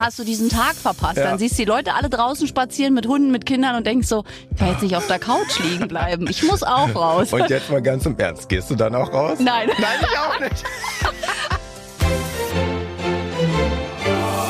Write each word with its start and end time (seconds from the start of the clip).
hast 0.00 0.16
du 0.16 0.22
diesen 0.24 0.48
Tag 0.48 0.76
verpasst. 0.76 1.16
Ja. 1.16 1.24
Dann 1.24 1.38
siehst 1.38 1.58
du 1.58 1.64
die 1.64 1.68
Leute 1.68 1.94
alle 1.94 2.08
draußen 2.08 2.46
spazieren 2.46 2.94
mit 2.94 3.06
Hunden, 3.06 3.32
mit 3.32 3.44
Kindern 3.46 3.74
und 3.74 3.84
denkst 3.84 4.06
so, 4.06 4.22
ich 4.50 4.56
kann 4.56 4.68
jetzt 4.68 4.82
nicht 4.82 4.94
auf 4.94 5.08
der 5.08 5.18
Couch 5.18 5.58
liegen 5.58 5.88
bleiben. 5.88 6.28
Ich 6.30 6.44
muss 6.44 6.62
auch 6.62 6.94
raus. 6.94 7.32
Und 7.32 7.50
jetzt 7.50 7.68
mal 7.68 7.82
ganz 7.82 8.06
im 8.06 8.16
Ernst, 8.16 8.48
gehst 8.48 8.70
du 8.70 8.76
dann 8.76 8.94
auch 8.94 9.12
raus? 9.12 9.38
Nein. 9.40 9.68
Nein, 9.78 9.98
ich 10.00 10.18
auch 10.18 10.38
nicht. 10.40 10.64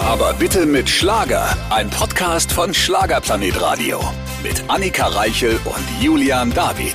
Aber 0.07 0.35
bitte 0.35 0.67
mit 0.67 0.91
Schlager. 0.91 1.57
Ein 1.71 1.89
Podcast 1.89 2.53
von 2.53 2.75
Schlagerplanet 2.75 3.59
Radio. 3.61 4.01
Mit 4.43 4.63
Annika 4.69 5.07
Reichel 5.07 5.59
und 5.65 6.03
Julian 6.03 6.53
David. 6.53 6.95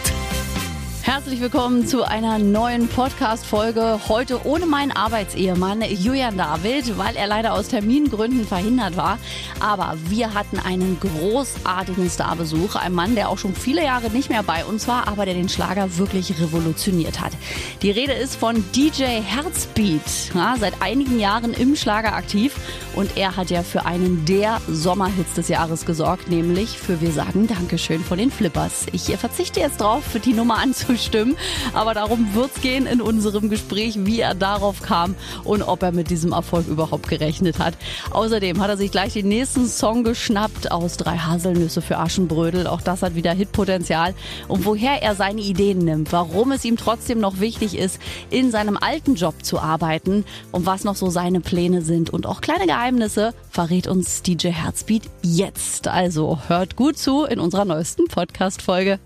Herzlich 1.06 1.42
willkommen 1.42 1.86
zu 1.86 2.04
einer 2.04 2.40
neuen 2.40 2.88
Podcast-Folge. 2.88 4.00
Heute 4.08 4.48
ohne 4.48 4.66
meinen 4.66 4.94
Arbeitsehemann 4.94 5.82
Julian 5.82 6.38
David, 6.38 6.98
weil 6.98 7.18
er 7.18 7.28
leider 7.28 7.52
aus 7.52 7.68
Termingründen 7.68 8.48
verhindert 8.48 8.96
war. 8.96 9.20
Aber 9.60 9.98
wir 10.08 10.34
hatten 10.34 10.60
einen 10.60 10.98
großartigen 11.02 12.10
Starbesuch. 12.10 12.78
Ein 12.78 12.94
Mann, 12.94 13.16
der 13.16 13.28
auch 13.28 13.38
schon 13.38 13.54
viele 13.54 13.84
Jahre 13.84 14.12
nicht 14.12 14.30
mehr 14.30 14.44
bei 14.44 14.64
uns 14.64 14.88
war, 14.88 15.10
aber 15.10 15.26
der 15.26 15.34
den 15.34 15.50
Schlager 15.50 15.98
wirklich 15.98 16.40
revolutioniert 16.40 17.20
hat. 17.20 17.34
Die 17.82 17.92
Rede 17.92 18.14
ist 18.14 18.38
von 18.38 18.64
DJ 18.74 19.04
Herzbeat. 19.04 20.34
Ja, 20.34 20.56
seit 20.58 20.82
einigen 20.82 21.20
Jahren 21.20 21.54
im 21.54 21.76
Schlager 21.76 22.14
aktiv. 22.14 22.56
Und 22.96 23.18
er 23.18 23.36
hat 23.36 23.50
ja 23.50 23.64
für 23.64 23.86
einen 23.86 24.24
der 24.24 24.62
Sommerhits 24.70 25.34
des 25.34 25.50
Jahres 25.50 25.86
gesorgt, 25.86 26.30
nämlich 26.30 26.78
für 26.78 27.02
Wir 27.02 27.12
sagen 27.12 27.48
Dankeschön 27.48 28.02
von 28.02 28.18
den 28.18 28.32
Flippers. 28.32 28.86
Ich 28.94 29.04
verzichte 29.18 29.60
jetzt 29.60 29.82
drauf, 29.82 30.04
die 30.24 30.34
Nummer 30.34 30.60
anzustimmen, 30.94 31.36
aber 31.74 31.94
darum 31.94 32.34
wird's 32.34 32.62
gehen 32.62 32.86
in 32.86 33.02
unserem 33.02 33.50
Gespräch, 33.50 33.96
wie 34.06 34.20
er 34.20 34.36
darauf 34.36 34.82
kam 34.82 35.16
und 35.44 35.64
ob 35.64 35.82
er 35.82 35.92
mit 35.92 36.10
diesem 36.10 36.34
Erfolg 36.34 36.68
überhaupt 36.68 37.08
gerechnet 37.10 37.60
hat. 37.60 37.76
Außerdem 38.12 38.62
hat 38.62 38.70
er 38.70 38.78
sich 38.78 38.92
gleich 38.92 39.14
den 39.14 39.28
nächsten 39.28 39.68
Song 39.68 40.04
geschnappt 40.04 40.72
aus 40.72 40.98
Drei 40.98 41.18
Haselnüsse 41.18 41.82
für 41.82 41.98
Aschenbrödel. 41.98 42.68
Auch 42.68 42.82
das 42.82 43.02
hat 43.02 43.16
wieder 43.16 43.34
Hitpotenzial. 43.34 44.14
Und 44.48 44.66
woher 44.66 45.02
er 45.02 45.16
seine 45.16 45.42
Ideen 45.42 45.80
nimmt, 45.80 46.12
warum 46.12 46.52
es 46.52 46.64
ihm 46.64 46.78
trotzdem 46.78 47.20
noch 47.20 47.40
wichtig 47.40 47.78
ist, 47.78 48.00
in 48.30 48.52
seinem 48.52 48.78
alten 48.78 49.16
Job 49.16 49.44
zu 49.44 49.60
arbeiten 49.60 50.26
und 50.52 50.66
was 50.66 50.84
noch 50.84 50.96
so 50.96 51.10
seine 51.10 51.42
Pläne 51.42 51.82
sind 51.82 52.12
und 52.12 52.28
auch 52.28 52.42
kleine 52.42 52.68
Geheimnisse 52.68 53.34
verrät 53.50 53.88
uns 53.88 54.22
DJ 54.22 54.50
Herzbeat 54.50 55.04
jetzt. 55.24 55.88
Also 55.88 56.40
hört 56.48 56.76
gut 56.76 56.98
zu 56.98 57.26
in 57.26 57.40
unserer 57.40 57.66
neuesten 57.66 58.08
Podcast-Folge. 58.08 59.00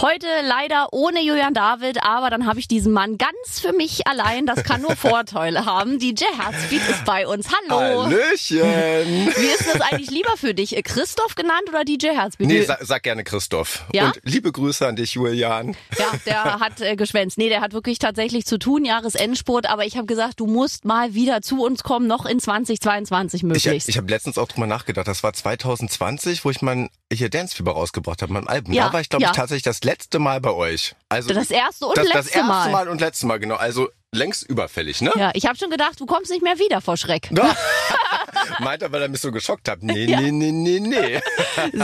Heute 0.00 0.26
leider 0.42 0.88
ohne 0.92 1.22
Julian 1.22 1.54
David, 1.54 2.02
aber 2.02 2.28
dann 2.28 2.46
habe 2.46 2.58
ich 2.58 2.66
diesen 2.66 2.92
Mann 2.92 3.18
ganz 3.18 3.60
für 3.60 3.72
mich 3.72 4.06
allein. 4.06 4.46
Das 4.46 4.64
kann 4.64 4.82
nur 4.82 4.96
Vorteile 4.96 5.64
haben. 5.64 5.98
DJ 5.98 6.24
Herzbeat 6.36 6.80
ist 6.88 7.04
bei 7.04 7.26
uns. 7.26 7.46
Hallo. 7.48 8.04
Hallöchen. 8.04 8.58
Wie 9.36 9.46
ist 9.46 9.72
das 9.72 9.80
eigentlich 9.80 10.10
lieber 10.10 10.36
für 10.36 10.54
dich? 10.54 10.74
Christoph 10.82 11.36
genannt 11.36 11.68
oder 11.68 11.84
DJ 11.84 12.08
Herzbeat? 12.08 12.48
Nee, 12.48 12.62
sag, 12.62 12.82
sag 12.82 13.02
gerne 13.02 13.22
Christoph. 13.22 13.84
Ja? 13.92 14.06
Und 14.06 14.20
liebe 14.24 14.50
Grüße 14.50 14.86
an 14.86 14.96
dich, 14.96 15.14
Julian. 15.14 15.76
Ja, 15.96 16.12
der 16.26 16.44
hat 16.60 16.80
äh, 16.80 16.96
geschwänzt. 16.96 17.38
Nee, 17.38 17.48
der 17.48 17.60
hat 17.60 17.72
wirklich 17.72 18.00
tatsächlich 18.00 18.44
zu 18.44 18.58
tun, 18.58 18.84
Jahresendspurt. 18.84 19.68
Aber 19.68 19.84
ich 19.84 19.96
habe 19.96 20.06
gesagt, 20.06 20.40
du 20.40 20.46
musst 20.46 20.84
mal 20.84 21.14
wieder 21.14 21.42
zu 21.42 21.62
uns 21.62 21.84
kommen, 21.84 22.06
noch 22.06 22.26
in 22.26 22.40
2022 22.40 23.40
Ich, 23.40 23.42
möglichst. 23.44 23.88
ich 23.88 23.98
habe 23.98 24.08
letztens 24.08 24.38
auch 24.38 24.48
drüber 24.48 24.66
nachgedacht. 24.66 25.06
Das 25.06 25.22
war 25.22 25.32
2020, 25.32 26.44
wo 26.44 26.50
ich 26.50 26.62
mein 26.62 26.88
hier 27.12 27.28
Dancefieber 27.28 27.72
rausgebracht 27.72 28.22
habe, 28.22 28.32
mein 28.32 28.48
Album. 28.48 28.72
Ja, 28.72 28.86
da 28.86 28.94
war 28.94 29.00
ich, 29.00 29.08
glaube 29.08 29.22
ja. 29.22 29.30
ich, 29.30 29.36
tatsächlich 29.36 29.62
das 29.62 29.81
letzte 29.84 30.18
Mal 30.18 30.40
bei 30.40 30.52
euch. 30.52 30.94
Also 31.08 31.32
Das 31.32 31.50
erste 31.50 31.86
und 31.86 31.96
das, 31.96 32.04
letzte 32.04 32.18
das 32.18 32.26
erste 32.28 32.48
Mal. 32.48 32.70
Mal. 32.70 32.88
und 32.88 33.00
letzte 33.00 33.26
Mal, 33.26 33.38
genau. 33.38 33.56
Also 33.56 33.88
längst 34.12 34.42
überfällig, 34.42 35.00
ne? 35.00 35.10
ja, 35.16 35.30
ich 35.34 35.46
habe 35.46 35.56
schon 35.56 35.70
gedacht, 35.70 35.98
du 35.98 36.06
kommst 36.06 36.30
nicht 36.30 36.42
mehr 36.42 36.58
wieder 36.58 36.80
vor 36.80 36.96
Schreck. 36.96 37.30
Ja. 37.32 37.56
Meint 38.60 38.82
er, 38.82 38.92
weil 38.92 39.02
er 39.02 39.08
mich 39.08 39.20
so 39.20 39.32
geschockt 39.32 39.68
hat. 39.68 39.82
Nee, 39.82 40.06
nee, 40.06 40.30
nee, 40.30 40.52
nee, 40.52 40.80
nee. 40.80 41.20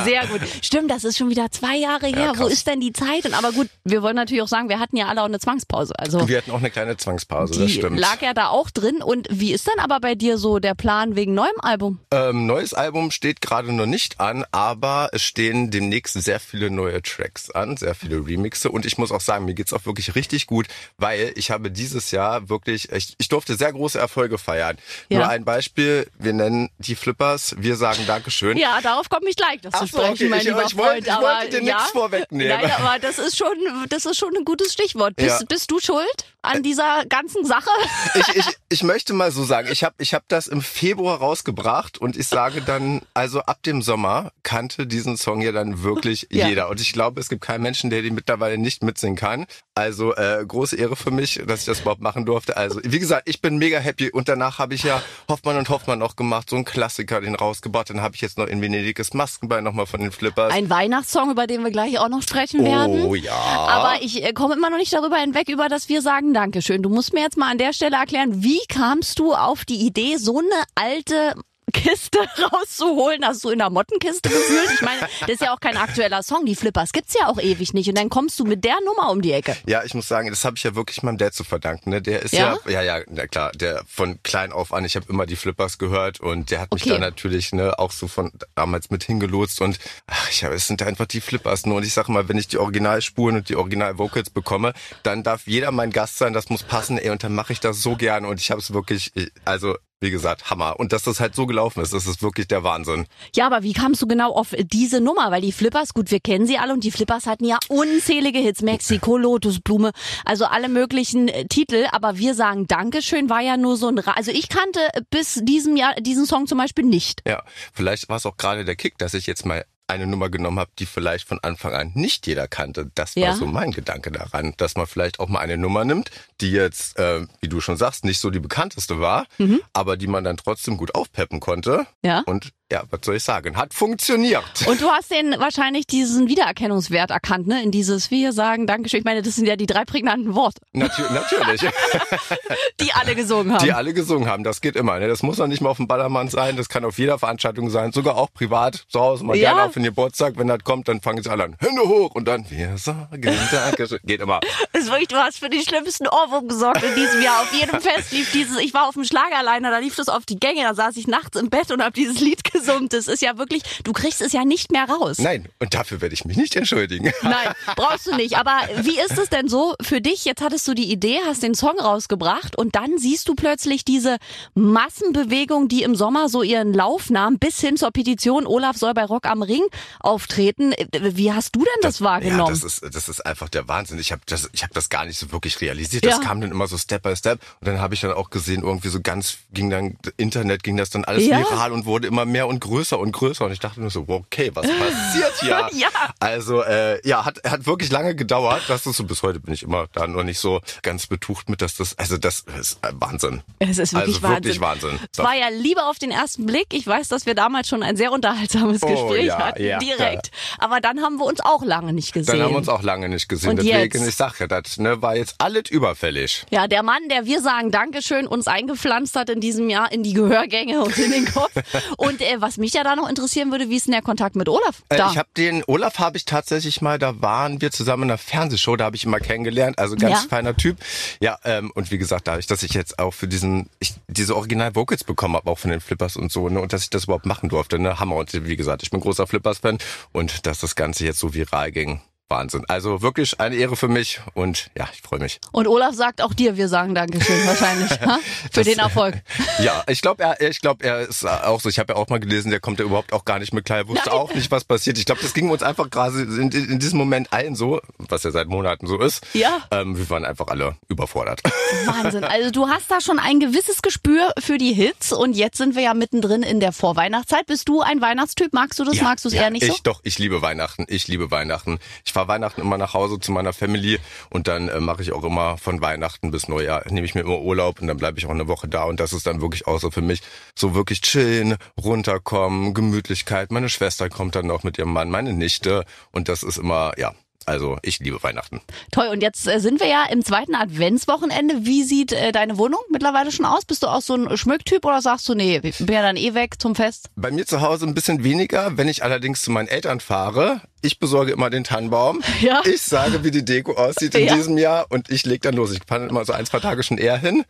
Sehr 0.04 0.26
gut. 0.26 0.40
Stimmt, 0.62 0.90
das 0.90 1.04
ist 1.04 1.18
schon 1.18 1.30
wieder 1.30 1.50
zwei 1.50 1.76
Jahre 1.76 2.06
her. 2.06 2.32
Wo 2.36 2.44
krass. 2.44 2.52
ist 2.52 2.66
denn 2.66 2.80
die 2.80 2.92
Zeit? 2.92 3.24
Und 3.24 3.34
aber 3.34 3.52
gut, 3.52 3.68
wir 3.84 4.02
wollen 4.02 4.16
natürlich 4.16 4.42
auch 4.42 4.48
sagen, 4.48 4.68
wir 4.68 4.78
hatten 4.78 4.96
ja 4.96 5.06
alle 5.08 5.22
auch 5.22 5.26
eine 5.26 5.38
Zwangspause. 5.38 5.98
Also 5.98 6.28
Wir 6.28 6.38
hatten 6.38 6.50
auch 6.50 6.58
eine 6.58 6.70
kleine 6.70 6.96
Zwangspause, 6.96 7.54
das 7.58 7.66
die 7.66 7.74
stimmt. 7.74 7.98
lag 7.98 8.20
ja 8.22 8.34
da 8.34 8.48
auch 8.48 8.70
drin. 8.70 9.02
Und 9.02 9.28
wie 9.30 9.52
ist 9.52 9.66
dann 9.68 9.78
aber 9.78 10.00
bei 10.00 10.14
dir 10.14 10.38
so 10.38 10.58
der 10.58 10.74
Plan 10.74 11.16
wegen 11.16 11.34
neuem 11.34 11.48
Album? 11.60 12.00
Ähm, 12.10 12.46
neues 12.46 12.74
Album 12.74 13.10
steht 13.10 13.40
gerade 13.40 13.72
noch 13.72 13.86
nicht 13.86 14.20
an, 14.20 14.44
aber 14.52 15.10
es 15.12 15.22
stehen 15.22 15.70
demnächst 15.70 16.14
sehr 16.20 16.40
viele 16.40 16.70
neue 16.70 17.02
Tracks 17.02 17.50
an, 17.50 17.76
sehr 17.76 17.94
viele 17.94 18.26
Remixe 18.26 18.70
und 18.70 18.86
ich 18.86 18.98
muss 18.98 19.12
auch 19.12 19.20
sagen, 19.20 19.44
mir 19.44 19.54
geht's 19.54 19.72
auch 19.72 19.86
wirklich 19.86 20.14
richtig 20.14 20.46
gut, 20.46 20.66
weil 20.96 21.32
ich 21.36 21.50
habe 21.50 21.70
dieses 21.70 22.10
Jahr 22.10 22.48
wirklich, 22.48 22.90
ich, 22.92 23.14
ich 23.18 23.28
durfte 23.28 23.56
sehr 23.56 23.72
große 23.72 23.98
Erfolge 23.98 24.38
feiern. 24.38 24.76
Ja. 25.08 25.18
Nur 25.18 25.28
ein 25.28 25.44
Beispiel, 25.44 26.06
wir 26.18 26.32
nennen 26.32 26.47
die 26.78 26.94
Flippers, 26.94 27.54
wir 27.58 27.76
sagen 27.76 28.04
Dankeschön. 28.06 28.56
Ja, 28.56 28.80
darauf 28.80 29.08
komme 29.08 29.28
ich 29.28 29.36
gleich 29.36 29.62
noch 29.62 29.72
zu 29.72 29.86
sprechen, 29.86 30.10
okay, 30.12 30.28
mein 30.28 30.38
ich- 30.40 30.44
lieber 30.46 30.64
ich 30.64 30.76
wollte- 30.76 30.90
Freund. 30.92 31.06
ich 31.06 31.12
aber, 31.12 31.22
wollte 31.40 31.60
dir 31.60 31.62
ja, 31.66 31.76
nichts 31.76 31.90
vorwegnehmen. 31.90 32.60
Nein, 32.60 32.70
aber 32.78 32.98
das 32.98 33.18
ist 33.18 33.36
schon, 33.36 33.56
das 33.88 34.06
ist 34.06 34.18
schon 34.18 34.36
ein 34.36 34.44
gutes 34.44 34.72
Stichwort. 34.72 35.16
Bist, 35.16 35.40
Ja. 35.40 35.46
bist 35.48 35.70
du 35.70 35.78
schuld 35.80 36.24
an 36.42 36.62
dieser 36.62 37.04
ganzen 37.08 37.44
Sache? 37.44 37.68
ich, 38.14 38.28
ich, 38.36 38.46
ich 38.68 38.82
möchte 38.82 39.12
mal 39.12 39.30
so 39.30 39.44
sagen, 39.44 39.68
ich 39.70 39.84
habe 39.84 39.94
ich 39.98 40.14
hab 40.14 40.26
das 40.28 40.46
im 40.46 40.62
Februar 40.62 41.18
rausgebracht 41.18 41.98
und 41.98 42.16
ich 42.16 42.26
sage 42.28 42.62
dann, 42.62 43.02
also 43.14 43.40
ab 43.40 43.62
dem 43.64 43.82
Sommer 43.82 44.30
kannte 44.42 44.86
diesen 44.86 45.16
Song 45.16 45.40
ja 45.40 45.52
dann 45.52 45.82
wirklich 45.82 46.26
Ja. 46.30 46.48
jeder. 46.48 46.68
Und 46.68 46.80
ich 46.80 46.92
glaube, 46.92 47.20
es 47.20 47.28
gibt 47.28 47.42
keinen 47.42 47.62
Menschen, 47.62 47.90
der 47.90 48.02
den 48.02 48.14
mittlerweile 48.14 48.56
nicht 48.58 48.82
mitsingen 48.82 49.16
kann. 49.16 49.46
Also 49.74 50.14
äh, 50.14 50.44
große 50.46 50.76
Ehre 50.76 50.96
für 50.96 51.10
mich, 51.10 51.40
dass 51.46 51.60
ich 51.60 51.66
das 51.66 51.80
überhaupt 51.80 52.00
machen 52.00 52.24
durfte. 52.24 52.56
Also 52.56 52.80
wie 52.82 52.98
gesagt, 52.98 53.28
ich 53.28 53.40
bin 53.40 53.58
mega 53.58 53.78
happy 53.78 54.10
und 54.10 54.28
danach 54.28 54.58
habe 54.58 54.74
ich 54.74 54.82
ja 54.82 55.02
Hoffmann 55.28 55.56
und 55.56 55.68
Hoffmann 55.68 55.98
noch 55.98 56.16
gemacht, 56.16 56.50
so 56.50 56.56
ein 56.56 56.64
Klassiker, 56.64 57.20
den 57.20 57.34
rausgebracht. 57.34 57.90
Dann 57.90 58.00
habe 58.00 58.14
ich 58.14 58.20
jetzt 58.20 58.38
noch 58.38 58.46
in 58.46 58.60
Venedig 58.62 58.96
das 58.96 59.12
Maskenbein 59.14 59.62
nochmal 59.64 59.86
von 59.86 60.00
den 60.00 60.12
Flippers. 60.12 60.52
Ein 60.52 60.70
Weihnachtssong, 60.70 61.30
über 61.30 61.46
den 61.46 61.62
wir 61.62 61.70
gleich 61.70 61.98
auch 61.98 62.08
noch 62.08 62.22
sprechen 62.22 62.64
werden. 62.64 63.04
oh 63.04 63.14
ja. 63.14 63.32
Aber 63.34 64.02
ich 64.02 64.24
äh, 64.24 64.32
komme 64.32 64.54
immer 64.54 64.70
noch 64.70 64.78
nicht 64.78 64.92
darüber 64.92 65.16
hinweg, 65.16 65.48
über 65.48 65.68
das 65.68 65.88
wir 65.88 66.02
sagen 66.02 66.34
Dankeschön. 66.38 66.84
Du 66.84 66.88
musst 66.88 67.14
mir 67.14 67.22
jetzt 67.22 67.36
mal 67.36 67.50
an 67.50 67.58
der 67.58 67.72
Stelle 67.72 67.96
erklären, 67.96 68.44
wie 68.44 68.60
kamst 68.68 69.18
du 69.18 69.34
auf 69.34 69.64
die 69.64 69.84
Idee, 69.84 70.18
so 70.18 70.38
eine 70.38 70.62
alte 70.76 71.34
Kiste 71.72 72.18
rauszuholen? 72.52 73.24
Hast 73.24 73.44
du 73.44 73.50
in 73.50 73.58
der 73.58 73.70
Mottenkiste 73.70 74.28
gefühlt? 74.28 74.70
Ich 74.74 74.82
meine, 74.82 75.00
das 75.20 75.28
ist 75.30 75.40
ja 75.42 75.52
auch 75.54 75.60
kein 75.60 75.76
aktueller 75.76 76.22
Song. 76.22 76.44
Die 76.46 76.54
Flippers 76.54 76.92
gibt's 76.92 77.14
ja 77.18 77.28
auch 77.28 77.38
ewig 77.40 77.74
nicht. 77.74 77.88
Und 77.88 77.98
dann 77.98 78.08
kommst 78.08 78.38
du 78.40 78.44
mit 78.44 78.64
der 78.64 78.76
Nummer 78.84 79.10
um 79.10 79.22
die 79.22 79.32
Ecke. 79.32 79.56
Ja, 79.66 79.82
ich 79.84 79.94
muss 79.94 80.08
sagen, 80.08 80.30
das 80.30 80.44
habe 80.44 80.56
ich 80.56 80.62
ja 80.64 80.74
wirklich 80.74 81.02
meinem 81.02 81.18
Dad 81.18 81.34
zu 81.34 81.44
verdanken. 81.44 81.90
Ne? 81.90 82.02
Der 82.02 82.22
ist 82.22 82.32
Ja? 82.32 82.56
ja, 82.66 82.82
ja, 82.82 82.98
ja, 82.98 83.04
na 83.08 83.26
klar, 83.26 83.52
der 83.52 83.82
von 83.86 84.22
klein 84.22 84.52
auf 84.52 84.72
an, 84.72 84.84
ich 84.84 84.96
habe 84.96 85.06
immer 85.08 85.26
die 85.26 85.36
Flippers 85.36 85.78
gehört 85.78 86.20
und 86.20 86.50
der 86.50 86.60
hat 86.60 86.72
mich 86.72 86.82
Okay. 86.82 86.90
da 86.92 86.98
natürlich 86.98 87.52
ne, 87.52 87.78
auch 87.78 87.92
so 87.92 88.08
von 88.08 88.32
damals 88.54 88.90
mit 88.90 89.04
hingelotst 89.04 89.60
und 89.60 89.78
ach, 90.06 90.30
ja, 90.40 90.50
es 90.52 90.66
sind 90.66 90.82
einfach 90.82 91.06
die 91.06 91.20
Flippers. 91.20 91.66
Nur 91.66 91.76
und 91.78 91.84
ich 91.84 91.92
sage 91.92 92.12
mal, 92.12 92.28
wenn 92.28 92.38
ich 92.38 92.48
die 92.48 92.58
Originalspuren 92.58 93.36
und 93.36 93.48
die 93.48 93.56
Original-Vocals 93.56 94.30
bekomme, 94.30 94.72
dann 95.02 95.22
darf 95.22 95.46
jeder 95.46 95.70
mein 95.72 95.90
Gast 95.90 96.18
sein, 96.18 96.32
das 96.32 96.48
muss 96.50 96.62
passen, 96.62 96.98
ey, 96.98 97.10
und 97.10 97.22
dann 97.24 97.34
mache 97.34 97.52
ich 97.52 97.60
das 97.60 97.82
so 97.82 97.96
gerne 97.96 98.28
und 98.28 98.40
ich 98.40 98.50
habe 98.50 98.60
es 98.60 98.72
wirklich, 98.72 99.10
ich- 99.14 99.30
also 99.44 99.76
wie 100.00 100.10
gesagt, 100.10 100.50
Hammer. 100.50 100.78
Und 100.78 100.92
dass 100.92 101.02
das 101.02 101.20
halt 101.20 101.34
so 101.34 101.46
gelaufen 101.46 101.82
ist, 101.82 101.92
das 101.92 102.06
ist 102.06 102.22
wirklich 102.22 102.46
der 102.46 102.62
Wahnsinn. 102.62 103.06
Ja, 103.34 103.46
aber 103.46 103.62
wie 103.62 103.72
kamst 103.72 104.00
du 104.00 104.06
genau 104.06 104.32
auf 104.32 104.54
diese 104.56 105.00
Nummer? 105.00 105.30
Weil 105.30 105.40
die 105.40 105.52
Flippers, 105.52 105.94
gut, 105.94 106.10
wir 106.10 106.20
kennen 106.20 106.46
sie 106.46 106.58
alle 106.58 106.72
und 106.72 106.84
die 106.84 106.90
Flippers 106.90 107.26
hatten 107.26 107.44
ja 107.44 107.58
unzählige 107.68 108.38
Hits. 108.38 108.62
Mexiko, 108.62 109.16
Lotusblume, 109.16 109.92
also 110.24 110.44
alle 110.44 110.68
möglichen 110.68 111.28
äh, 111.28 111.46
Titel. 111.46 111.86
Aber 111.92 112.18
wir 112.18 112.34
sagen 112.34 112.66
Dankeschön 112.66 113.28
war 113.28 113.40
ja 113.40 113.56
nur 113.56 113.76
so 113.76 113.88
ein, 113.88 113.98
Ra 113.98 114.12
also 114.12 114.30
ich 114.30 114.48
kannte 114.48 114.80
bis 115.10 115.40
diesem 115.42 115.76
Jahr 115.76 115.94
diesen 115.94 116.26
Song 116.26 116.46
zum 116.46 116.58
Beispiel 116.58 116.84
nicht. 116.84 117.22
Ja, 117.26 117.42
vielleicht 117.72 118.08
war 118.08 118.16
es 118.16 118.26
auch 118.26 118.36
gerade 118.36 118.64
der 118.64 118.76
Kick, 118.76 118.98
dass 118.98 119.14
ich 119.14 119.26
jetzt 119.26 119.46
mal 119.46 119.64
eine 119.88 120.06
Nummer 120.06 120.28
genommen 120.28 120.58
habe, 120.58 120.70
die 120.78 120.86
vielleicht 120.86 121.26
von 121.26 121.38
Anfang 121.42 121.72
an 121.72 121.92
nicht 121.94 122.26
jeder 122.26 122.46
kannte. 122.46 122.90
Das 122.94 123.16
war 123.16 123.22
Ja. 123.22 123.32
so 123.34 123.46
mein 123.46 123.72
Gedanke 123.72 124.12
daran, 124.12 124.54
dass 124.58 124.76
man 124.76 124.86
vielleicht 124.86 125.18
auch 125.18 125.28
mal 125.28 125.40
eine 125.40 125.56
Nummer 125.56 125.84
nimmt, 125.84 126.10
die 126.40 126.50
jetzt, 126.52 126.98
äh, 126.98 127.26
wie 127.40 127.48
du 127.48 127.60
schon 127.60 127.76
sagst, 127.76 128.04
nicht 128.04 128.20
so 128.20 128.30
die 128.30 128.38
bekannteste 128.40 129.00
war, 129.00 129.26
aber 129.72 129.96
die 129.96 130.06
man 130.06 130.24
dann 130.24 130.36
trotzdem 130.36 130.76
gut 130.76 130.94
aufpeppen 130.94 131.40
konnte. 131.40 131.86
Ja. 132.04 132.22
Und 132.26 132.50
ja, 132.70 132.82
was 132.90 133.00
soll 133.02 133.16
ich 133.16 133.22
sagen? 133.24 133.56
Hat 133.56 133.72
funktioniert. 133.72 134.44
Und 134.66 134.80
du 134.80 134.90
hast 134.90 135.10
den 135.10 135.38
wahrscheinlich 135.38 135.86
diesen 135.86 136.28
Wiedererkennungswert 136.28 137.10
erkannt, 137.10 137.46
ne? 137.46 137.62
In 137.62 137.70
dieses 137.70 138.10
Wir 138.10 138.32
sagen 138.32 138.66
Dankeschön. 138.66 138.98
Ich 138.98 139.04
meine, 139.06 139.22
das 139.22 139.36
sind 139.36 139.46
ja 139.46 139.56
die 139.56 139.64
drei 139.66 139.84
prägnanten 139.86 140.34
Worte, 140.34 140.60
Natür 140.72 141.10
natürlich. 141.10 141.62
die 142.80 142.92
alle 142.92 143.14
gesungen 143.14 143.54
haben. 143.54 143.64
die 143.64 143.72
alle 143.72 143.94
gesungen 143.94 144.28
haben. 144.28 144.44
Das 144.44 144.60
geht 144.60 144.76
immer. 144.76 144.98
Ne? 144.98 145.08
Das 145.08 145.22
muss 145.22 145.38
noch 145.38 145.46
nicht 145.46 145.60
mal 145.62 145.70
auf 145.70 145.78
dem 145.78 145.88
Ballermann 145.88 146.28
sein. 146.28 146.56
Das 146.56 146.68
kann 146.68 146.84
auf 146.84 146.98
jeder 146.98 147.18
Veranstaltung 147.18 147.70
sein. 147.70 147.92
Sogar 147.92 148.16
auch 148.16 148.32
privat. 148.34 148.84
Zu 148.88 149.00
Hause 149.00 149.24
mal 149.24 149.36
Ja. 149.36 149.50
gerne 149.52 149.62
auf 149.68 149.72
den 149.74 149.84
Geburtstag. 149.84 150.34
Wenn 150.36 150.48
das 150.48 150.58
kommt, 150.62 150.88
dann 150.88 151.00
fangen 151.00 151.22
sie 151.22 151.30
alle 151.30 151.44
an. 151.44 151.56
Hände 151.60 151.82
hoch. 151.82 152.14
Und 152.14 152.26
dann, 152.28 152.44
wir 152.50 152.76
sagen 152.76 153.08
Dankeschön. 153.50 153.98
Geht 154.04 154.20
immer. 154.20 154.40
Das 154.72 154.82
ist 154.82 154.90
wirklich, 154.90 155.08
du 155.08 155.16
hast 155.16 155.38
für 155.38 155.48
die 155.48 155.62
schlimmsten 155.62 156.06
Ohrwurm 156.06 156.48
gesorgt 156.48 156.82
in 156.82 156.94
diesem 156.94 157.22
Jahr. 157.22 157.40
Auf 157.40 157.52
jedem 157.52 157.80
Fest 157.80 158.12
lief 158.12 158.30
dieses, 158.32 158.58
ich 158.58 158.74
war 158.74 158.88
auf 158.88 158.94
dem 158.94 159.04
Schlagerliner, 159.04 159.70
da 159.70 159.78
lief 159.78 159.96
das 159.96 160.08
auf 160.08 160.26
die 160.26 160.38
Gänge, 160.38 160.62
da 160.64 160.74
saß 160.74 160.96
ich 160.96 161.06
nachts 161.06 161.38
im 161.40 161.48
Bett 161.48 161.70
und 161.70 161.80
habe 161.82 161.92
dieses 161.92 162.20
Lied 162.20 162.44
gesungen. 162.44 162.57
Summt. 162.68 162.92
Das 162.92 163.08
ist 163.08 163.22
ja 163.22 163.38
wirklich, 163.38 163.62
du 163.84 163.92
kriegst 163.92 164.20
es 164.20 164.32
ja 164.32 164.44
nicht 164.44 164.72
mehr 164.72 164.84
raus. 164.88 165.18
Nein, 165.18 165.46
und 165.58 165.74
dafür 165.74 166.00
werde 166.00 166.14
ich 166.14 166.24
mich 166.24 166.36
nicht 166.36 166.56
entschuldigen. 166.56 167.12
Nein, 167.22 167.52
brauchst 167.76 168.06
du 168.06 168.14
nicht. 168.14 168.36
Aber 168.36 168.58
wie 168.82 168.98
ist 168.98 169.18
es 169.18 169.28
denn 169.28 169.48
so 169.48 169.74
für 169.80 170.00
dich? 170.00 170.24
Jetzt 170.24 170.42
hattest 170.42 170.66
du 170.68 170.74
die 170.74 170.90
Idee, 170.90 171.18
hast 171.26 171.42
den 171.42 171.54
Song 171.54 171.78
rausgebracht 171.78 172.56
und 172.56 172.74
dann 172.74 172.98
siehst 172.98 173.28
du 173.28 173.34
plötzlich 173.34 173.84
diese 173.84 174.18
Massenbewegung, 174.54 175.68
die 175.68 175.82
im 175.82 175.94
Sommer 175.94 176.28
so 176.28 176.42
ihren 176.42 176.72
Lauf 176.72 177.10
nahm, 177.10 177.38
bis 177.38 177.60
hin 177.60 177.76
zur 177.76 177.90
Petition, 177.90 178.46
Olaf 178.46 178.76
soll 178.76 178.94
bei 178.94 179.04
Rock 179.04 179.26
am 179.26 179.42
Ring 179.42 179.62
auftreten. 180.00 180.74
Wie 180.92 181.32
hast 181.32 181.54
du 181.56 181.60
denn 181.60 181.68
das, 181.82 181.96
das 181.96 182.00
wahrgenommen? 182.02 182.40
Ja, 182.40 182.50
das 182.50 182.62
ist, 182.62 182.94
das 182.94 183.08
ist 183.08 183.24
einfach 183.24 183.48
der 183.48 183.68
Wahnsinn. 183.68 183.98
Ich 183.98 184.12
habe 184.12 184.22
das, 184.26 184.48
ich 184.52 184.62
hab 184.62 184.72
das 184.72 184.88
gar 184.88 185.04
nicht 185.04 185.18
so 185.18 185.32
wirklich 185.32 185.60
realisiert. 185.60 186.04
Das 186.04 186.18
ja. 186.18 186.20
kam 186.20 186.40
dann 186.40 186.50
immer 186.50 186.66
so 186.66 186.76
Step 186.76 187.02
by 187.02 187.16
Step. 187.16 187.40
Und 187.60 187.68
dann 187.68 187.80
habe 187.80 187.94
ich 187.94 188.00
dann 188.00 188.12
auch 188.12 188.30
gesehen, 188.30 188.62
irgendwie 188.62 188.88
so 188.88 189.00
ganz 189.00 189.38
ging 189.52 189.70
dann 189.70 189.96
Internet, 190.16 190.62
ging 190.62 190.76
das 190.76 190.90
dann 190.90 191.04
alles 191.04 191.26
ja. 191.26 191.38
viral 191.38 191.72
und 191.72 191.86
wurde 191.86 192.06
immer 192.06 192.24
mehr 192.24 192.46
und 192.46 192.57
größer 192.60 192.98
und 192.98 193.12
größer. 193.12 193.44
Und 193.44 193.52
ich 193.52 193.60
dachte 193.60 193.80
nur 193.80 193.90
so, 193.90 194.04
okay, 194.08 194.50
was 194.54 194.66
passiert 194.66 195.32
hier? 195.40 195.68
ja. 195.72 195.88
Also 196.20 196.62
äh, 196.62 197.06
ja, 197.06 197.24
hat, 197.24 197.40
hat 197.44 197.66
wirklich 197.66 197.90
lange 197.90 198.14
gedauert. 198.14 198.62
Das 198.68 198.86
ist 198.86 198.96
so, 198.96 199.04
bis 199.04 199.22
heute 199.22 199.40
bin 199.40 199.54
ich 199.54 199.62
immer 199.62 199.86
da 199.92 200.06
noch 200.06 200.24
nicht 200.24 200.38
so 200.38 200.60
ganz 200.82 201.06
betucht 201.06 201.48
mit, 201.48 201.62
dass 201.62 201.76
das, 201.76 201.96
also 201.98 202.16
das 202.16 202.44
ist 202.58 202.78
Wahnsinn. 202.92 203.42
Es 203.58 203.78
ist 203.78 203.94
wirklich 203.94 204.16
also 204.16 204.22
Wahnsinn. 204.22 204.44
wirklich 204.44 204.60
Wahnsinn. 204.60 204.98
Es 205.12 205.18
war 205.18 205.34
ja 205.34 205.48
lieber 205.48 205.88
auf 205.88 205.98
den 205.98 206.10
ersten 206.10 206.46
Blick. 206.46 206.66
Ich 206.72 206.86
weiß, 206.86 207.08
dass 207.08 207.26
wir 207.26 207.34
damals 207.34 207.68
schon 207.68 207.82
ein 207.82 207.96
sehr 207.96 208.12
unterhaltsames 208.12 208.82
oh, 208.82 208.88
Gespräch 208.88 209.26
ja, 209.26 209.38
hatten, 209.38 209.62
ja, 209.64 209.78
direkt. 209.78 210.30
Aber 210.58 210.80
dann 210.80 211.00
haben 211.00 211.16
wir 211.16 211.24
uns 211.24 211.40
auch 211.40 211.64
lange 211.64 211.92
nicht 211.92 212.12
gesehen. 212.12 212.36
Dann 212.36 212.46
haben 212.46 212.52
wir 212.52 212.58
uns 212.58 212.68
auch 212.68 212.82
lange 212.82 213.08
nicht 213.08 213.28
gesehen. 213.28 213.50
Und 213.50 213.56
Deswegen, 213.56 213.98
jetzt? 213.98 214.08
ich 214.08 214.16
sag 214.16 214.38
ja, 214.40 214.46
das 214.46 214.78
ne, 214.78 215.02
war 215.02 215.16
jetzt 215.16 215.36
alles 215.38 215.70
überfällig. 215.70 216.46
Ja, 216.50 216.66
der 216.66 216.82
Mann, 216.82 217.08
der 217.08 217.26
wir 217.26 217.40
sagen 217.40 217.70
Dankeschön, 217.70 218.26
uns 218.26 218.46
eingepflanzt 218.46 219.16
hat 219.16 219.30
in 219.30 219.40
diesem 219.40 219.70
Jahr 219.70 219.92
in 219.92 220.02
die 220.02 220.12
Gehörgänge 220.12 220.82
und 220.82 220.96
in 220.98 221.10
den 221.10 221.24
Kopf. 221.26 221.52
und 221.96 222.20
äh, 222.20 222.37
was 222.40 222.56
mich 222.56 222.72
ja 222.74 222.84
da 222.84 222.96
noch 222.96 223.08
interessieren 223.08 223.50
würde, 223.50 223.68
wie 223.68 223.76
ist 223.76 223.86
denn 223.86 223.92
der 223.92 224.02
Kontakt 224.02 224.36
mit 224.36 224.48
Olaf? 224.48 224.82
Äh, 224.88 224.96
ich 224.96 225.18
habe 225.18 225.28
den 225.36 225.62
Olaf 225.66 225.98
habe 225.98 226.16
ich 226.16 226.24
tatsächlich 226.24 226.80
mal, 226.80 226.98
da 226.98 227.20
waren 227.20 227.60
wir 227.60 227.70
zusammen 227.70 228.04
in 228.04 228.10
einer 228.10 228.18
Fernsehshow, 228.18 228.76
da 228.76 228.84
habe 228.84 228.96
ich 228.96 229.04
ihn 229.04 229.10
mal 229.10 229.20
kennengelernt, 229.20 229.78
also 229.78 229.96
ganz 229.96 230.22
ja. 230.22 230.28
feiner 230.28 230.56
Typ. 230.56 230.76
Ja, 231.20 231.38
ähm, 231.44 231.70
und 231.74 231.90
wie 231.90 231.98
gesagt, 231.98 232.28
dadurch, 232.28 232.46
dass 232.46 232.62
ich 232.62 232.72
jetzt 232.72 232.98
auch 232.98 233.12
für 233.12 233.28
diesen 233.28 233.68
ich, 233.80 233.94
diese 234.08 234.36
Original 234.36 234.74
Vocals 234.74 235.04
bekommen 235.04 235.36
habe, 235.36 235.50
auch 235.50 235.58
von 235.58 235.70
den 235.70 235.80
Flippers 235.80 236.16
und 236.16 236.32
so, 236.32 236.48
ne, 236.48 236.60
und 236.60 236.72
dass 236.72 236.82
ich 236.82 236.90
das 236.90 237.04
überhaupt 237.04 237.26
machen 237.26 237.48
durfte, 237.48 237.78
ne, 237.78 237.98
Hammer. 237.98 238.16
Und 238.16 238.32
wie 238.46 238.56
gesagt, 238.56 238.82
ich 238.82 238.90
bin 238.90 239.00
großer 239.00 239.26
Flippers-Fan 239.26 239.78
und 240.12 240.46
dass 240.46 240.60
das 240.60 240.76
Ganze 240.76 241.04
jetzt 241.04 241.18
so 241.18 241.34
viral 241.34 241.72
ging, 241.72 242.00
Wahnsinn. 242.30 242.64
Also 242.68 243.00
wirklich 243.00 243.40
eine 243.40 243.56
Ehre 243.56 243.74
für 243.74 243.88
mich 243.88 244.20
und 244.34 244.70
ja, 244.76 244.88
ich 244.92 245.00
freue 245.00 245.18
mich. 245.18 245.40
Und 245.50 245.66
Olaf 245.66 245.94
sagt 245.94 246.20
auch 246.22 246.34
dir, 246.34 246.56
wir 246.56 246.68
sagen 246.68 246.94
Dankeschön 246.94 247.46
wahrscheinlich 247.46 247.90
für 247.98 248.18
das, 248.52 248.66
den 248.66 248.78
Erfolg. 248.78 249.16
Ja, 249.60 249.82
ich 249.88 250.02
glaube, 250.02 250.22
er, 250.22 250.40
ich 250.40 250.60
glaube, 250.60 250.84
er 250.84 251.00
ist 251.00 251.26
auch 251.26 251.60
so. 251.60 251.68
Ich 251.68 251.80
habe 251.80 251.92
ja 251.92 251.98
auch 251.98 252.08
mal 252.08 252.20
gelesen, 252.20 252.50
der 252.50 252.60
kommt 252.60 252.78
ja 252.78 252.84
überhaupt 252.84 253.12
auch 253.12 253.24
gar 253.24 253.40
nicht 253.40 253.52
mit 253.52 253.64
klar. 253.64 253.78
Er 253.78 253.88
wusste 253.88 254.10
Nein. 254.10 254.18
auch 254.18 254.32
nicht, 254.32 254.52
was 254.52 254.62
passiert. 254.64 254.98
Ich 254.98 255.04
glaube, 255.04 255.20
das 255.20 255.34
ging 255.34 255.50
uns 255.50 255.64
einfach 255.64 255.90
gerade 255.90 256.20
in, 256.20 256.50
in, 256.52 256.78
diesem 256.78 256.96
Moment 256.96 257.32
allen 257.32 257.56
so, 257.56 257.80
was 257.98 258.22
ja 258.22 258.30
seit 258.30 258.46
Monaten 258.46 258.86
so 258.86 259.00
ist. 259.00 259.26
Ja. 259.32 259.62
Ähm, 259.72 259.98
wir 259.98 260.08
waren 260.10 260.24
einfach 260.24 260.46
alle 260.48 260.76
überfordert. 260.88 261.42
Wahnsinn. 261.86 262.22
Also 262.22 262.52
du 262.52 262.68
hast 262.68 262.88
da 262.90 263.00
schon 263.00 263.18
ein 263.18 263.40
gewisses 263.40 263.82
Gespür 263.82 264.32
für 264.38 264.58
die 264.58 264.74
Hits 264.74 265.12
und 265.12 265.34
jetzt 265.34 265.58
sind 265.58 265.74
wir 265.74 265.82
ja 265.82 265.94
mittendrin 265.94 266.44
in 266.44 266.60
der 266.60 266.72
Vorweihnachtszeit. 266.72 267.46
Bist 267.46 267.68
du 267.68 267.80
ein 267.80 268.00
Weihnachtstyp? 268.00 268.52
Magst 268.52 268.78
du 268.78 268.84
das? 268.84 268.96
Ja, 268.96 269.04
Magst 269.04 269.24
du 269.24 269.28
es 269.28 269.34
ja, 269.34 269.42
eher 269.42 269.50
nicht 269.50 269.62
ich, 269.62 269.68
so? 269.70 269.74
Ich 269.74 269.82
doch, 269.82 270.00
ich 270.04 270.18
liebe 270.20 270.40
Weihnachten. 270.40 270.86
Ich 270.88 271.08
liebe 271.08 271.32
Weihnachten. 271.32 271.80
Ich 272.04 272.12
fahre 272.18 272.28
Weihnachten 272.28 272.60
immer 272.60 272.78
nach 272.78 272.94
Hause 272.94 273.20
zu 273.20 273.30
meiner 273.30 273.52
Family 273.52 274.00
und 274.28 274.48
dann 274.48 274.68
äh, 274.68 274.80
mache 274.80 275.02
ich 275.02 275.12
auch 275.12 275.22
immer 275.22 275.56
von 275.56 275.80
Weihnachten 275.80 276.32
bis 276.32 276.48
Neujahr, 276.48 276.82
nehme 276.90 277.06
ich 277.06 277.14
mir 277.14 277.20
immer 277.20 277.38
Urlaub 277.38 277.80
und 277.80 277.86
dann 277.86 277.96
bleibe 277.96 278.18
ich 278.18 278.26
auch 278.26 278.30
eine 278.30 278.48
Woche 278.48 278.66
da 278.66 278.82
und 278.84 278.98
das 278.98 279.12
ist 279.12 279.24
dann 279.24 279.40
wirklich 279.40 279.68
auch 279.68 279.78
so 279.78 279.92
für 279.92 280.02
mich 280.02 280.20
so 280.56 280.74
wirklich 280.74 281.00
chillen, 281.00 281.56
runterkommen, 281.80 282.74
Gemütlichkeit. 282.74 283.52
Meine 283.52 283.68
Schwester 283.68 284.08
kommt 284.08 284.34
dann 284.34 284.48
noch 284.48 284.64
mit 284.64 284.78
ihrem 284.78 284.92
Mann, 284.92 285.10
meine 285.10 285.32
Nichte 285.32 285.84
und 286.10 286.28
das 286.28 286.42
ist 286.42 286.56
immer, 286.56 286.92
ja, 286.98 287.14
also 287.48 287.78
ich 287.82 287.98
liebe 288.00 288.22
Weihnachten. 288.22 288.60
Toll. 288.90 289.08
Und 289.08 289.22
jetzt 289.22 289.48
äh, 289.48 289.58
sind 289.58 289.80
wir 289.80 289.86
ja 289.86 290.04
im 290.10 290.24
zweiten 290.24 290.54
Adventswochenende. 290.54 291.64
Wie 291.64 291.82
sieht 291.82 292.12
äh, 292.12 292.30
deine 292.30 292.58
Wohnung 292.58 292.80
mittlerweile 292.90 293.32
schon 293.32 293.46
aus? 293.46 293.64
Bist 293.64 293.82
du 293.82 293.86
auch 293.86 294.02
so 294.02 294.14
ein 294.14 294.36
Schmücktyp 294.36 294.84
oder 294.84 295.00
sagst 295.00 295.28
du, 295.28 295.34
nee, 295.34 295.60
bin 295.60 295.88
ja 295.88 296.02
dann 296.02 296.16
eh 296.16 296.34
weg 296.34 296.60
zum 296.60 296.74
Fest? 296.74 297.08
Bei 297.16 297.30
mir 297.30 297.46
zu 297.46 297.62
Hause 297.62 297.86
ein 297.86 297.94
bisschen 297.94 298.22
weniger. 298.22 298.76
Wenn 298.76 298.88
ich 298.88 299.02
allerdings 299.02 299.40
zu 299.40 299.50
meinen 299.50 299.68
Eltern 299.68 300.00
fahre, 300.00 300.60
ich 300.82 300.98
besorge 300.98 301.32
immer 301.32 301.50
den 301.50 301.64
Tannenbaum. 301.64 302.22
Ja. 302.40 302.62
Ich 302.64 302.82
sage, 302.82 303.24
wie 303.24 303.32
die 303.32 303.44
Deko 303.44 303.72
aussieht 303.72 304.14
in 304.14 304.26
ja. 304.26 304.34
diesem 304.34 304.58
Jahr 304.58 304.86
und 304.90 305.10
ich 305.10 305.26
leg 305.26 305.42
dann 305.42 305.54
los. 305.54 305.72
Ich 305.72 305.80
fahre 305.84 306.06
immer 306.06 306.24
so 306.24 306.32
ein, 306.32 306.46
zwei 306.46 306.60
Tage 306.60 306.84
schon 306.84 306.98
eher 306.98 307.18
hin 307.18 307.44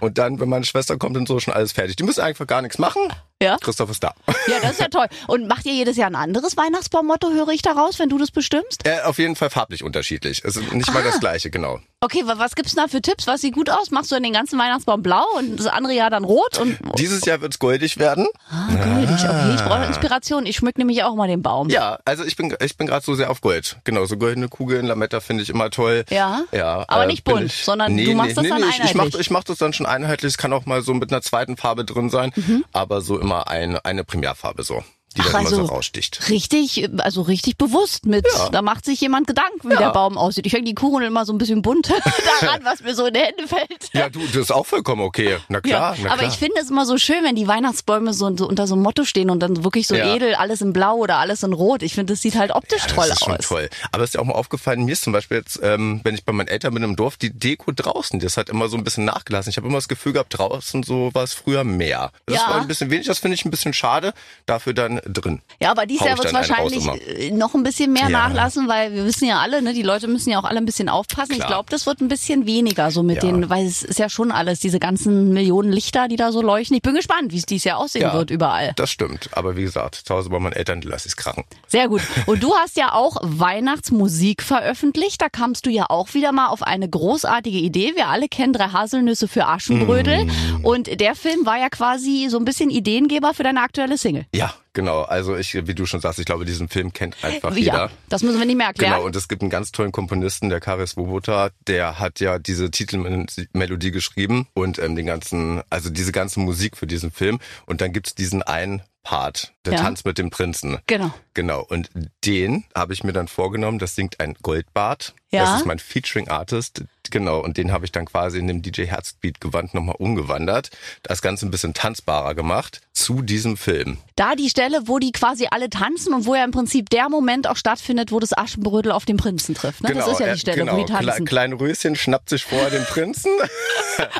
und 0.00 0.18
dann, 0.18 0.40
wenn 0.40 0.48
meine 0.48 0.64
Schwester 0.64 0.96
kommt, 0.96 1.14
dann 1.14 1.26
so 1.26 1.38
schon 1.38 1.54
alles 1.54 1.72
fertig. 1.72 1.94
Die 1.94 2.02
müssen 2.02 2.22
einfach 2.22 2.46
gar 2.46 2.60
nichts 2.60 2.78
machen. 2.78 3.00
Ja. 3.42 3.56
Christoph 3.60 3.90
ist 3.90 4.02
da. 4.02 4.14
Ja, 4.48 4.58
das 4.60 4.72
ist 4.72 4.80
ja 4.80 4.88
toll. 4.88 5.06
Und 5.28 5.46
macht 5.46 5.66
ihr 5.66 5.72
jedes 5.72 5.96
Jahr 5.96 6.10
ein 6.10 6.16
anderes 6.16 6.56
Weihnachtsbaumotto, 6.56 7.30
höre 7.30 7.50
ich 7.50 7.62
daraus, 7.62 8.00
wenn 8.00 8.08
du 8.08 8.18
das 8.18 8.32
bestimmst? 8.32 8.84
Äh, 8.84 9.02
auf 9.02 9.18
jeden 9.18 9.36
Fall 9.36 9.50
farblich 9.50 9.84
unterschiedlich. 9.84 10.42
Es 10.44 10.56
ist 10.56 10.72
nicht 10.72 10.88
ah. 10.88 10.92
mal 10.92 11.04
das 11.04 11.20
gleiche, 11.20 11.48
genau. 11.48 11.78
Okay, 12.00 12.24
was 12.24 12.56
gibt's 12.56 12.74
da 12.74 12.88
für 12.88 13.00
Tipps? 13.00 13.28
Was 13.28 13.42
sieht 13.42 13.54
gut 13.54 13.70
aus? 13.70 13.92
Machst 13.92 14.10
du 14.10 14.16
in 14.16 14.24
den 14.24 14.32
ganzen 14.32 14.58
Weihnachtsbaum 14.58 15.02
blau 15.02 15.24
und 15.38 15.60
das 15.60 15.68
andere 15.68 15.92
Jahr 15.92 16.10
dann 16.10 16.24
rot? 16.24 16.58
Und 16.58 16.76
Dieses 16.98 17.24
Jahr 17.24 17.40
wird's 17.40 17.60
goldig 17.60 17.98
werden. 17.98 18.26
Ah, 18.50 18.66
goldig, 18.74 19.24
okay. 19.24 19.54
Ich 19.54 19.62
brauche 19.62 19.84
Inspiration. 19.84 20.44
Ich 20.44 20.56
schmück 20.56 20.76
nämlich 20.76 21.04
auch 21.04 21.14
mal 21.14 21.28
den 21.28 21.42
Baum. 21.42 21.70
Ja, 21.70 22.00
also 22.04 22.24
ich 22.24 22.34
bin, 22.34 22.56
ich 22.60 22.71
bin 22.76 22.86
gerade 22.86 23.04
so 23.04 23.14
sehr 23.14 23.30
auf 23.30 23.40
Gold. 23.40 23.76
Genau, 23.84 24.04
so 24.06 24.16
goldene 24.16 24.48
Kugeln, 24.48 24.86
Lametta 24.86 25.20
finde 25.20 25.42
ich 25.42 25.50
immer 25.50 25.70
toll. 25.70 26.04
Ja? 26.10 26.42
Ja. 26.52 26.84
Aber 26.88 27.04
äh, 27.04 27.06
nicht 27.06 27.24
bunt, 27.24 27.46
ich, 27.46 27.64
sondern 27.64 27.94
nee, 27.94 28.04
du 28.04 28.14
machst 28.14 28.30
nee, 28.30 28.34
das 28.34 28.42
nee, 28.44 28.48
dann 28.50 28.62
einheitlich. 28.62 28.84
Ich, 28.84 28.90
ich 28.90 28.94
mache 28.96 29.20
ich 29.20 29.30
mach 29.30 29.44
das 29.44 29.58
dann 29.58 29.72
schon 29.72 29.86
einheitlich. 29.86 30.30
Es 30.30 30.38
kann 30.38 30.52
auch 30.52 30.66
mal 30.66 30.82
so 30.82 30.94
mit 30.94 31.12
einer 31.12 31.22
zweiten 31.22 31.56
Farbe 31.56 31.84
drin 31.84 32.10
sein, 32.10 32.32
mhm. 32.36 32.64
aber 32.72 33.00
so 33.00 33.18
immer 33.18 33.48
ein, 33.48 33.76
eine 33.76 34.04
Primärfarbe 34.04 34.62
so 34.62 34.82
die 35.16 35.22
Ach, 35.22 35.34
also 35.34 35.56
immer 35.56 35.66
so 35.66 35.74
raussticht. 35.74 36.28
Richtig, 36.28 36.88
also 36.98 37.22
richtig 37.22 37.56
bewusst 37.56 38.06
mit. 38.06 38.26
Ja. 38.36 38.48
Da 38.50 38.62
macht 38.62 38.84
sich 38.84 39.00
jemand 39.00 39.26
Gedanken, 39.26 39.70
wie 39.70 39.74
ja. 39.74 39.78
der 39.78 39.90
Baum 39.92 40.18
aussieht. 40.18 40.46
Ich 40.46 40.52
hänge 40.52 40.64
die 40.64 40.74
Kugeln 40.74 41.04
immer 41.04 41.24
so 41.24 41.32
ein 41.32 41.38
bisschen 41.38 41.62
bunt 41.62 41.90
daran, 42.40 42.60
was 42.64 42.82
mir 42.82 42.94
so 42.94 43.06
in 43.06 43.14
die 43.14 43.20
Hände 43.20 43.46
fällt. 43.46 43.90
Ja, 43.92 44.08
du, 44.08 44.20
das 44.26 44.36
ist 44.36 44.50
auch 44.50 44.66
vollkommen 44.66 45.02
okay. 45.02 45.38
Na 45.48 45.60
klar, 45.60 45.72
ja. 45.80 45.88
na 45.90 45.94
klar. 45.96 46.12
Aber 46.12 46.26
ich 46.26 46.38
finde 46.38 46.60
es 46.60 46.70
immer 46.70 46.86
so 46.86 46.98
schön, 46.98 47.24
wenn 47.24 47.36
die 47.36 47.46
Weihnachtsbäume 47.46 48.14
so, 48.14 48.36
so, 48.36 48.48
unter 48.48 48.66
so 48.66 48.74
einem 48.74 48.82
Motto 48.82 49.04
stehen 49.04 49.30
und 49.30 49.40
dann 49.40 49.64
wirklich 49.64 49.86
so 49.86 49.94
edel, 49.94 50.34
alles 50.34 50.60
in 50.60 50.72
Blau 50.72 50.96
oder 50.96 51.16
alles 51.18 51.42
in 51.42 51.52
Rot. 51.52 51.82
Ich 51.82 51.94
finde, 51.94 52.12
das 52.12 52.22
sieht 52.22 52.36
halt 52.36 52.50
optisch 52.50 52.86
toll 52.86 53.04
aus. 53.04 53.08
Das 53.08 53.20
ist 53.20 53.24
schon 53.24 53.38
toll. 53.38 53.70
Aber 53.90 54.02
es 54.02 54.10
ist 54.10 54.14
ja 54.14 54.20
auch 54.20 54.24
mal 54.24 54.34
aufgefallen, 54.34 54.84
mir 54.84 54.92
ist 54.92 55.02
zum 55.02 55.12
Beispiel 55.12 55.38
jetzt, 55.38 55.60
ähm, 55.62 56.00
wenn 56.04 56.14
ich 56.14 56.24
bei 56.24 56.32
meinen 56.32 56.48
Eltern 56.48 56.74
bin 56.74 56.82
im 56.82 56.96
Dorf, 56.96 57.16
die 57.16 57.30
Deko 57.30 57.72
draußen, 57.72 58.20
das 58.20 58.36
hat 58.36 58.48
immer 58.48 58.68
so 58.68 58.76
ein 58.76 58.84
bisschen 58.84 59.04
nachgelassen. 59.04 59.50
Ich 59.50 59.56
habe 59.56 59.66
immer 59.66 59.78
das 59.78 59.88
Gefühl 59.88 60.12
gehabt, 60.12 60.36
draußen 60.36 60.82
so 60.82 61.10
war 61.12 61.24
es 61.24 61.32
früher 61.32 61.64
mehr. 61.64 62.12
Das 62.26 62.46
war 62.46 62.60
ein 62.60 62.68
bisschen 62.68 62.90
wenig, 62.90 63.06
das 63.06 63.18
finde 63.18 63.34
ich 63.34 63.44
ein 63.44 63.50
bisschen 63.50 63.74
schade. 63.74 64.14
Dafür 64.46 64.74
dann 64.74 65.00
drin. 65.06 65.40
Ja, 65.60 65.70
aber 65.70 65.86
dies 65.86 66.00
Jahr 66.00 66.16
wird 66.16 66.26
es 66.26 66.34
wahrscheinlich 66.34 66.86
äh, 66.86 67.30
noch 67.30 67.54
ein 67.54 67.62
bisschen 67.62 67.92
mehr 67.92 68.04
ja. 68.04 68.08
nachlassen, 68.08 68.68
weil 68.68 68.92
wir 68.92 69.04
wissen 69.04 69.26
ja 69.26 69.40
alle, 69.40 69.62
ne, 69.62 69.72
die 69.72 69.82
Leute 69.82 70.08
müssen 70.08 70.30
ja 70.30 70.40
auch 70.40 70.44
alle 70.44 70.58
ein 70.58 70.64
bisschen 70.64 70.88
aufpassen. 70.88 71.34
Klar. 71.34 71.40
Ich 71.40 71.46
glaube, 71.46 71.70
das 71.70 71.86
wird 71.86 72.00
ein 72.00 72.08
bisschen 72.08 72.46
weniger 72.46 72.90
so 72.90 73.02
mit 73.02 73.22
ja. 73.22 73.30
den, 73.30 73.50
weil 73.50 73.66
es 73.66 73.82
ist 73.82 73.98
ja 73.98 74.08
schon 74.08 74.32
alles, 74.32 74.60
diese 74.60 74.78
ganzen 74.78 75.32
Millionen 75.32 75.72
Lichter, 75.72 76.08
die 76.08 76.16
da 76.16 76.32
so 76.32 76.42
leuchten. 76.42 76.76
Ich 76.76 76.82
bin 76.82 76.94
gespannt, 76.94 77.32
wie 77.32 77.38
es 77.38 77.46
dieses 77.46 77.64
Jahr 77.64 77.78
aussehen 77.78 78.02
ja, 78.02 78.14
wird 78.14 78.30
überall. 78.30 78.72
Das 78.76 78.90
stimmt. 78.90 79.30
Aber 79.32 79.56
wie 79.56 79.62
gesagt, 79.62 79.94
zu 79.94 80.14
Hause 80.14 80.30
bei 80.30 80.38
meinen 80.38 80.52
Eltern, 80.52 80.82
lasse 80.82 81.08
ich 81.08 81.12
es 81.12 81.16
krachen. 81.16 81.44
Sehr 81.66 81.88
gut. 81.88 82.02
Und 82.26 82.42
du 82.42 82.54
hast 82.54 82.76
ja 82.76 82.92
auch 82.92 83.16
Weihnachtsmusik 83.22 84.42
veröffentlicht. 84.42 85.20
Da 85.20 85.28
kamst 85.28 85.66
du 85.66 85.70
ja 85.70 85.86
auch 85.88 86.14
wieder 86.14 86.32
mal 86.32 86.48
auf 86.48 86.62
eine 86.62 86.88
großartige 86.88 87.58
Idee. 87.58 87.92
Wir 87.94 88.08
alle 88.08 88.28
kennen 88.28 88.52
drei 88.52 88.68
Haselnüsse 88.68 89.28
für 89.28 89.46
Aschenbrödel. 89.46 90.24
Mm. 90.24 90.64
Und 90.64 91.00
der 91.00 91.14
Film 91.14 91.46
war 91.46 91.58
ja 91.58 91.68
quasi 91.68 92.28
so 92.30 92.38
ein 92.38 92.44
bisschen 92.44 92.70
Ideengeber 92.70 93.34
für 93.34 93.42
deine 93.42 93.60
aktuelle 93.62 93.98
Single. 93.98 94.26
Ja, 94.34 94.54
Genau, 94.74 95.02
also 95.02 95.36
ich, 95.36 95.54
wie 95.54 95.74
du 95.74 95.84
schon 95.84 96.00
sagst, 96.00 96.18
ich 96.18 96.24
glaube, 96.24 96.46
diesen 96.46 96.68
Film 96.68 96.92
kennt 96.92 97.22
einfach 97.22 97.54
jeder. 97.54 97.72
Ja, 97.74 97.90
das 98.08 98.22
müssen 98.22 98.38
wir 98.38 98.46
nicht 98.46 98.56
mehr 98.56 98.68
erklären. 98.68 98.94
Genau, 98.94 99.04
und 99.04 99.14
es 99.14 99.28
gibt 99.28 99.42
einen 99.42 99.50
ganz 99.50 99.70
tollen 99.70 99.92
Komponisten, 99.92 100.48
der 100.48 100.60
Karis 100.60 100.96
Woboda, 100.96 101.50
der 101.66 101.98
hat 101.98 102.20
ja 102.20 102.38
diese 102.38 102.70
Titelmelodie 102.70 103.90
geschrieben 103.90 104.48
und 104.54 104.78
ähm, 104.78 104.96
den 104.96 105.04
ganzen, 105.04 105.62
also 105.68 105.90
diese 105.90 106.12
ganze 106.12 106.40
Musik 106.40 106.78
für 106.78 106.86
diesen 106.86 107.10
Film. 107.10 107.38
Und 107.66 107.82
dann 107.82 107.92
gibt's 107.92 108.14
diesen 108.14 108.42
einen 108.42 108.82
Part, 109.02 109.52
der 109.64 109.74
ja. 109.74 109.80
Tanz 109.80 110.04
mit 110.04 110.16
dem 110.16 110.30
Prinzen. 110.30 110.78
Genau. 110.86 111.12
Genau. 111.34 111.64
Und 111.68 111.90
den 112.24 112.64
habe 112.74 112.92
ich 112.92 113.02
mir 113.02 113.12
dann 113.12 113.26
vorgenommen, 113.26 113.78
das 113.78 113.96
singt 113.96 114.20
ein 114.20 114.34
Goldbart. 114.42 115.14
Ja. 115.30 115.44
Das 115.44 115.60
ist 115.60 115.66
mein 115.66 115.78
Featuring 115.78 116.28
Artist. 116.28 116.84
Genau. 117.10 117.40
Und 117.40 117.56
den 117.56 117.72
habe 117.72 117.84
ich 117.84 117.90
dann 117.90 118.04
quasi 118.04 118.38
in 118.38 118.46
dem 118.46 118.62
DJ 118.62 118.84
Herzbeat 118.84 119.40
Gewand 119.40 119.74
nochmal 119.74 119.96
umgewandert. 119.98 120.70
Das 121.02 121.20
Ganze 121.20 121.46
ein 121.46 121.50
bisschen 121.50 121.74
tanzbarer 121.74 122.34
gemacht 122.34 122.80
zu 122.92 123.22
diesem 123.22 123.56
Film. 123.56 123.98
Da 124.14 124.34
die 124.36 124.50
Stelle, 124.50 124.82
wo 124.86 124.98
die 124.98 125.10
quasi 125.10 125.48
alle 125.50 125.68
tanzen 125.68 126.14
und 126.14 126.26
wo 126.26 126.34
ja 126.34 126.44
im 126.44 126.52
Prinzip 126.52 126.88
der 126.90 127.08
Moment 127.08 127.48
auch 127.48 127.56
stattfindet, 127.56 128.12
wo 128.12 128.20
das 128.20 128.36
Aschenbrödel 128.36 128.92
auf 128.92 129.04
den 129.04 129.16
Prinzen 129.16 129.54
trifft. 129.54 129.82
Ne? 129.82 129.88
Genau, 129.88 130.06
das 130.06 130.12
ist 130.12 130.20
ja 130.20 130.32
die 130.32 130.38
Stelle, 130.38 130.58
genau. 130.58 130.76
wo 130.76 130.84
die 130.84 130.92
tanzen. 130.92 131.24
Klein 131.24 131.54
Röschen 131.54 131.96
schnappt 131.96 132.28
sich 132.28 132.44
vor 132.44 132.70
den 132.70 132.84
Prinzen. 132.84 133.32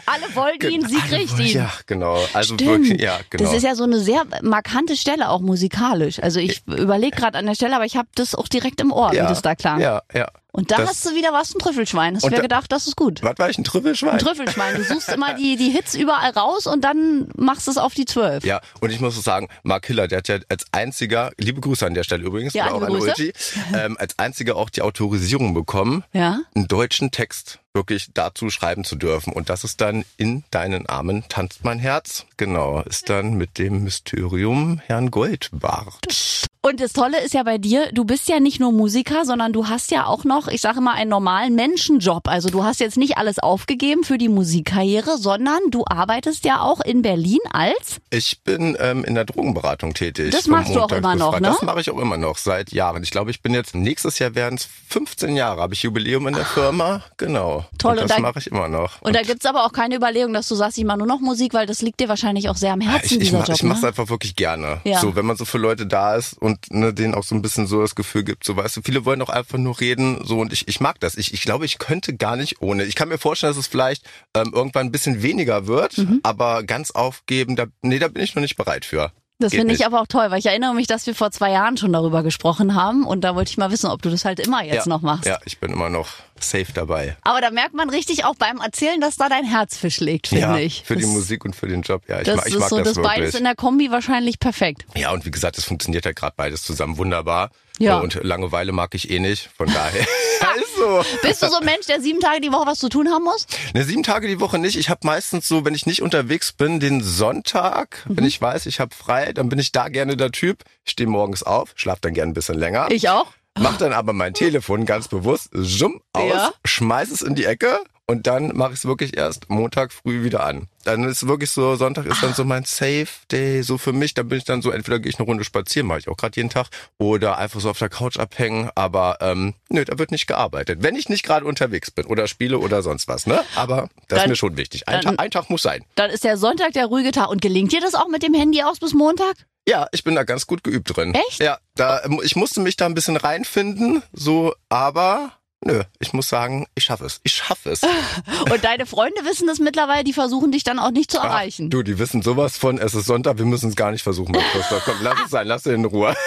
alle 0.06 0.34
wollen 0.34 0.60
ihn, 0.70 0.86
sie 0.88 0.96
kriegt 0.96 1.38
ihn. 1.38 1.46
Ja, 1.58 1.72
genau. 1.86 2.18
Also 2.32 2.54
Stimmt. 2.54 2.70
wirklich, 2.88 3.00
ja, 3.00 3.18
genau. 3.30 3.44
Das 3.44 3.54
ist 3.54 3.62
ja 3.62 3.74
so 3.74 3.84
eine 3.84 3.98
sehr 4.00 4.22
markante 4.42 4.96
Stelle 4.96 5.28
auch 5.30 5.40
musikalisch. 5.40 6.22
Also 6.22 6.40
ich 6.40 6.62
überlege 6.66 6.82
überlege 6.82 7.16
gerade 7.16 7.38
an 7.38 7.46
der 7.46 7.54
Stelle, 7.54 7.74
aber 7.74 7.84
ich 7.86 7.96
habe 7.96 8.08
das 8.14 8.34
auch 8.34 8.48
direkt 8.48 8.80
im 8.80 8.92
Ohr, 8.92 9.12
ja, 9.14 9.24
wie 9.24 9.28
das 9.28 9.42
da 9.42 9.54
klang. 9.54 9.80
Ja, 9.80 10.02
ja. 10.14 10.28
Und 10.54 10.70
da 10.70 10.76
Das- 10.76 10.90
hast 10.90 11.06
du 11.06 11.14
wieder 11.14 11.32
was, 11.32 11.54
ein 11.54 11.58
Trüffelschwein. 11.58 12.14
Hast 12.16 12.24
du 12.24 12.28
mir 12.28 12.36
da- 12.36 12.42
gedacht, 12.42 12.70
das 12.70 12.86
ist 12.86 12.94
gut. 12.94 13.22
Was 13.22 13.38
war 13.38 13.48
ich, 13.48 13.56
ein 13.56 13.64
Trüffelschwein? 13.64 14.10
Ein 14.10 14.18
Trüffelschwein. 14.18 14.74
Du 14.76 14.84
suchst 14.84 15.08
immer 15.08 15.32
die, 15.34 15.56
die 15.56 15.70
Hits 15.70 15.94
überall 15.94 16.30
raus 16.32 16.66
und 16.66 16.82
dann 16.84 17.28
machst 17.36 17.66
du 17.66 17.70
es 17.70 17.78
auf 17.78 17.94
die 17.94 18.04
zwölf. 18.04 18.44
Ja, 18.44 18.60
und 18.80 18.90
ich 18.90 19.00
muss 19.00 19.20
sagen, 19.24 19.48
Mark 19.62 19.86
Hiller, 19.86 20.08
der 20.08 20.18
hat 20.18 20.28
ja 20.28 20.36
als 20.50 20.66
einziger, 20.70 21.30
liebe 21.38 21.62
Grüße 21.62 21.86
an 21.86 21.94
der 21.94 22.02
Stelle 22.04 22.24
übrigens, 22.24 22.52
Ja, 22.52 22.66
auch 22.70 22.74
liebe 22.74 22.86
an 22.86 22.92
Grüße. 22.92 23.08
Ulti, 23.08 23.32
ähm, 23.74 23.96
als 23.98 24.18
einziger 24.18 24.56
auch 24.56 24.68
die 24.68 24.82
Autorisierung 24.82 25.54
bekommen, 25.54 26.04
Ja? 26.12 26.40
einen 26.54 26.68
deutschen 26.68 27.10
Text 27.10 27.60
wirklich 27.74 28.10
dazu 28.14 28.50
schreiben 28.50 28.84
zu 28.84 28.96
dürfen. 28.96 29.32
Und 29.32 29.48
das 29.48 29.64
ist 29.64 29.80
dann 29.80 30.04
in 30.16 30.44
deinen 30.50 30.86
Armen 30.86 31.24
tanzt 31.28 31.64
mein 31.64 31.78
Herz. 31.78 32.26
Genau, 32.36 32.80
ist 32.82 33.08
dann 33.08 33.34
mit 33.34 33.58
dem 33.58 33.84
Mysterium 33.84 34.80
Herrn 34.86 35.10
Goldbart. 35.10 36.48
Und 36.64 36.80
das 36.80 36.92
Tolle 36.92 37.20
ist 37.20 37.34
ja 37.34 37.42
bei 37.42 37.58
dir, 37.58 37.90
du 37.92 38.04
bist 38.04 38.28
ja 38.28 38.38
nicht 38.38 38.60
nur 38.60 38.70
Musiker, 38.70 39.24
sondern 39.24 39.52
du 39.52 39.66
hast 39.68 39.90
ja 39.90 40.06
auch 40.06 40.22
noch, 40.22 40.46
ich 40.46 40.60
sage 40.60 40.80
mal, 40.80 40.92
einen 40.94 41.10
normalen 41.10 41.56
Menschenjob. 41.56 42.28
Also 42.28 42.50
du 42.50 42.62
hast 42.62 42.78
jetzt 42.78 42.96
nicht 42.96 43.16
alles 43.18 43.40
aufgegeben 43.40 44.04
für 44.04 44.16
die 44.16 44.28
Musikkarriere, 44.28 45.18
sondern 45.18 45.58
du 45.72 45.82
arbeitest 45.84 46.44
ja 46.44 46.60
auch 46.60 46.80
in 46.80 47.02
Berlin 47.02 47.40
als 47.50 47.96
Ich 48.10 48.42
bin 48.44 48.76
ähm, 48.78 49.02
in 49.02 49.16
der 49.16 49.24
Drogenberatung 49.24 49.92
tätig. 49.94 50.30
Das 50.30 50.46
machst 50.46 50.68
du 50.72 50.74
auch 50.78 50.82
Montag 50.82 50.98
immer 50.98 51.16
noch, 51.16 51.40
ne? 51.40 51.48
Das 51.48 51.62
mache 51.62 51.80
ich 51.80 51.90
auch 51.90 51.98
immer 51.98 52.16
noch 52.16 52.38
seit 52.38 52.70
Jahren. 52.70 53.02
Ich 53.02 53.10
glaube, 53.10 53.32
ich 53.32 53.42
bin 53.42 53.54
jetzt, 53.54 53.74
nächstes 53.74 54.20
Jahr 54.20 54.36
werden 54.36 54.54
es 54.54 54.68
15 54.88 55.34
Jahre, 55.34 55.60
habe 55.62 55.74
ich 55.74 55.82
Jubiläum 55.82 56.28
in 56.28 56.34
der 56.34 56.44
Firma. 56.46 57.02
Genau. 57.16 57.64
Toll, 57.76 57.94
Und 57.94 58.02
und 58.02 58.08
das 58.10 58.16
da- 58.18 58.22
mache 58.22 58.38
ich 58.38 58.46
immer 58.46 58.68
noch. 58.68 59.02
und 59.02 59.16
da 59.16 59.22
gibt's 59.22 59.46
aber 59.46 59.66
auch 59.66 59.72
keine 59.72 59.96
Überlegung, 59.96 60.32
dass 60.32 60.46
du 60.46 60.54
sagst, 60.54 60.78
ich 60.78 60.84
mache 60.84 60.98
nur 60.98 61.08
noch 61.08 61.18
Musik, 61.18 61.54
weil 61.54 61.66
das 61.66 61.82
liegt 61.82 61.98
dir 61.98 62.08
wahrscheinlich 62.08 62.48
auch 62.48 62.56
sehr 62.56 62.72
am 62.72 62.80
Herzen, 62.80 63.06
ich, 63.06 63.12
ich, 63.14 63.18
dieser 63.18 63.38
mach, 63.38 63.48
Job. 63.48 63.56
ich 63.56 63.62
mach's 63.64 63.82
ne? 63.82 63.88
einfach 63.88 64.08
wirklich 64.08 64.36
gerne. 64.36 64.80
Ja. 64.84 65.00
So, 65.00 65.16
wenn 65.16 65.26
man 65.26 65.36
so 65.36 65.44
für 65.44 65.58
Leute 65.58 65.86
da 65.86 66.14
ist 66.14 66.34
und 66.34 66.51
ne, 66.70 66.92
denen 66.94 67.14
auch 67.14 67.24
so 67.24 67.34
ein 67.34 67.42
bisschen 67.42 67.66
so 67.66 67.80
das 67.80 67.94
Gefühl 67.94 68.24
gibt, 68.24 68.44
so 68.44 68.56
weißt 68.56 68.76
du, 68.76 68.82
viele 68.82 69.04
wollen 69.04 69.22
auch 69.22 69.28
einfach 69.28 69.58
nur 69.58 69.80
reden, 69.80 70.24
so 70.24 70.40
und 70.40 70.52
ich, 70.52 70.68
ich 70.68 70.80
mag 70.80 71.00
das. 71.00 71.16
Ich, 71.16 71.32
ich 71.34 71.42
glaube, 71.42 71.64
ich 71.64 71.78
könnte 71.78 72.16
gar 72.16 72.36
nicht 72.36 72.60
ohne. 72.62 72.84
Ich 72.84 72.94
kann 72.94 73.08
mir 73.08 73.18
vorstellen, 73.18 73.50
dass 73.50 73.58
es 73.58 73.66
vielleicht 73.66 74.04
ähm, 74.34 74.52
irgendwann 74.54 74.86
ein 74.86 74.92
bisschen 74.92 75.22
weniger 75.22 75.66
wird, 75.66 75.98
Mhm. 75.98 76.20
aber 76.22 76.62
ganz 76.62 76.90
aufgeben, 76.90 77.56
da, 77.56 77.66
nee, 77.82 77.98
da 77.98 78.08
bin 78.08 78.22
ich 78.22 78.34
noch 78.34 78.42
nicht 78.42 78.56
bereit 78.56 78.84
für. 78.84 79.12
Das 79.38 79.52
finde 79.52 79.74
ich 79.74 79.84
aber 79.84 80.00
auch 80.00 80.06
toll, 80.06 80.30
weil 80.30 80.38
ich 80.38 80.46
erinnere 80.46 80.72
mich, 80.74 80.86
dass 80.86 81.04
wir 81.06 81.14
vor 81.16 81.32
zwei 81.32 81.50
Jahren 81.50 81.76
schon 81.76 81.92
darüber 81.92 82.22
gesprochen 82.22 82.74
haben 82.74 83.04
und 83.04 83.22
da 83.22 83.34
wollte 83.34 83.50
ich 83.50 83.58
mal 83.58 83.70
wissen, 83.72 83.90
ob 83.90 84.00
du 84.00 84.08
das 84.08 84.24
halt 84.24 84.38
immer 84.38 84.62
jetzt 84.62 84.86
ja. 84.86 84.88
noch 84.88 85.02
machst. 85.02 85.26
Ja, 85.26 85.38
ich 85.44 85.58
bin 85.58 85.72
immer 85.72 85.90
noch 85.90 86.08
safe 86.40 86.72
dabei. 86.74 87.16
Aber 87.22 87.40
da 87.40 87.50
merkt 87.50 87.74
man 87.74 87.88
richtig 87.90 88.24
auch 88.24 88.34
beim 88.34 88.58
Erzählen, 88.58 89.00
dass 89.00 89.16
da 89.16 89.28
dein 89.28 89.44
Herz 89.44 89.76
für 89.76 89.90
schlägt, 89.90 90.28
finde 90.28 90.42
ja, 90.42 90.56
ich. 90.58 90.82
für 90.84 90.96
die 90.96 91.02
Das- 91.02 91.10
Musik 91.10 91.44
und 91.44 91.54
für 91.56 91.68
den 91.68 91.82
Job. 91.82 92.02
Ja, 92.08 92.20
ich, 92.20 92.26
Das 92.26 92.36
mag, 92.36 92.46
ich 92.48 92.54
ist 92.54 92.60
mag 92.60 92.68
so, 92.70 92.78
das, 92.78 92.88
das 92.88 92.96
wirklich. 92.96 93.14
beides 93.16 93.34
in 93.34 93.44
der 93.44 93.54
Kombi 93.54 93.90
wahrscheinlich 93.90 94.38
perfekt. 94.40 94.84
Ja, 94.96 95.12
und 95.12 95.24
wie 95.24 95.30
gesagt, 95.30 95.58
es 95.58 95.64
funktioniert 95.64 96.04
ja 96.04 96.12
gerade 96.12 96.34
beides 96.36 96.62
zusammen 96.62 96.96
wunderbar. 96.98 97.50
Ja. 97.78 97.98
Und 97.98 98.14
Langeweile 98.22 98.70
mag 98.72 98.94
ich 98.94 99.10
eh 99.10 99.18
nicht, 99.18 99.48
von 99.56 99.66
daher. 99.72 100.02
ist 100.56 100.76
so. 100.76 101.02
Bist 101.22 101.42
du 101.42 101.48
so 101.48 101.56
ein 101.58 101.64
Mensch, 101.64 101.86
der 101.86 102.00
sieben 102.00 102.20
Tage 102.20 102.40
die 102.40 102.52
Woche 102.52 102.66
was 102.66 102.78
zu 102.78 102.88
tun 102.88 103.08
haben 103.08 103.24
muss? 103.24 103.46
Ne, 103.74 103.82
sieben 103.84 104.02
Tage 104.02 104.28
die 104.28 104.40
Woche 104.40 104.58
nicht. 104.58 104.76
Ich 104.76 104.90
habe 104.90 105.00
meistens 105.06 105.48
so, 105.48 105.64
wenn 105.64 105.74
ich 105.74 105.86
nicht 105.86 106.02
unterwegs 106.02 106.52
bin, 106.52 106.80
den 106.80 107.02
Sonntag, 107.02 108.04
Mhm. 108.06 108.16
wenn 108.18 108.24
ich 108.24 108.40
weiß, 108.40 108.66
ich 108.66 108.78
habe 108.80 108.94
frei, 108.94 109.32
dann 109.32 109.48
bin 109.48 109.58
ich 109.58 109.72
da 109.72 109.88
gerne 109.88 110.16
der 110.16 110.30
Typ. 110.30 110.64
Ich 110.84 110.92
stehe 110.92 111.08
morgens 111.08 111.42
auf, 111.42 111.72
schlaf 111.76 111.98
dann 112.00 112.12
gerne 112.14 112.32
ein 112.32 112.34
bisschen 112.34 112.58
länger. 112.58 112.88
Ich 112.90 113.08
auch. 113.08 113.32
Mach 113.58 113.76
dann 113.78 113.92
aber 113.92 114.12
mein 114.12 114.34
Telefon 114.34 114.86
ganz 114.86 115.08
bewusst, 115.08 115.50
zoom 115.52 116.00
aus, 116.12 116.30
Ja. 116.32 116.52
schmeiß 116.64 117.10
es 117.10 117.22
in 117.22 117.34
die 117.34 117.44
Ecke 117.44 117.78
und 118.06 118.26
dann 118.26 118.56
mache 118.56 118.72
ich 118.72 118.78
es 118.78 118.84
wirklich 118.86 119.16
erst 119.16 119.50
Montag 119.50 119.92
früh 119.92 120.24
wieder 120.24 120.44
an. 120.44 120.68
Dann 120.84 121.04
ist 121.04 121.28
wirklich 121.28 121.50
so, 121.50 121.76
Sonntag 121.76 122.06
ist 122.06 122.22
dann 122.22 122.34
so 122.34 122.44
mein 122.44 122.64
Safe 122.64 123.06
Day, 123.30 123.62
so 123.62 123.78
für 123.78 123.92
mich. 123.92 124.14
Dann 124.14 124.26
bin 124.28 124.38
ich 124.38 124.44
dann 124.44 124.62
so, 124.62 124.70
entweder 124.72 124.98
gehe 124.98 125.10
ich 125.10 125.18
eine 125.18 125.26
Runde 125.26 125.44
spazieren, 125.44 125.86
mache 125.86 126.00
ich 126.00 126.08
auch 126.08 126.16
gerade 126.16 126.34
jeden 126.34 126.50
Tag, 126.50 126.66
oder 126.98 127.38
einfach 127.38 127.60
so 127.60 127.70
auf 127.70 127.78
der 127.78 127.88
Couch 127.88 128.18
abhängen. 128.18 128.68
Aber 128.74 129.18
ähm, 129.20 129.54
nö, 129.68 129.84
da 129.84 129.96
wird 129.98 130.10
nicht 130.10 130.26
gearbeitet. 130.26 130.82
Wenn 130.82 130.96
ich 130.96 131.08
nicht 131.08 131.22
gerade 131.22 131.46
unterwegs 131.46 131.90
bin 131.92 132.06
oder 132.06 132.26
spiele 132.26 132.58
oder 132.58 132.82
sonst 132.82 133.06
was, 133.06 133.26
ne? 133.26 133.44
Aber 133.54 133.90
das 134.08 134.16
Dann- 134.16 134.18
ist 134.24 134.28
mir 134.30 134.36
schon 134.36 134.56
wichtig. 134.56 134.88
Ein, 134.88 135.02
dann- 135.02 135.16
Tag, 135.16 135.24
ein 135.24 135.30
Tag 135.30 135.50
muss 135.50 135.62
sein. 135.62 135.84
Dann 135.94 136.10
ist 136.10 136.24
der 136.24 136.36
Sonntag 136.36 136.72
der 136.72 136.86
ruhige 136.86 137.12
Tag. 137.12 137.28
Und 137.28 137.40
gelingt 137.42 137.70
dir 137.72 137.80
das 137.80 137.94
auch 137.94 138.08
mit 138.08 138.22
dem 138.24 138.34
Handy 138.34 138.62
aus 138.64 138.80
bis 138.80 138.92
Montag? 138.94 139.34
Ja, 139.68 139.86
ich 139.92 140.02
bin 140.02 140.14
da 140.14 140.24
ganz 140.24 140.46
gut 140.46 140.64
geübt 140.64 140.96
drin. 140.96 141.14
Echt? 141.14 141.40
Ja, 141.40 141.58
da 141.76 142.02
ich 142.22 142.36
musste 142.36 142.60
mich 142.60 142.76
da 142.76 142.86
ein 142.86 142.94
bisschen 142.94 143.16
reinfinden, 143.16 144.02
so, 144.12 144.54
aber 144.68 145.32
nö, 145.64 145.82
ich 146.00 146.12
muss 146.12 146.28
sagen, 146.28 146.66
ich 146.74 146.84
schaffe 146.84 147.04
es. 147.06 147.20
Ich 147.24 147.32
schaffe 147.32 147.70
es. 147.70 147.80
Und 148.52 148.64
deine 148.64 148.86
Freunde 148.86 149.24
wissen 149.24 149.46
das 149.46 149.58
mittlerweile, 149.58 150.04
die 150.04 150.12
versuchen 150.12 150.52
dich 150.52 150.64
dann 150.64 150.78
auch 150.78 150.90
nicht 150.90 151.10
zu 151.10 151.20
Ach, 151.20 151.24
erreichen. 151.24 151.70
du, 151.70 151.82
die 151.82 151.98
wissen 151.98 152.22
sowas 152.22 152.56
von, 152.56 152.78
es 152.78 152.94
ist 152.94 153.06
Sonntag, 153.06 153.38
wir 153.38 153.44
müssen 153.44 153.70
es 153.70 153.76
gar 153.76 153.90
nicht 153.92 154.02
versuchen, 154.02 154.32
mein 154.32 154.44
Christoph. 154.52 154.82
Komm, 154.84 154.94
lass 155.02 155.18
es 155.24 155.30
sein, 155.30 155.46
lass 155.46 155.66
ihn 155.66 155.74
in 155.74 155.84
Ruhe. 155.84 156.14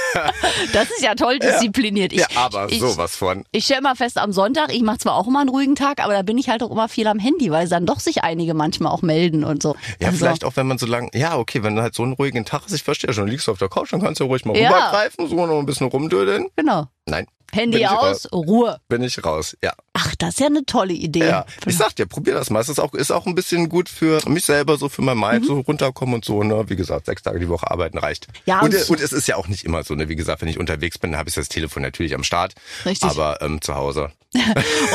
Das 0.74 0.90
ist 0.90 1.02
ja 1.02 1.16
toll 1.16 1.40
diszipliniert. 1.40 2.14
Ich, 2.14 2.20
ja, 2.20 2.28
aber 2.36 2.72
ich, 2.72 2.80
sowas 2.80 3.16
von. 3.16 3.44
Ich 3.52 3.66
stelle 3.66 3.82
mal 3.82 3.96
fest, 3.96 4.18
am 4.18 4.32
Sonntag, 4.32 4.74
ich 4.74 4.82
mache 4.84 5.00
zwar 5.00 5.16
auch 5.16 5.28
immer 5.28 5.42
einen 5.42 5.50
ruhigen 5.50 5.76
Tag, 5.76 6.02
aber 6.04 6.14
da 6.14 6.22
bin 6.22 6.38
ich 6.38 6.50
halt 6.50 6.64
auch 6.64 6.72
immer 6.72 6.88
viel 6.90 7.08
am 7.08 7.20
Handy, 7.20 7.52
weil 7.52 7.68
dann 7.68 7.86
doch 7.86 8.00
sich 8.00 8.24
einige 8.24 8.54
manchmal 8.54 8.92
auch 8.92 9.02
melden 9.02 9.44
und 9.44 9.62
so. 9.62 9.76
Ja, 10.00 10.08
Also, 10.08 10.20
vielleicht 10.20 10.46
auch, 10.46 10.56
wenn 10.56 10.68
man 10.68 10.78
so 10.78 10.86
lang, 10.86 11.10
ja, 11.14 11.38
okay, 11.38 11.64
wenn 11.64 11.76
du 11.76 11.82
halt 11.82 11.94
so 11.96 12.04
einen 12.04 12.14
ruhigen 12.14 12.46
Tag 12.46 12.62
hast, 12.66 12.74
ich 12.74 12.84
verstehe 12.84 13.14
schon, 13.14 13.28
liegst 13.28 13.48
du 13.48 13.52
auf 13.52 13.58
der 13.60 13.70
Couch, 13.70 13.92
dann 13.92 14.02
kannst 14.02 14.20
du 14.22 14.26
ruhig 14.26 14.46
mal 14.46 14.56
Ja. 14.58 14.70
rübergreifen, 14.70 15.28
so 15.28 15.46
noch 15.46 15.60
ein 15.60 15.66
bisschen 15.66 15.88
rumdödeln. 15.88 16.48
Genau. 16.56 16.86
Nein, 17.06 17.28
Handy 17.52 17.86
aus, 17.86 18.28
Ruhe. 18.32 18.80
bin 18.90 19.04
ich 19.04 19.24
raus, 19.24 19.56
ja. 19.64 19.74
Ach, 19.98 20.14
das 20.18 20.32
ist 20.36 20.40
ja 20.42 20.48
eine 20.48 20.66
tolle 20.66 20.94
Idee. 20.94 21.26
Ja, 21.28 21.46
ich 21.66 21.78
sag 21.78 21.96
dir, 21.96 22.06
probier 22.06 22.34
das 22.34 22.50
mal. 22.50 22.60
Es 22.60 22.70
ist 22.70 22.80
auch, 22.80 22.94
ist 22.94 23.12
auch 23.12 23.26
ein 23.26 23.34
bisschen 23.34 23.70
gut 23.70 23.88
für 23.90 24.20
mich 24.28 24.44
selber, 24.46 24.78
so 24.78 24.90
für 24.90 25.02
mein 25.02 25.18
Mind, 25.18 25.44
Mhm. 25.44 25.48
so 25.48 25.60
runterkommen 25.62 26.16
und 26.16 26.26
so, 26.26 26.44
ne? 26.44 26.66
Wie 26.68 26.76
gesagt, 26.76 27.06
sechs 27.06 27.24
Tage 27.24 27.40
die 27.40 27.50
Woche 27.50 27.72
arbeiten 27.72 27.98
reicht. 27.98 28.28
Ja, 28.46 28.60
und, 28.60 28.76
und- 28.76 28.90
und 28.90 29.00
es 29.02 29.14
ist 29.14 29.28
ja 29.28 29.38
auch 29.38 29.48
nicht 29.48 29.64
immer 29.64 29.84
so, 29.84 29.96
ne? 29.96 30.10
Wie 30.10 30.16
gesagt, 30.16 30.42
wenn 30.42 30.50
ich 30.50 30.60
unterwegs 30.60 30.98
bin, 30.98 31.12
dann 31.12 31.20
habe 31.20 31.30
ich 31.30 31.36
das 31.36 31.48
Telefon 31.50 31.82
natürlich 31.82 32.14
am 32.14 32.24
Start. 32.24 32.54
Richtig. 32.86 33.10
Aber 33.10 33.42
ähm, 33.42 33.62
zu 33.62 33.76
Hause. 33.76 34.12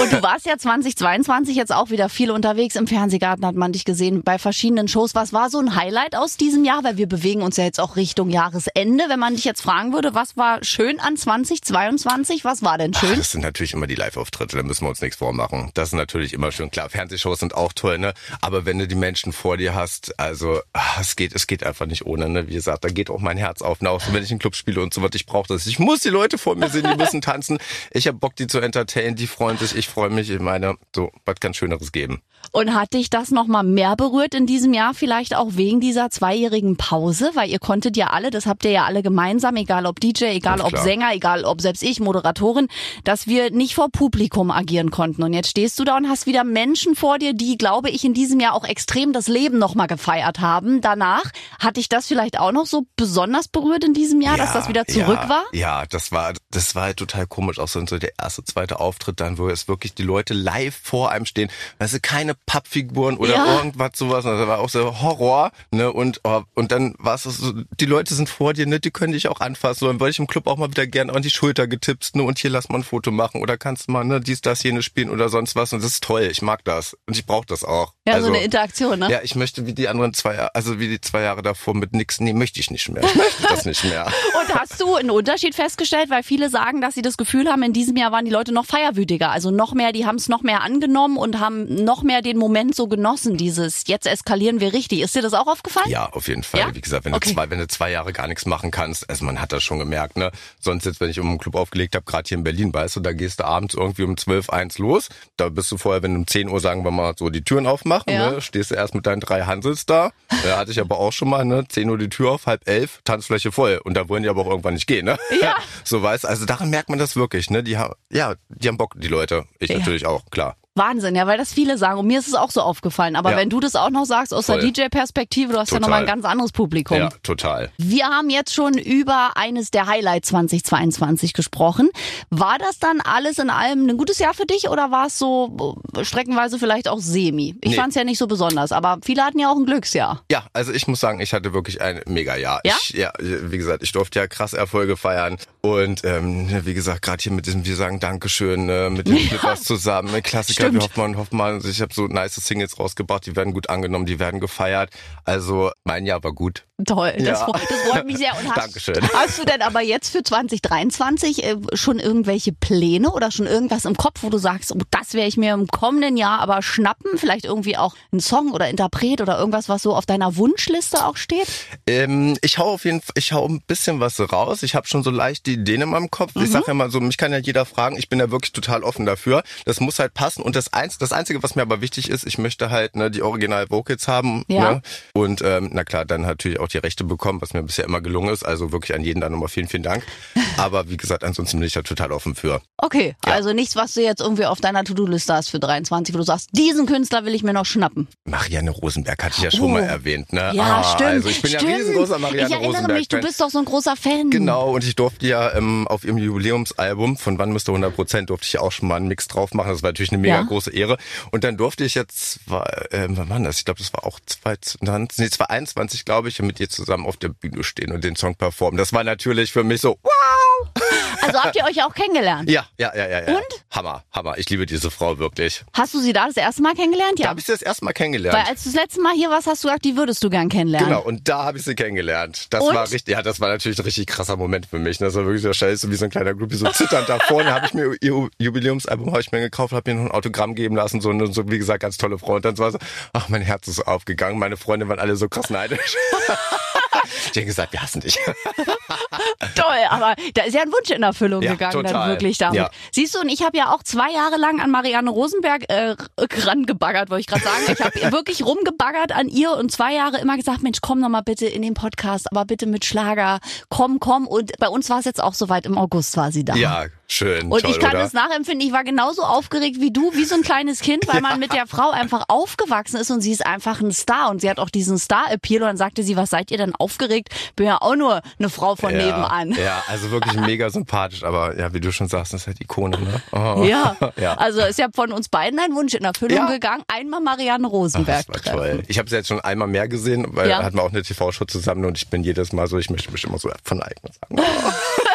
Und 0.02 0.12
du 0.12 0.23
warst 0.23 0.45
ja 0.45 0.59
2022 0.59 1.57
jetzt 1.57 1.73
auch 1.73 1.88
wieder 1.88 2.11
viel 2.11 2.30
unterwegs. 2.30 2.76
Im 2.76 2.87
Fernsehgarten 2.87 3.47
hat 3.47 3.54
man 3.54 3.73
dich 3.73 3.87
gesehen 3.87 4.23
bei 4.23 4.38
verschiedenen 4.38 4.87
Shows. 4.87 5.14
Was 5.14 5.33
war 5.33 5.49
so 5.49 5.59
ein 5.59 5.76
Highlight 5.76 6.14
aus 6.14 6.37
diesem 6.37 6.62
Jahr? 6.66 6.85
Weil 6.85 6.99
wir 6.99 7.07
bewegen 7.07 7.40
uns 7.40 7.57
ja 7.57 7.64
jetzt 7.64 7.80
auch 7.80 7.97
Richtung 7.97 8.28
Jahresende. 8.28 9.04
Wenn 9.09 9.19
man 9.19 9.37
dich 9.37 9.45
jetzt 9.45 9.62
fragen 9.62 9.95
würde, 9.95 10.14
was 10.14 10.37
war 10.37 10.62
schön 10.62 11.00
an 11.00 11.16
2022? 11.16 12.45
Was 12.45 12.62
war 12.62 12.76
denn 12.76 12.92
Ach, 12.95 13.00
schön? 13.00 13.16
das 13.19 13.33
sind 13.33 13.40
natürlich 13.40 13.73
immer 13.73 13.87
die 13.87 13.95
Live-Auftritte, 13.95 14.57
da 14.59 14.62
müssen 14.62 14.85
wir 14.85 14.89
uns 14.90 15.00
nichts 15.00 15.16
vormachen. 15.16 15.70
Das 15.75 15.88
ist 15.88 15.94
natürlich 15.94 16.32
immer 16.32 16.52
schön. 16.52 16.70
Klar, 16.70 16.90
Fernsehshows 16.90 17.38
sind 17.38 17.54
auch 17.54 17.73
toll, 17.73 17.99
ne? 17.99 18.14
Aber 18.40 18.66
wenn 18.66 18.78
du 18.78 18.87
die 18.87 18.94
Menschen 18.94 19.32
vor 19.32 19.56
dir 19.56 19.75
hast, 19.75 20.18
also 20.20 20.61
ah, 20.73 21.00
es 21.00 21.16
geht, 21.16 21.35
es 21.35 21.47
geht 21.47 21.64
einfach 21.64 21.87
nicht 21.87 22.04
ohne, 22.04 22.28
ne? 22.28 22.49
Wie 22.49 22.54
gesagt, 22.54 22.85
da 22.85 22.88
geht 22.88 23.11
auch 23.11 23.20
mein 23.20 23.38
Herz 23.38 23.62
auf. 23.62 23.80
Ne? 23.80 23.90
Auch 23.90 24.02
wenn 24.12 24.23
ich 24.23 24.30
einen 24.30 24.38
Club 24.38 24.54
spiele 24.54 24.82
und 24.82 24.92
so 24.92 25.02
was, 25.02 25.11
ich 25.14 25.26
brauche 25.26 25.49
das. 25.49 25.66
Ich 25.66 25.78
muss 25.78 26.00
die 26.00 26.09
Leute 26.11 26.38
vor 26.38 26.56
mir 26.56 26.68
sehen, 26.68 26.87
die 26.90 26.97
müssen 26.97 27.20
tanzen. 27.20 27.59
Ich 27.90 28.06
habe 28.06 28.18
Bock, 28.18 28.37
die 28.37 28.47
zu 28.47 28.61
entertainen, 28.61 29.16
die 29.16 29.26
freuen 29.26 29.56
sich, 29.56 29.75
ich 29.76 29.88
freue 29.88 30.11
mich. 30.11 30.30
Ich 30.30 30.40
meine, 30.40 30.76
so, 30.94 31.11
was 31.25 31.37
kann 31.40 31.54
Schöneres 31.54 31.92
geben? 31.92 32.23
Und 32.52 32.75
hat 32.75 32.94
dich 32.94 33.11
das 33.11 33.30
nochmal 33.30 33.62
mehr 33.62 33.94
berührt 33.94 34.35
in 34.35 34.47
diesem 34.47 34.75
Jahr? 34.75 34.92
Vielleicht 34.92 35.37
auch 35.37 35.50
wegen 35.52 35.78
dieser 35.78 36.11
zweijährigen 36.11 36.76
Pause? 36.76 37.30
Weil 37.35 37.49
ihr 37.49 37.61
konntet 37.61 37.97
ja 37.97 38.09
alle, 38.09 38.30
das 38.30 38.47
habt 38.47 38.64
ihr 38.64 38.73
ja 38.73 38.85
alle 38.87 39.02
gemeinsam, 39.02 39.54
egal 39.56 39.87
ob 39.87 40.00
DJ, 40.00 40.25
egal 40.25 40.61
ob. 40.61 40.76
Sänger, 40.76 41.12
egal 41.12 41.44
ob 41.44 41.61
selbst 41.61 41.82
ich, 41.82 42.00
Moderatorin, 42.00 42.68
dass 43.04 43.26
wir 43.26 43.50
nicht 43.50 43.75
vor 43.75 43.88
Publikum 43.90 44.50
agieren 44.50 44.79
konnten. 44.88 45.22
Und 45.22 45.34
jetzt 45.34 45.50
stehst 45.50 45.78
du 45.78 45.84
da 45.84 45.99
und 45.99 46.08
hast 46.08 46.25
wieder 46.25 46.44
Menschen 46.44 46.96
vor 46.96 47.18
dir, 47.18 47.34
die, 47.34 47.58
glaube 47.58 47.90
ich, 47.90 48.04
in 48.04 48.14
diesem 48.14 48.40
Jahr 48.40 48.54
auch 48.54 48.64
extrem 48.64 49.12
das 49.12 49.28
Leben 49.28 49.58
nochmal 49.58 49.88
gefeiert 49.88 50.40
haben. 50.40 50.80
Danach 50.80 51.25
hat 51.58 51.76
dich 51.76 51.90
das 51.90 52.06
vielleicht 52.06 52.38
auch 52.38 52.52
noch 52.52 52.64
so 52.64 52.87
besonders 52.96 53.49
berührt 53.49 53.84
in 53.84 53.92
diesem 53.92 54.22
Jahr, 54.22 54.38
dass 54.38 54.54
das 54.54 54.68
wieder 54.68 54.87
zurück 54.87 55.18
ja, 55.22 55.28
war? 55.28 55.44
Ja, 55.52 55.84
das 55.87 56.12
war, 56.12 56.32
das 56.50 56.75
war 56.75 56.84
halt 56.84 56.96
total 56.96 57.26
komisch. 57.26 57.58
Auch 57.58 57.68
so 57.68 57.80
der 57.84 58.12
erste, 58.18 58.44
zweite 58.44 58.80
Auftritt 58.80 59.20
dann, 59.20 59.37
wo 59.37 59.49
es 59.49 59.68
wirklich 59.68 59.94
die 59.94 60.02
Leute 60.02 60.32
live 60.32 60.78
vor 60.82 61.10
einem 61.10 61.26
stehen. 61.26 61.50
Weißt 61.78 61.94
du, 61.94 62.00
keine 62.00 62.34
Pappfiguren 62.46 63.16
oder 63.16 63.34
Ja. 63.34 63.56
irgendwas 63.56 63.90
sowas. 63.94 64.25
Das 64.25 64.46
war 64.46 64.60
auch 64.60 64.68
so 64.68 65.00
Horror, 65.02 65.50
ne? 65.72 65.92
Und, 65.92 66.20
oh, 66.25 66.42
und 66.54 66.70
dann 66.70 66.94
war 66.99 67.16
es 67.16 67.25
so, 67.25 67.52
die 67.80 67.87
Leute 67.87 68.14
sind 68.14 68.28
vor 68.28 68.52
dir, 68.54 68.66
ne? 68.66 68.78
Die 68.78 68.90
können 68.90 69.12
dich 69.12 69.28
auch 69.28 69.40
anfassen. 69.40 69.80
So, 69.80 69.87
dann 69.88 69.99
wollte 70.00 70.12
ich 70.12 70.18
im 70.18 70.26
Club 70.26 70.46
auch 70.46 70.56
mal 70.56 70.70
wieder 70.70 70.87
gerne 70.87 71.12
an 71.12 71.22
die 71.22 71.30
Schulter 71.30 71.66
getipst, 71.66 72.16
ne? 72.16 72.22
Und 72.22 72.38
hier 72.38 72.50
lass 72.50 72.68
mal 72.68 72.78
ein 72.78 72.84
Foto 72.84 73.10
machen 73.10 73.40
oder 73.42 73.56
kannst 73.58 73.88
du 73.88 73.92
mal, 73.92 74.04
ne? 74.04 74.20
Dies, 74.20 74.40
das, 74.40 74.62
jenes 74.70 74.84
spielen 74.84 75.10
oder 75.10 75.28
sonst 75.28 75.56
was. 75.56 75.72
Und 75.72 75.82
das 75.82 75.92
ist 75.92 76.02
toll. 76.04 76.28
Ich 76.30 76.42
mag 76.42 76.64
das. 76.64 76.96
Und 77.06 77.16
ich 77.16 77.26
brauche 77.26 77.46
das 77.46 77.64
auch. 77.64 77.94
Ja, 78.06 78.14
also, 78.14 78.26
so 78.28 78.32
eine 78.32 78.42
Interaktion, 78.44 78.98
ne? 78.98 79.10
ja, 79.10 79.20
ich 79.22 79.34
möchte 79.34 79.66
wie 79.66 79.74
die 79.74 79.88
anderen 79.88 80.14
zwei, 80.14 80.34
Jahre- 80.34 80.54
also 80.54 80.78
wie 80.80 80.88
die 80.88 81.00
zwei 81.00 81.22
Jahre 81.22 81.42
davor 81.42 81.74
mit 81.74 81.92
nix, 81.92 82.20
nee, 82.20 82.32
möchte 82.32 82.60
ich 82.60 82.70
nicht 82.70 82.88
mehr. 82.88 83.04
Ich 83.04 83.14
möchte 83.14 83.42
das 83.48 83.64
nicht 83.64 83.84
mehr. 83.84 84.06
Und 84.40 84.54
hast 84.54 84.80
du 84.80 84.94
einen 84.96 85.10
Unterschied 85.10 85.54
festgestellt? 85.54 86.10
Weil 86.10 86.22
viele 86.22 86.48
sagen, 86.50 86.80
dass 86.80 86.94
sie 86.94 87.02
das 87.02 87.16
Gefühl 87.16 87.48
haben, 87.48 87.62
in 87.62 87.72
diesem 87.72 87.96
Jahr 87.96 88.12
waren 88.12 88.24
die 88.24 88.30
Leute 88.30 88.52
noch 88.52 88.66
feierwütiger. 88.66 89.30
Also 89.30 89.50
noch 89.50 89.74
mehr, 89.74 89.92
die 89.92 90.06
haben 90.06 90.16
es 90.16 90.28
noch 90.28 90.42
mehr 90.42 90.62
angenommen 90.62 91.16
und 91.16 91.38
haben 91.40 91.84
noch 91.84 92.02
mehr 92.02 92.22
den 92.22 92.36
Moment 92.38 92.74
so 92.74 92.88
genossen, 92.88 93.36
dieses 93.36 93.84
jetzt 93.86 94.06
eskalieren 94.06 94.60
wir 94.60 94.72
richtig. 94.72 95.00
Ist 95.00 95.14
dir 95.14 95.22
das 95.22 95.34
auch 95.34 95.46
aufgefallen? 95.46 95.88
Ja, 95.90 96.06
auf 96.12 96.28
jeden 96.28 96.42
Fall. 96.42 96.60
Ja? 96.60 96.74
Wie 96.74 96.80
gesagt, 96.80 97.04
wenn 97.04 97.14
Okay. 97.14 97.28
du 97.30 97.34
zwei, 97.34 97.50
wenn 97.50 97.58
du 97.58 97.66
zwei 97.68 97.90
Jahre 97.90 98.12
gar 98.12 98.26
nichts 98.28 98.46
machen 98.46 98.70
kannst, 98.70 99.08
also 99.10 99.24
man 99.24 99.40
hat 99.40 99.52
das 99.52 99.62
schon 99.62 99.78
gemerkt, 99.78 100.16
ne? 100.16 100.30
Sonst 100.60 100.84
jetzt, 100.86 101.00
wenn 101.00 101.10
ich 101.10 101.18
um 101.20 101.28
einen 101.28 101.38
Club 101.38 101.54
aufgelegt 101.56 101.94
habe, 101.94 102.04
gerade 102.04 102.28
hier 102.28 102.38
in 102.38 102.44
Berlin, 102.44 102.72
weißt 102.72 102.96
du, 102.96 103.00
da 103.00 103.12
gehst 103.12 103.40
du 103.40 103.44
abends 103.44 103.74
irgendwie 103.74 104.02
um 104.04 104.16
12, 104.16 104.50
1 104.60 104.78
los. 104.78 105.08
Da 105.36 105.48
bist 105.48 105.70
du 105.72 105.76
vorher, 105.78 106.02
wenn 106.02 106.14
um 106.16 106.26
10 106.26 106.48
Uhr, 106.48 106.60
sagen 106.60 106.84
wir 106.84 106.90
mal, 106.90 107.14
so 107.16 107.30
die 107.30 107.42
Türen 107.42 107.66
aufmachen, 107.66 108.12
Ja. 108.12 108.30
ne? 108.32 108.40
Stehst 108.40 108.70
du 108.70 108.74
erst 108.74 108.94
mit 108.94 109.06
deinen 109.06 109.20
drei 109.20 109.42
Hansels 109.42 109.86
da. 109.86 110.10
Da 110.44 110.58
hatte 110.58 110.70
ich 110.70 110.80
aber 110.80 110.98
auch 110.98 111.12
schon 111.12 111.28
mal 111.30 111.44
ne, 111.44 111.64
10 111.68 111.88
Uhr 111.90 111.98
die 111.98 112.08
Tür 112.08 112.30
auf, 112.32 112.46
halb 112.46 112.68
elf, 112.68 113.00
Tanzfläche 113.04 113.50
voll. 113.52 113.80
Und 113.82 113.94
da 113.94 114.08
wollen 114.08 114.22
die 114.22 114.28
aber 114.28 114.42
auch 114.42 114.50
irgendwann 114.50 114.74
nicht 114.74 114.86
gehen, 114.86 115.06
ne? 115.06 115.16
Ja. 115.40 115.54
So 115.84 116.02
weißt, 116.02 116.26
also 116.26 116.44
daran 116.46 116.70
merkt 116.70 116.88
man 116.90 116.98
das 116.98 117.16
wirklich, 117.16 117.50
ne? 117.50 117.62
Die 117.64 117.76
haben, 117.78 117.94
ja, 118.12 118.34
die 118.48 118.68
haben 118.68 118.76
Bock, 118.76 118.94
die 118.96 119.08
Leute. 119.08 119.44
Ich 119.58 119.70
Ja. 119.70 119.78
natürlich 119.78 120.06
auch, 120.06 120.22
klar. 120.30 120.56
Wahnsinn, 120.76 121.16
ja, 121.16 121.26
weil 121.26 121.36
das 121.36 121.52
viele 121.52 121.76
sagen. 121.78 121.98
Und 121.98 122.06
mir 122.06 122.18
ist 122.20 122.28
es 122.28 122.34
auch 122.34 122.50
so 122.50 122.60
aufgefallen. 122.62 123.16
Aber 123.16 123.32
Ja. 123.32 123.36
wenn 123.36 123.50
du 123.50 123.58
das 123.60 123.74
auch 123.74 123.90
noch 123.90 124.04
sagst 124.04 124.32
aus 124.32 124.46
Voll. 124.46 124.60
der 124.60 124.70
DJ-Perspektive, 124.70 125.52
du 125.52 125.58
hast 125.58 125.70
ja 125.72 125.78
Total. 125.78 125.80
nochmal 125.90 126.00
ein 126.02 126.06
ganz 126.06 126.24
anderes 126.24 126.52
Publikum. 126.52 126.96
Ja, 126.96 127.08
total. 127.24 127.70
Wir 127.76 128.04
haben 128.06 128.30
jetzt 128.30 128.54
schon 128.54 128.74
über 128.78 129.32
eines 129.34 129.70
der 129.72 129.86
Highlights 129.86 130.28
2022 130.28 131.32
gesprochen. 131.32 131.90
War 132.30 132.58
das 132.58 132.78
dann 132.78 133.00
alles 133.00 133.38
in 133.38 133.50
allem 133.50 133.88
ein 133.88 133.96
gutes 133.96 134.18
Jahr 134.20 134.32
für 134.34 134.46
dich 134.46 134.68
oder 134.68 134.90
war 134.92 135.06
es 135.08 135.18
so 135.18 135.76
streckenweise 136.02 136.58
vielleicht 136.58 136.88
auch 136.88 137.00
semi? 137.00 137.56
Ich 137.62 137.70
Nee. 137.72 137.76
fand 137.76 137.88
es 137.90 137.94
ja 137.96 138.04
nicht 138.04 138.18
so 138.18 138.26
besonders, 138.28 138.70
aber 138.72 138.98
viele 139.02 139.24
hatten 139.24 139.38
ja 139.40 139.50
auch 139.50 139.56
ein 139.56 139.66
Glücksjahr. 139.66 140.22
Ja, 140.30 140.44
also 140.52 140.72
ich 140.72 140.86
muss 140.86 141.00
sagen, 141.00 141.20
ich 141.20 141.32
hatte 141.32 141.52
wirklich 141.52 141.80
ein 141.80 142.00
mega 142.06 142.36
Jahr. 142.36 142.60
Ja? 142.64 142.74
Ich, 142.80 142.90
ja, 142.90 143.12
wie 143.18 143.58
gesagt, 143.58 143.82
ich 143.82 143.90
durfte 143.92 144.20
ja 144.20 144.26
krass 144.28 144.52
Erfolge 144.52 144.96
feiern. 144.96 145.36
Und 145.62 146.04
ähm, 146.04 146.48
wie 146.64 146.72
gesagt, 146.74 147.02
gerade 147.02 147.22
hier 147.22 147.32
mit 147.32 147.44
diesem, 147.46 147.64
wir 147.66 147.76
sagen 147.76 148.00
Dankeschön, 148.00 148.64
ne, 148.66 148.88
mit 148.90 149.06
den 149.08 149.18
Flippers 149.18 149.62
zusammen, 149.62 150.10
mit 150.12 150.24
Klassiker 150.24 150.64
Stimmt. 150.64 150.78
wie 150.78 150.84
Hoffmann, 150.84 151.16
Hoffmann. 151.18 151.60
Ich 151.68 151.82
habe 151.82 151.92
so 151.92 152.06
nice 152.06 152.36
Singles 152.36 152.78
rausgebracht, 152.78 153.26
die 153.26 153.36
werden 153.36 153.52
gut 153.52 153.68
angenommen, 153.68 154.06
die 154.06 154.18
werden 154.18 154.40
gefeiert. 154.40 154.90
Also 155.24 155.70
mein 155.84 156.06
Jahr 156.06 156.24
war 156.24 156.32
gut. 156.32 156.64
Toll, 156.86 157.12
das, 157.18 157.26
Ja. 157.40 157.46
fre- 157.46 157.60
das 157.68 157.80
freut 157.90 158.06
mich 158.06 158.16
sehr. 158.16 158.32
Und 158.38 158.48
hast, 158.48 158.56
Dankeschön. 158.56 158.96
hast 159.14 159.38
du 159.38 159.44
denn 159.44 159.60
aber 159.60 159.82
jetzt 159.82 160.10
für 160.10 160.22
2023 160.22 161.44
äh, 161.44 161.56
schon 161.74 161.98
irgendwelche 161.98 162.52
Pläne 162.52 163.10
oder 163.10 163.30
schon 163.30 163.46
irgendwas 163.46 163.84
im 163.84 163.96
Kopf, 163.96 164.22
wo 164.22 164.30
du 164.30 164.38
sagst, 164.38 164.72
oh, 164.72 164.78
das 164.90 165.12
werde 165.12 165.28
ich 165.28 165.36
mir 165.36 165.52
im 165.52 165.66
kommenden 165.66 166.16
Jahr 166.16 166.38
aber 166.40 166.62
schnappen? 166.62 167.18
Vielleicht 167.18 167.44
irgendwie 167.44 167.76
auch 167.76 167.94
ein 168.12 168.20
Song 168.20 168.52
oder 168.52 168.68
Interpret 168.70 169.20
oder 169.20 169.38
irgendwas, 169.38 169.68
was 169.68 169.82
so 169.82 169.94
auf 169.94 170.06
deiner 170.06 170.36
Wunschliste 170.36 171.04
auch 171.04 171.18
steht? 171.18 171.46
Ähm, 171.86 172.38
ich 172.40 172.56
hau 172.56 172.70
auf 172.72 172.86
jeden 172.86 173.02
Fall, 173.02 173.12
ich 173.16 173.32
hau 173.32 173.46
ein 173.46 173.60
bisschen 173.66 174.00
was 174.00 174.18
raus. 174.32 174.62
Ich 174.62 174.74
habe 174.74 174.86
schon 174.86 175.02
so 175.02 175.10
leicht 175.10 175.46
die 175.54 175.61
Ideen 175.61 175.83
in 175.83 175.88
meinem 175.90 176.11
Kopf. 176.11 176.35
Mhm. 176.35 176.42
Ich 176.45 176.50
sag 176.50 176.66
ja 176.66 176.75
mal 176.75 176.90
so, 176.90 177.00
mich 177.00 177.16
kann 177.16 177.33
ja 177.33 177.38
jeder 177.38 177.64
fragen. 177.66 177.97
Ich 177.97 178.09
bin 178.09 178.19
da 178.19 178.30
wirklich 178.30 178.52
total 178.52 178.83
offen 178.85 179.07
dafür. 179.07 179.42
Das 179.64 179.80
muss 179.80 179.99
halt 179.99 180.14
passen. 180.14 180.42
Und 180.42 180.57
das, 180.57 180.73
eins, 180.73 180.99
das 180.99 181.12
Einzige, 181.12 181.42
was 181.42 181.54
mir 181.57 181.62
aber 181.62 181.80
wichtig 181.80 182.09
ist, 182.11 182.26
ich 182.26 182.38
möchte 182.38 182.71
halt 182.71 182.97
ne, 182.97 183.11
die 183.11 183.23
Original 183.23 183.69
Vocals 183.71 184.09
haben. 184.09 184.45
Ja. 184.49 184.75
Ne? 184.75 184.83
Und 185.14 185.42
ähm, 185.42 185.71
na 185.73 185.85
klar, 185.85 186.04
dann 186.04 186.23
natürlich 186.23 186.61
auch 186.61 186.69
die 186.69 186.78
Rechte 186.78 187.04
bekommen, 187.04 187.40
was 187.42 187.52
mir 187.52 187.62
bisher 187.62 187.85
immer 187.85 188.00
gelungen 188.00 188.33
ist. 188.33 188.45
Also 188.45 188.73
wirklich 188.73 188.95
an 188.95 189.02
jeden 189.02 189.21
dann 189.21 189.33
nochmal 189.33 189.49
vielen, 189.49 189.69
vielen 189.69 189.83
Dank. 189.83 190.04
Aber 190.57 190.88
wie 190.88 190.97
gesagt, 190.97 191.25
ansonsten 191.25 191.59
bin 191.59 191.66
ich 191.66 191.73
da 191.75 191.83
total 191.83 192.12
offen 192.12 192.35
für. 192.35 192.61
Okay, 192.78 193.14
Ja. 193.26 193.33
also 193.33 193.52
nichts, 193.52 193.76
was 193.76 193.95
du 193.95 194.02
jetzt 194.02 194.21
irgendwie 194.21 194.47
auf 194.47 194.61
deiner 194.61 194.85
To-Do-Liste 194.85 195.35
hast 195.35 195.50
für 195.50 195.59
23, 195.61 196.14
wo 196.14 196.19
du 196.19 196.25
sagst, 196.25 196.49
diesen 196.52 196.87
Künstler 196.87 197.25
will 197.25 197.35
ich 197.35 197.42
mir 197.42 197.52
noch 197.52 197.66
schnappen. 197.66 198.09
Marianne 198.25 198.71
Rosenberg 198.71 199.23
hatte 199.23 199.35
ich 199.38 199.42
ja 199.45 199.50
schon 199.50 199.61
Oh. 199.62 199.69
mal 199.69 199.83
erwähnt. 199.83 200.33
Ne? 200.33 200.52
Ja, 200.54 200.78
Ah, 200.80 200.85
stimmt. 200.85 201.09
Also 201.11 201.28
ich 201.28 201.42
bin 201.42 201.50
stimmt. 201.50 201.69
ja 201.71 201.76
riesengroßer 201.76 202.19
Marianne 202.19 202.47
Ich 202.49 202.52
erinnere 202.52 202.71
Rosenberg. 202.73 202.99
mich, 202.99 203.09
du 203.09 203.21
bist 203.21 203.40
doch 203.40 203.50
so 203.50 203.59
ein 203.59 203.64
großer 203.64 203.97
Fan. 203.97 204.30
Genau, 204.30 204.71
und 204.75 204.85
ich 204.85 204.95
durfte 204.97 205.26
ja 205.26 205.39
ähm, 205.54 205.87
auf 205.88 206.04
ihrem 206.04 206.18
Jubiläumsalbum 206.18 207.16
von 207.16 207.38
Wann 207.38 207.52
Mr. 207.52 207.68
100 207.68 207.94
Prozent 207.94 208.30
durfte 208.30 208.47
ich 208.47 208.59
auch 208.59 208.73
schon 208.73 208.88
mal 208.88 208.97
einen 208.97 209.09
Mix 209.09 209.28
drauf 209.28 209.52
machen. 209.54 209.70
Das 209.70 209.82
war 209.82 209.90
natürlich 209.90 210.12
eine 210.12 210.20
mega 210.20 210.37
Ja. 210.37 210.42
große 210.42 210.70
Ehre. 210.73 210.99
Und 211.30 211.44
dann 211.44 211.56
durfte 211.56 211.85
ich 211.85 211.94
jetzt, 211.94 212.40
war, 212.49 212.92
ähm, 212.92 213.16
wann 213.16 213.28
war 213.28 213.40
das? 213.40 213.59
Ich 213.59 213.64
glaube, 213.64 213.78
das 213.78 213.92
war 213.92 214.04
auch 214.04 214.18
20, 214.25 214.82
nee, 214.82 215.28
2021, 215.30 216.04
glaube 216.04 216.28
ich, 216.28 216.40
mit 216.42 216.61
ihr 216.61 216.68
zusammen 216.68 217.06
auf 217.06 217.16
der 217.16 217.28
Bühne 217.30 217.64
stehen 217.64 217.92
und 217.92 218.04
den 218.04 218.16
Song 218.16 218.35
performen. 218.35 218.76
Das 218.78 218.92
war 218.92 219.04
natürlich 219.04 219.52
für 219.52 219.64
mich 219.64 219.80
so, 219.80 219.99
wow! 220.02 220.89
Also 221.22 221.38
habt 221.42 221.56
ihr 221.56 221.64
euch 221.64 221.82
auch 221.84 221.94
kennengelernt? 221.94 222.48
Ja, 222.50 222.66
ja, 222.78 222.94
ja, 222.96 223.08
ja. 223.08 223.20
ja. 223.28 223.36
Und? 223.36 223.44
Hammer, 223.70 224.04
Hammer. 224.12 224.38
Ich 224.38 224.48
liebe 224.50 224.66
diese 224.66 224.90
Frau 224.90 225.18
wirklich. 225.18 225.64
Hast 225.72 225.94
du 225.94 226.00
sie 226.00 226.12
da 226.12 226.26
das 226.26 226.36
erste 226.36 226.62
Mal 226.62 226.74
kennengelernt? 226.74 227.18
Da 227.18 227.24
Ja. 227.24 227.28
habe 227.30 227.40
ich 227.40 227.46
sie 227.46 227.52
das 227.52 227.62
erste 227.62 227.84
Mal 227.84 227.92
kennengelernt. 227.92 228.36
Weil 228.36 228.44
als 228.46 228.62
du 228.64 228.70
das 228.70 228.76
letzte 228.80 229.00
Mal 229.00 229.14
hier 229.14 229.30
warst, 229.30 229.46
hast 229.46 229.62
du 229.64 229.68
gesagt, 229.68 229.84
die 229.84 229.96
würdest 229.96 230.22
du 230.24 230.30
gern 230.30 230.48
kennenlernen. 230.48 230.88
Genau, 230.88 231.02
und 231.02 231.28
da 231.28 231.44
habe 231.44 231.58
ich 231.58 231.64
sie 231.64 231.74
kennengelernt. 231.74 232.46
Das 232.50 232.64
Und? 232.64 232.74
war 232.74 232.90
richtig, 232.90 233.12
ja, 233.14 233.22
das 233.22 233.40
war 233.40 233.48
natürlich 233.48 233.78
ein 233.78 233.84
richtig 233.84 234.06
krasser 234.06 234.36
Moment 234.36 234.66
für 234.66 234.78
mich. 234.78 234.98
Das 234.98 235.14
war 235.14 235.24
wirklich 235.24 235.42
so 235.42 235.52
scheiße, 235.52 235.90
wie 235.90 235.96
so 235.96 236.04
ein 236.04 236.10
kleiner 236.10 236.34
Groupie, 236.34 236.56
so 236.56 236.68
zitternd 236.70 237.08
da 237.08 237.18
vorne. 237.18 237.52
habe 237.52 237.66
ich 237.66 237.74
mir 237.74 237.94
ihr 238.00 238.28
Jubiläumsalbum 238.38 239.08
habe 239.10 239.20
ich 239.20 239.32
mir 239.32 239.40
gekauft, 239.40 239.72
habe 239.72 239.90
mir 239.92 240.00
noch 240.00 240.10
ein 240.10 240.12
Autogramm 240.16 240.54
geben 240.54 240.76
lassen, 240.76 241.00
so 241.00 241.10
eine, 241.10 241.26
so 241.32 241.48
wie 241.50 241.58
gesagt, 241.58 241.80
ganz 241.82 241.96
tolle 241.98 242.18
Frau. 242.18 242.34
Und 242.34 242.44
dann 242.44 242.56
war 242.58 242.70
so, 242.72 242.78
ach, 243.12 243.28
mein 243.28 243.42
Herz 243.42 243.68
ist 243.68 243.76
so 243.76 243.84
aufgegangen. 243.84 244.38
Meine 244.38 244.56
Freunde 244.56 244.88
waren 244.88 244.98
alle 244.98 245.16
so 245.16 245.28
krass 245.28 245.50
neidisch. 245.50 245.96
Die 247.34 247.40
haben 247.40 247.46
gesagt, 247.46 247.72
wir 247.72 247.82
hassen 247.82 248.00
dich. 248.00 248.18
Toll, 249.54 249.64
aber 249.88 250.14
da 250.35 250.42
ist 250.45 250.54
ja 250.54 250.62
ein 250.62 250.73
Wunsch 250.73 250.90
in 250.90 251.02
Erfüllung 251.02 251.42
Ja, 251.42 251.52
gegangen 251.52 251.83
dann 251.83 251.87
total. 251.92 252.09
wirklich 252.11 252.38
damit. 252.38 252.57
Ja. 252.57 252.71
Siehst 252.92 253.14
du, 253.14 253.21
und 253.21 253.28
ich 253.28 253.42
habe 253.42 253.57
ja 253.57 253.73
auch 253.73 253.83
zwei 253.83 254.11
Jahre 254.12 254.37
lang 254.37 254.61
an 254.61 254.71
Marianne 254.71 255.11
Rosenberg 255.11 255.64
äh, 255.69 255.95
rangebaggert, 256.19 257.11
wollte 257.11 257.21
ich 257.21 257.26
gerade 257.26 257.42
sagen. 257.42 257.62
Ich 257.73 257.80
habe 258.04 258.12
wirklich 258.12 258.45
rumgebaggert 258.45 259.12
an 259.12 259.28
ihr 259.28 259.52
und 259.52 259.71
zwei 259.73 259.95
Jahre 259.95 260.19
immer 260.19 260.37
gesagt, 260.37 260.62
Mensch, 260.62 260.78
komm 260.80 261.00
noch 261.00 261.09
mal 261.09 261.23
bitte 261.23 261.47
in 261.47 261.62
den 261.62 261.75
Podcast, 261.75 262.30
aber 262.30 262.45
bitte 262.45 262.66
mit 262.66 262.85
Schlager, 262.85 263.40
komm, 263.69 264.00
komm. 264.00 264.26
Und 264.26 264.52
bei 264.59 264.69
uns 264.69 264.88
war 264.90 264.99
es 264.99 265.04
jetzt 265.04 265.23
auch 265.23 265.35
soweit, 265.35 265.66
im 265.66 265.78
August 265.78 266.17
war 266.17 266.32
sie 266.32 266.45
da. 266.45 266.54
Ja, 266.54 266.84
schön, 267.06 267.50
Und 267.50 267.63
toll, 267.63 267.71
ich 267.71 267.78
kann 267.80 267.93
oder? 267.93 268.04
es 268.04 268.13
nachempfinden, 268.13 268.67
ich 268.67 268.73
war 268.73 268.84
genauso 268.84 269.23
aufgeregt 269.23 269.80
wie 269.80 269.93
du, 269.93 270.13
wie 270.15 270.25
so 270.25 270.34
ein 270.34 270.43
kleines 270.43 270.80
Kind, 270.80 271.06
weil 271.08 271.21
man 271.23 271.39
mit 271.39 271.52
der 271.52 271.67
Frau 271.67 271.91
einfach 271.91 272.25
aufgewachsen 272.28 272.97
ist 272.97 273.10
und 273.10 273.21
sie 273.21 273.32
ist 273.32 273.45
einfach 273.47 273.80
ein 273.80 273.93
Star 273.93 274.30
und 274.30 274.41
sie 274.41 274.49
hat 274.50 274.58
auch 274.58 274.71
diesen 274.71 274.99
Star-Appeal 274.99 275.63
und 275.63 275.69
dann 275.69 275.76
sagte 275.76 276.02
sie, 276.02 276.17
was 276.17 276.30
seid 276.30 276.50
ihr 276.50 276.58
denn 276.58 276.75
aufgeregt? 276.75 277.28
Bin 277.56 277.67
ja 277.67 277.78
auch 277.80 277.97
nur 277.97 278.21
eine 278.39 278.49
Frau 278.50 278.76
von 278.76 278.91
ja, 278.93 278.99
nebenan. 279.06 279.39
Ja, 279.48 279.82
also 279.88 280.10
wirklich 280.10 280.34
mega 280.34 280.70
sympathisch, 280.70 281.22
aber 281.24 281.58
ja, 281.58 281.72
wie 281.72 281.80
du 281.80 281.92
schon 281.92 282.08
sagst, 282.08 282.32
das 282.32 282.42
ist 282.42 282.46
halt 282.46 282.60
Ikone, 282.60 282.98
ne? 283.00 283.22
Oh. 283.32 283.64
Ja. 283.68 283.96
ja. 284.16 284.34
also 284.34 284.60
ist 284.60 284.78
ja 284.78 284.86
von 284.94 285.12
uns 285.12 285.28
beiden 285.28 285.58
ein 285.60 285.74
Wunsch 285.74 285.94
in 285.94 286.04
Erfüllung 286.04 286.36
Ja. 286.38 286.46
gegangen. 286.50 286.82
Einmal 286.88 287.20
Marianne 287.20 287.66
Rosenberg 287.66 288.26
Das 288.26 288.28
war 288.28 288.34
treffen. 288.42 288.56
toll. 288.78 288.82
Ich 288.88 288.98
habe 288.98 289.08
sie 289.08 289.16
jetzt 289.16 289.28
schon 289.28 289.40
einmal 289.40 289.68
mehr 289.68 289.88
gesehen, 289.88 290.26
weil 290.30 290.48
Ja. 290.48 290.58
da 290.58 290.64
hatten 290.64 290.76
wir 290.76 290.82
auch 290.82 290.90
eine 290.90 291.02
TV-Show 291.02 291.44
zusammen 291.46 291.84
und 291.84 291.96
ich 291.98 292.08
bin 292.08 292.22
jedes 292.24 292.52
Mal 292.52 292.66
so, 292.66 292.78
ich 292.78 292.90
möchte 292.90 293.10
mich 293.12 293.24
immer 293.24 293.38
so 293.38 293.50
von 293.64 293.82
eigen 293.82 294.00
sagen. 294.20 294.42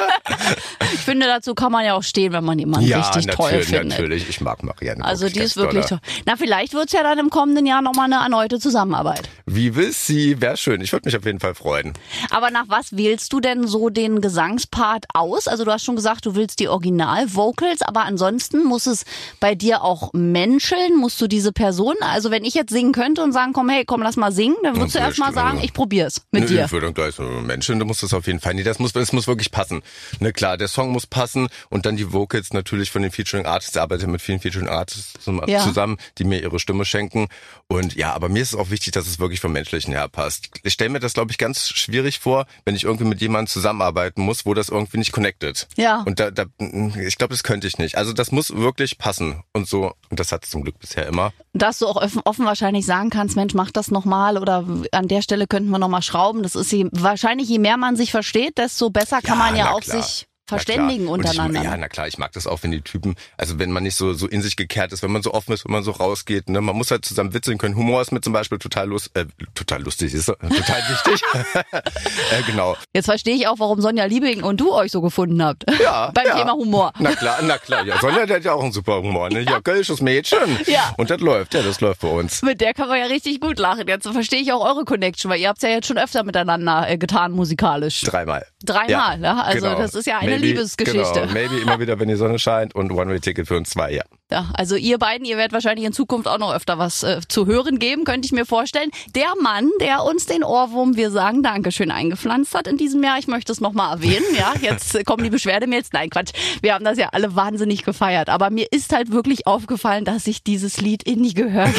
Ich 0.94 1.00
finde, 1.02 1.28
dazu 1.28 1.54
kann 1.56 1.72
man 1.72 1.86
ja 1.86 1.94
auch 1.96 2.04
stehen, 2.04 2.34
wenn 2.34 2.44
man 2.44 2.58
jemanden 2.58 2.88
ja, 2.88 3.02
richtig 3.02 3.28
toll 3.36 3.62
findet. 3.62 3.90
natürlich. 3.90 4.30
Ich 4.30 4.42
mag 4.42 4.64
Marianne. 4.64 5.04
Also 5.04 5.30
die 5.30 5.40
ist 5.40 5.56
wirklich 5.58 5.86
toll. 5.86 6.00
Na, 6.26 6.36
vielleicht 6.36 6.74
wird's 6.74 6.94
ja 6.94 7.04
dann 7.04 7.20
im 7.20 7.30
kommenden 7.30 7.66
Jahr 7.66 7.82
nochmal 7.82 8.06
eine 8.06 8.24
erneute 8.24 8.60
Zusammenarbeit. 8.60 9.30
Wie 9.46 9.76
will 9.76 9.92
sie? 9.92 10.42
Wäre 10.42 10.58
schön. 10.58 10.82
Ich 10.82 10.92
würde 10.92 11.08
mich 11.08 11.16
auf 11.18 11.26
jeden 11.26 11.40
Fall 11.40 11.56
freuen. 11.56 11.94
Aber 12.30 12.52
nach 12.52 12.66
was 12.68 12.96
wählst 12.96 13.32
du 13.34 13.40
denn 13.40 13.68
so 13.68 13.90
den 13.90 14.22
Gesangspart 14.22 15.06
aus? 15.14 15.48
Also 15.48 15.66
du 15.66 15.72
hast 15.72 15.84
schon 15.84 15.96
gesagt, 15.96 16.26
du 16.26 16.36
willst 16.36 16.60
die 16.60 16.68
Original-Vocals, 16.68 17.82
aber 17.82 18.04
ansonsten 18.04 18.64
muss 18.64 18.88
es 18.88 19.06
bei 19.40 19.56
dir 19.56 19.84
auch 19.84 20.12
menscheln? 20.14 20.98
Musst 20.98 21.20
du 21.22 21.28
diese 21.28 21.52
Person, 21.52 21.96
also 22.02 22.32
wenn 22.32 22.44
ich 22.44 22.54
jetzt 22.54 22.72
singen 22.72 22.92
könnte 22.92 23.22
und 23.24 23.32
sagen, 23.32 23.54
komm, 23.54 23.70
hey, 23.70 23.86
komm, 23.86 24.02
lass 24.02 24.16
mal 24.18 24.32
singen, 24.32 24.56
dann 24.64 24.76
würdest 24.78 24.96
du 24.96 25.00
Ja, 25.00 25.06
erst 25.08 25.20
mal 25.20 25.26
stimmt, 25.26 25.36
sagen, 25.38 25.60
ich 25.64 25.74
probier's 25.74 26.22
mit 26.32 26.44
Nö, 26.44 26.48
dir. 26.50 26.66
Ich 26.66 26.72
würde 26.72 26.88
dann 26.88 26.94
gleich 26.94 27.16
so 27.16 27.24
Menschen, 27.24 27.80
du 27.80 27.86
musst 27.86 28.04
das 28.04 28.14
auf 28.14 28.28
jeden 28.28 28.40
Fall. 28.40 28.54
Nee, 28.54 28.64
das 28.64 28.80
muss, 28.80 28.94
das 28.94 29.14
muss 29.14 29.28
wirklich 29.28 29.52
passen. 29.52 29.82
Ne, 30.20 30.34
klar, 30.36 30.58
der 30.58 30.68
Song 30.68 30.90
muss 30.92 31.08
passen 31.08 31.48
und 31.70 31.86
dann 31.86 31.96
die 31.98 32.14
Vocals 32.14 32.54
natürlich 32.54 32.92
von 32.92 33.02
den 33.02 33.12
Featuring 33.12 33.46
Artists. 33.46 33.76
Ich 33.76 33.82
arbeite 33.82 34.08
mit 34.08 34.22
vielen 34.22 34.40
Featuring 34.40 34.68
Artists 34.70 35.14
zum- 35.24 35.42
Ja. 35.48 35.62
zusammen, 35.64 35.98
die 36.18 36.24
mir 36.26 36.42
ihre 36.42 36.60
Stimme 36.60 36.86
schenken. 36.86 37.28
Und 37.68 37.96
ja, 37.96 38.14
aber 38.14 38.30
mir 38.30 38.44
ist 38.44 38.54
es 38.54 38.60
auch 38.60 38.70
wichtig, 38.70 38.94
dass 38.94 39.08
es 39.08 39.20
wirklich 39.20 39.40
vom 39.40 39.52
Menschlichen 39.52 39.92
her 39.92 40.08
passt. 40.08 40.50
Ich 40.62 40.74
stelle 40.74 40.92
mir 40.92 41.00
das, 41.00 41.14
glaube 41.14 41.32
ich, 41.32 41.40
ganz 41.40 41.68
schwierig 41.70 42.20
vor, 42.20 42.46
wenn 42.64 42.76
ich 42.76 42.84
irgendwie 42.84 43.06
mit 43.06 43.22
jemandem 43.22 43.48
zusammenarbeiten 43.48 44.22
muss, 44.22 44.46
wo 44.46 44.54
das 44.54 44.70
irgendwie 44.70 45.00
nicht 45.00 45.12
connected. 45.12 45.68
Ja. 45.76 46.04
Und 46.04 46.20
da, 46.20 46.30
da 46.30 46.46
ich 46.60 47.18
glaube, 47.18 47.34
das 47.34 47.42
könnte 47.42 47.66
ich 47.66 47.80
nicht. 47.80 47.98
Also 47.98 48.14
das 48.14 48.32
muss 48.32 48.56
wirklich 48.56 49.00
passen. 49.00 49.42
Und 49.52 49.68
so, 49.68 49.94
und 50.10 50.20
das 50.20 50.32
hat 50.32 50.44
es 50.44 50.52
zum 50.52 50.62
Glück 50.62 50.78
bisher 50.78 51.08
immer. 51.08 51.34
Dass 51.54 51.80
du 51.80 51.88
auch 51.88 51.96
offen, 51.96 52.22
offen 52.24 52.46
wahrscheinlich 52.46 52.86
sagen 52.86 53.10
kannst, 53.10 53.36
Mensch, 53.36 53.56
mach 53.56 53.72
das 53.72 53.90
nochmal 53.90 54.38
oder 54.38 54.64
an 54.92 55.08
der 55.08 55.24
Stelle 55.24 55.48
könnten 55.48 55.72
wir 55.72 55.80
nochmal 55.80 56.04
schrauben. 56.04 56.44
Das 56.44 56.56
ist 56.56 56.72
je, 56.72 56.88
wahrscheinlich, 56.92 57.50
je 57.50 57.60
mehr 57.60 57.78
man 57.78 57.96
sich 57.96 58.12
versteht, 58.12 58.60
desto 58.60 58.92
besser 58.92 59.22
kann 59.22 59.40
man 59.40 59.56
ja 59.56 59.72
auch 59.72 59.82
klar. 59.82 60.04
sich 60.04 60.28
verständigen 60.48 61.08
untereinander. 61.08 61.60
Ich, 61.60 61.66
ja, 61.66 61.78
na 61.78 61.88
klar, 61.88 62.08
ich 62.08 62.18
mag 62.18 62.32
das 62.34 62.46
auch, 62.48 62.62
wenn 62.64 62.72
die 62.72 62.82
Typen, 62.82 63.16
also 63.38 63.58
wenn 63.58 63.72
man 63.72 63.84
nicht 63.84 63.96
so, 63.96 64.14
so 64.14 64.28
in 64.28 64.42
sich 64.42 64.56
gekehrt 64.56 64.94
ist, 64.94 65.02
wenn 65.02 65.12
man 65.12 65.24
so 65.24 65.34
offen 65.34 65.54
ist, 65.54 65.66
wenn 65.66 65.72
man 65.72 65.84
so 65.84 65.92
rausgeht, 65.92 66.50
ne, 66.50 66.62
man 66.62 66.76
muss 66.76 66.92
halt 66.92 67.06
zusammen 67.06 67.34
witzeln 67.34 67.58
können. 67.58 67.76
Humor 67.76 68.02
ist 68.02 68.12
mir 68.12 68.22
zum 68.22 68.34
Beispiel 68.34 68.60
total 68.60 68.88
lust, 68.88 69.16
äh, 69.16 69.26
total 69.56 69.82
lustig, 69.84 70.14
ist 70.14 70.26
total 70.28 70.84
wichtig. 70.90 71.22
äh, 71.72 72.44
genau. 72.46 72.76
Jetzt 72.94 73.06
verstehe 73.06 73.36
ich 73.36 73.48
auch, 73.48 73.60
warum 73.60 73.82
Sonja 73.82 74.06
Liebing 74.06 74.44
und 74.44 74.62
du 74.62 74.72
euch 74.72 74.92
so 74.92 75.02
gefunden 75.02 75.44
habt. 75.44 75.66
Ja. 75.82 76.12
Beim 76.14 76.28
ja. 76.28 76.38
Thema 76.38 76.54
Humor. 76.54 76.94
Na 77.00 77.14
klar, 77.14 77.40
na 77.42 77.58
klar. 77.58 77.86
Ja, 77.86 78.00
Sonja, 78.00 78.26
der 78.26 78.38
hat 78.38 78.46
ja 78.46 78.54
auch 78.54 78.64
einen 78.64 78.72
super 78.72 79.02
Humor, 79.02 79.30
ne? 79.30 79.42
Ja, 79.42 79.60
kölsches 79.62 80.02
Mädchen. 80.02 80.60
Ja. 80.68 80.94
Und 80.98 81.10
das 81.10 81.20
läuft, 81.22 81.54
ja, 81.54 81.64
das 81.64 81.82
läuft 81.82 82.02
bei 82.02 82.10
uns. 82.10 82.42
Mit 82.44 82.62
der 82.62 82.74
kann 82.74 82.88
man 82.88 83.00
ja 83.00 83.06
richtig 83.06 83.40
gut 83.40 83.58
lachen. 83.58 83.88
Jetzt 83.88 84.08
verstehe 84.08 84.42
ich 84.42 84.54
auch 84.54 84.64
eure 84.64 84.86
Connection, 84.86 85.32
weil 85.32 85.40
ihr 85.40 85.50
habt 85.50 85.62
ja 85.64 85.70
jetzt 85.70 85.88
schon 85.88 85.98
öfter 85.98 86.24
miteinander 86.24 86.88
äh, 86.88 86.98
getan 86.98 87.32
musikalisch. 87.32 88.02
Dreimal. 88.02 88.46
Dreimal, 88.64 89.22
ja, 89.22 89.42
also 89.42 89.68
genau. 89.68 89.78
das 89.78 89.94
ist 89.94 90.06
ja 90.06 90.20
eine 90.20 90.35
Maybe, 90.36 90.48
Liebesgeschichte. 90.54 91.22
Genau, 91.22 91.34
maybe 91.34 91.58
immer 91.58 91.80
wieder, 91.80 92.00
wenn 92.00 92.08
die 92.08 92.16
Sonne 92.16 92.40
scheint 92.40 92.76
und 92.76 92.92
One-Way-Ticket 92.92 93.48
für 93.48 93.58
uns 93.58 93.72
zwei, 93.72 93.92
ja. 93.92 94.04
Ja, 94.32 94.50
also 94.56 94.76
ihr 94.76 94.98
beiden, 94.98 95.24
ihr 95.24 95.38
werdet 95.38 95.54
wahrscheinlich 95.54 95.86
in 95.86 95.94
Zukunft 95.94 96.28
auch 96.28 96.40
noch 96.40 96.52
öfter 96.52 96.80
was 96.80 97.04
äh, 97.04 97.22
zu 97.28 97.46
hören 97.46 97.78
geben, 97.78 98.06
könnte 98.06 98.26
ich 98.26 98.32
mir 98.32 98.46
vorstellen. 98.48 98.90
Der 99.14 99.32
Mann, 99.40 99.70
der 99.80 100.04
uns 100.04 100.26
den 100.26 100.44
Ohrwurm, 100.44 100.96
wir 100.96 101.12
sagen 101.12 101.44
Dankeschön, 101.44 101.92
eingepflanzt 101.92 102.56
hat 102.56 102.66
in 102.66 102.76
diesem 102.76 103.04
Jahr, 103.04 103.20
ich 103.20 103.28
möchte 103.28 103.52
es 103.52 103.62
nochmal 103.62 103.92
erwähnen, 103.98 104.26
ja, 104.36 104.54
jetzt 104.60 104.96
äh, 104.96 105.04
kommen 105.06 105.24
die 105.24 105.30
Beschwerdemails. 105.30 105.90
Nein, 105.94 106.10
Quatsch, 106.10 106.32
wir 106.64 106.74
haben 106.74 106.84
das 106.84 106.98
ja 106.98 107.10
alle 107.12 107.36
wahnsinnig 107.36 107.84
gefeiert, 107.84 108.30
aber 108.30 108.50
mir 108.50 108.66
ist 108.72 108.94
halt 108.94 109.12
wirklich 109.12 109.46
aufgefallen, 109.46 110.06
dass 110.06 110.24
sich 110.24 110.42
dieses 110.44 110.82
Lied 110.82 111.04
in 111.04 111.22
die 111.22 111.36
Gehörgänge 111.36 111.76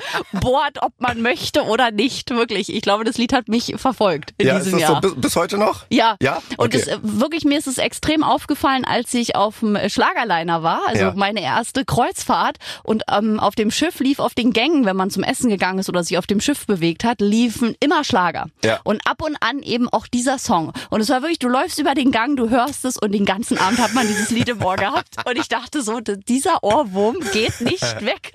bohrt, 0.40 0.82
ob 0.82 0.92
man 0.98 1.22
möchte 1.22 1.62
oder 1.66 1.92
nicht, 1.92 2.30
wirklich. 2.30 2.74
Ich 2.74 2.82
glaube, 2.82 3.04
das 3.04 3.16
Lied 3.16 3.32
hat 3.32 3.46
mich 3.46 3.74
verfolgt 3.76 4.34
in 4.38 4.48
ja, 4.48 4.58
diesem 4.58 4.74
ist 4.74 4.82
das 4.82 4.90
Jahr. 4.90 5.02
so 5.04 5.08
bis, 5.12 5.20
bis 5.20 5.36
heute 5.36 5.56
noch? 5.56 5.84
Ja. 5.90 6.16
Ja? 6.20 6.42
Und 6.56 6.66
Okay. 6.74 6.78
es, 6.78 6.88
äh, 6.88 6.98
wirklich, 7.00 7.44
mir 7.44 7.58
ist 7.60 7.68
es 7.68 7.78
extrem 7.78 8.24
aufgefallen, 8.24 8.84
als 8.84 9.14
ich 9.14 9.36
auf 9.36 9.60
dem 9.60 9.78
Schlagerliner 9.88 10.64
war, 10.64 10.80
also 10.88 11.02
Ja. 11.04 11.12
meine 11.14 11.42
erste 11.42 11.75
Kreuzfahrt 11.84 12.56
und 12.82 13.02
ähm, 13.12 13.38
auf 13.40 13.54
dem 13.54 13.70
Schiff 13.70 14.00
lief 14.00 14.18
auf 14.18 14.34
den 14.34 14.52
Gängen, 14.52 14.84
wenn 14.84 14.96
man 14.96 15.10
zum 15.10 15.22
Essen 15.22 15.50
gegangen 15.50 15.78
ist 15.78 15.88
oder 15.88 16.02
sich 16.02 16.18
auf 16.18 16.26
dem 16.26 16.40
Schiff 16.40 16.66
bewegt 16.66 17.04
hat, 17.04 17.20
liefen 17.20 17.74
immer 17.80 18.04
Schlager. 18.04 18.46
Ja. 18.64 18.80
Und 18.84 19.02
ab 19.06 19.22
und 19.22 19.36
an 19.40 19.60
eben 19.62 19.88
auch 19.88 20.06
dieser 20.06 20.38
Song. 20.38 20.72
Und 20.90 21.00
es 21.00 21.08
war 21.08 21.22
wirklich, 21.22 21.38
du 21.38 21.48
läufst 21.48 21.78
über 21.78 21.94
den 21.94 22.10
Gang, 22.12 22.36
du 22.36 22.48
hörst 22.50 22.84
es 22.84 22.96
und 22.96 23.12
den 23.12 23.24
ganzen 23.24 23.58
Abend 23.58 23.78
hat 23.80 23.94
man 23.94 24.06
dieses 24.06 24.30
Lied 24.30 24.48
im 24.48 24.62
Ohr 24.64 24.76
gehabt. 24.76 25.16
Und 25.28 25.36
ich 25.38 25.48
dachte 25.48 25.82
so, 25.82 26.00
dieser 26.00 26.62
Ohrwurm 26.62 27.16
geht 27.32 27.60
nicht 27.60 27.82
weg. 28.04 28.32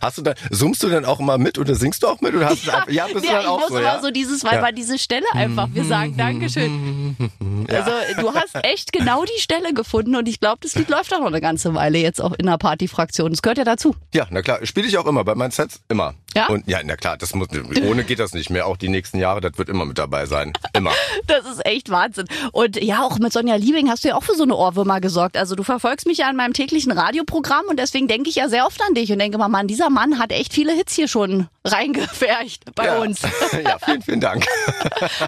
Hast 0.00 0.18
du 0.18 0.22
da, 0.22 0.34
summst 0.50 0.82
du 0.82 0.88
denn 0.88 1.04
auch 1.04 1.20
immer 1.20 1.38
mit 1.38 1.58
oder 1.58 1.74
singst 1.74 2.02
du 2.02 2.08
auch 2.08 2.20
mit? 2.20 2.34
Oder 2.34 2.46
hast 2.50 2.66
du 2.66 2.70
einfach, 2.72 2.90
ja, 2.90 3.06
bist 3.06 3.24
du 3.24 3.28
Ja, 3.28 3.32
dann 3.34 3.42
ich 3.42 3.48
auch 3.48 3.60
muss 3.60 3.68
so, 3.68 3.76
immer 3.78 3.86
ja? 3.86 4.00
so 4.00 4.10
dieses, 4.10 4.44
weil 4.44 4.54
Ja. 4.54 4.60
bei 4.60 4.72
diese 4.72 4.98
Stelle 4.98 5.26
einfach, 5.32 5.68
wir 5.72 5.84
sagen 5.84 6.16
Dankeschön. 6.16 7.16
Also 7.70 7.90
du 8.20 8.34
hast 8.34 8.56
echt 8.64 8.92
genau 8.92 9.24
die 9.24 9.40
Stelle 9.40 9.72
gefunden 9.74 10.16
und 10.16 10.26
ich 10.28 10.40
glaube, 10.40 10.58
das 10.62 10.74
Lied 10.74 10.88
läuft 10.88 11.14
auch 11.14 11.20
noch 11.20 11.26
eine 11.26 11.40
ganze 11.40 11.72
Weile 11.74 11.98
jetzt 11.98 12.20
auch 12.20 12.32
in 12.32 12.46
der 12.46 12.58
Partyfraktion. 12.70 13.32
Das 13.32 13.42
gehört 13.42 13.58
ja 13.58 13.64
dazu. 13.64 13.96
Ja, 14.14 14.26
na 14.30 14.42
klar, 14.42 14.64
spiele 14.64 14.86
ich 14.86 14.96
auch 14.96 15.06
immer 15.06 15.24
bei 15.24 15.34
meinen 15.34 15.50
Sets, 15.50 15.80
immer. 15.88 16.14
Ja? 16.34 16.48
Und 16.48 16.68
ja, 16.68 16.78
na 16.84 16.96
klar, 16.96 17.16
das 17.16 17.34
muss, 17.34 17.48
ohne 17.82 18.04
geht 18.04 18.18
das 18.18 18.32
nicht 18.32 18.50
mehr. 18.50 18.66
Auch 18.66 18.76
die 18.76 18.88
nächsten 18.88 19.18
Jahre, 19.18 19.40
das 19.40 19.58
wird 19.58 19.68
immer 19.68 19.84
mit 19.84 19.98
dabei 19.98 20.26
sein. 20.26 20.52
Immer. 20.72 20.92
Das 21.26 21.44
ist 21.46 21.64
echt 21.64 21.90
Wahnsinn. 21.90 22.26
Und 22.52 22.82
ja, 22.82 23.02
auch 23.02 23.18
mit 23.18 23.32
Sonja 23.32 23.54
Liebing 23.54 23.88
hast 23.88 24.04
du 24.04 24.08
ja 24.08 24.16
auch 24.16 24.22
für 24.22 24.34
so 24.34 24.42
eine 24.42 24.56
Ohrwürmer 24.56 25.00
gesorgt. 25.00 25.36
Also 25.36 25.54
du 25.54 25.62
verfolgst 25.62 26.06
mich 26.06 26.18
ja 26.18 26.30
in 26.30 26.36
meinem 26.36 26.54
täglichen 26.54 26.90
Radioprogramm 26.92 27.66
und 27.68 27.78
deswegen 27.78 28.08
denke 28.08 28.30
ich 28.30 28.36
ja 28.36 28.48
sehr 28.48 28.66
oft 28.66 28.80
an 28.82 28.94
dich 28.94 29.12
und 29.12 29.18
denke 29.18 29.38
mal, 29.38 29.48
Mann, 29.48 29.68
dieser 29.68 29.90
Mann 29.90 30.18
hat 30.18 30.32
echt 30.32 30.52
viele 30.52 30.72
Hits 30.72 30.94
hier 30.94 31.08
schon 31.08 31.46
reingefercht 31.64 32.74
bei 32.74 32.86
ja. 32.86 32.98
uns. 32.98 33.20
ja, 33.64 33.78
vielen, 33.84 34.02
vielen 34.02 34.20
Dank. 34.20 34.44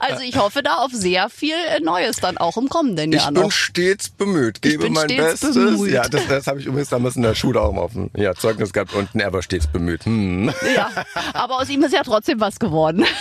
Also 0.00 0.22
ich 0.24 0.36
hoffe 0.36 0.62
da 0.62 0.76
auf 0.76 0.92
sehr 0.92 1.28
viel 1.28 1.54
Neues 1.82 2.16
dann 2.16 2.36
auch 2.36 2.56
im 2.56 2.68
kommenden 2.68 3.12
Ich 3.12 3.20
Jahr 3.20 3.32
bin 3.32 3.42
noch. 3.42 3.52
stets 3.52 4.08
bemüht, 4.08 4.62
gebe 4.62 4.84
bin 4.84 4.92
mein 4.92 5.06
Bestes. 5.06 5.54
bemüht. 5.54 5.92
Ja, 5.92 6.08
das, 6.08 6.26
das 6.26 6.46
habe 6.46 6.60
ich 6.60 6.66
übrigens 6.66 6.88
damals 6.88 7.16
in 7.16 7.22
der 7.22 7.34
Schule 7.34 7.60
auch 7.60 7.72
mal 7.72 7.82
auf 7.82 7.92
dem 7.92 8.10
ja, 8.16 8.34
Zeugnis 8.34 8.72
gehabt. 8.72 8.94
Unten, 8.94 9.20
er 9.20 9.32
war 9.32 9.42
stets 9.42 9.66
bemüht. 9.66 10.04
Hm. 10.04 10.52
Ja, 10.74 10.90
aber 11.32 11.58
aus 11.58 11.68
ihm 11.68 11.82
ist 11.82 11.92
ja 11.92 12.02
trotzdem 12.02 12.40
was 12.40 12.58
geworden. 12.58 13.04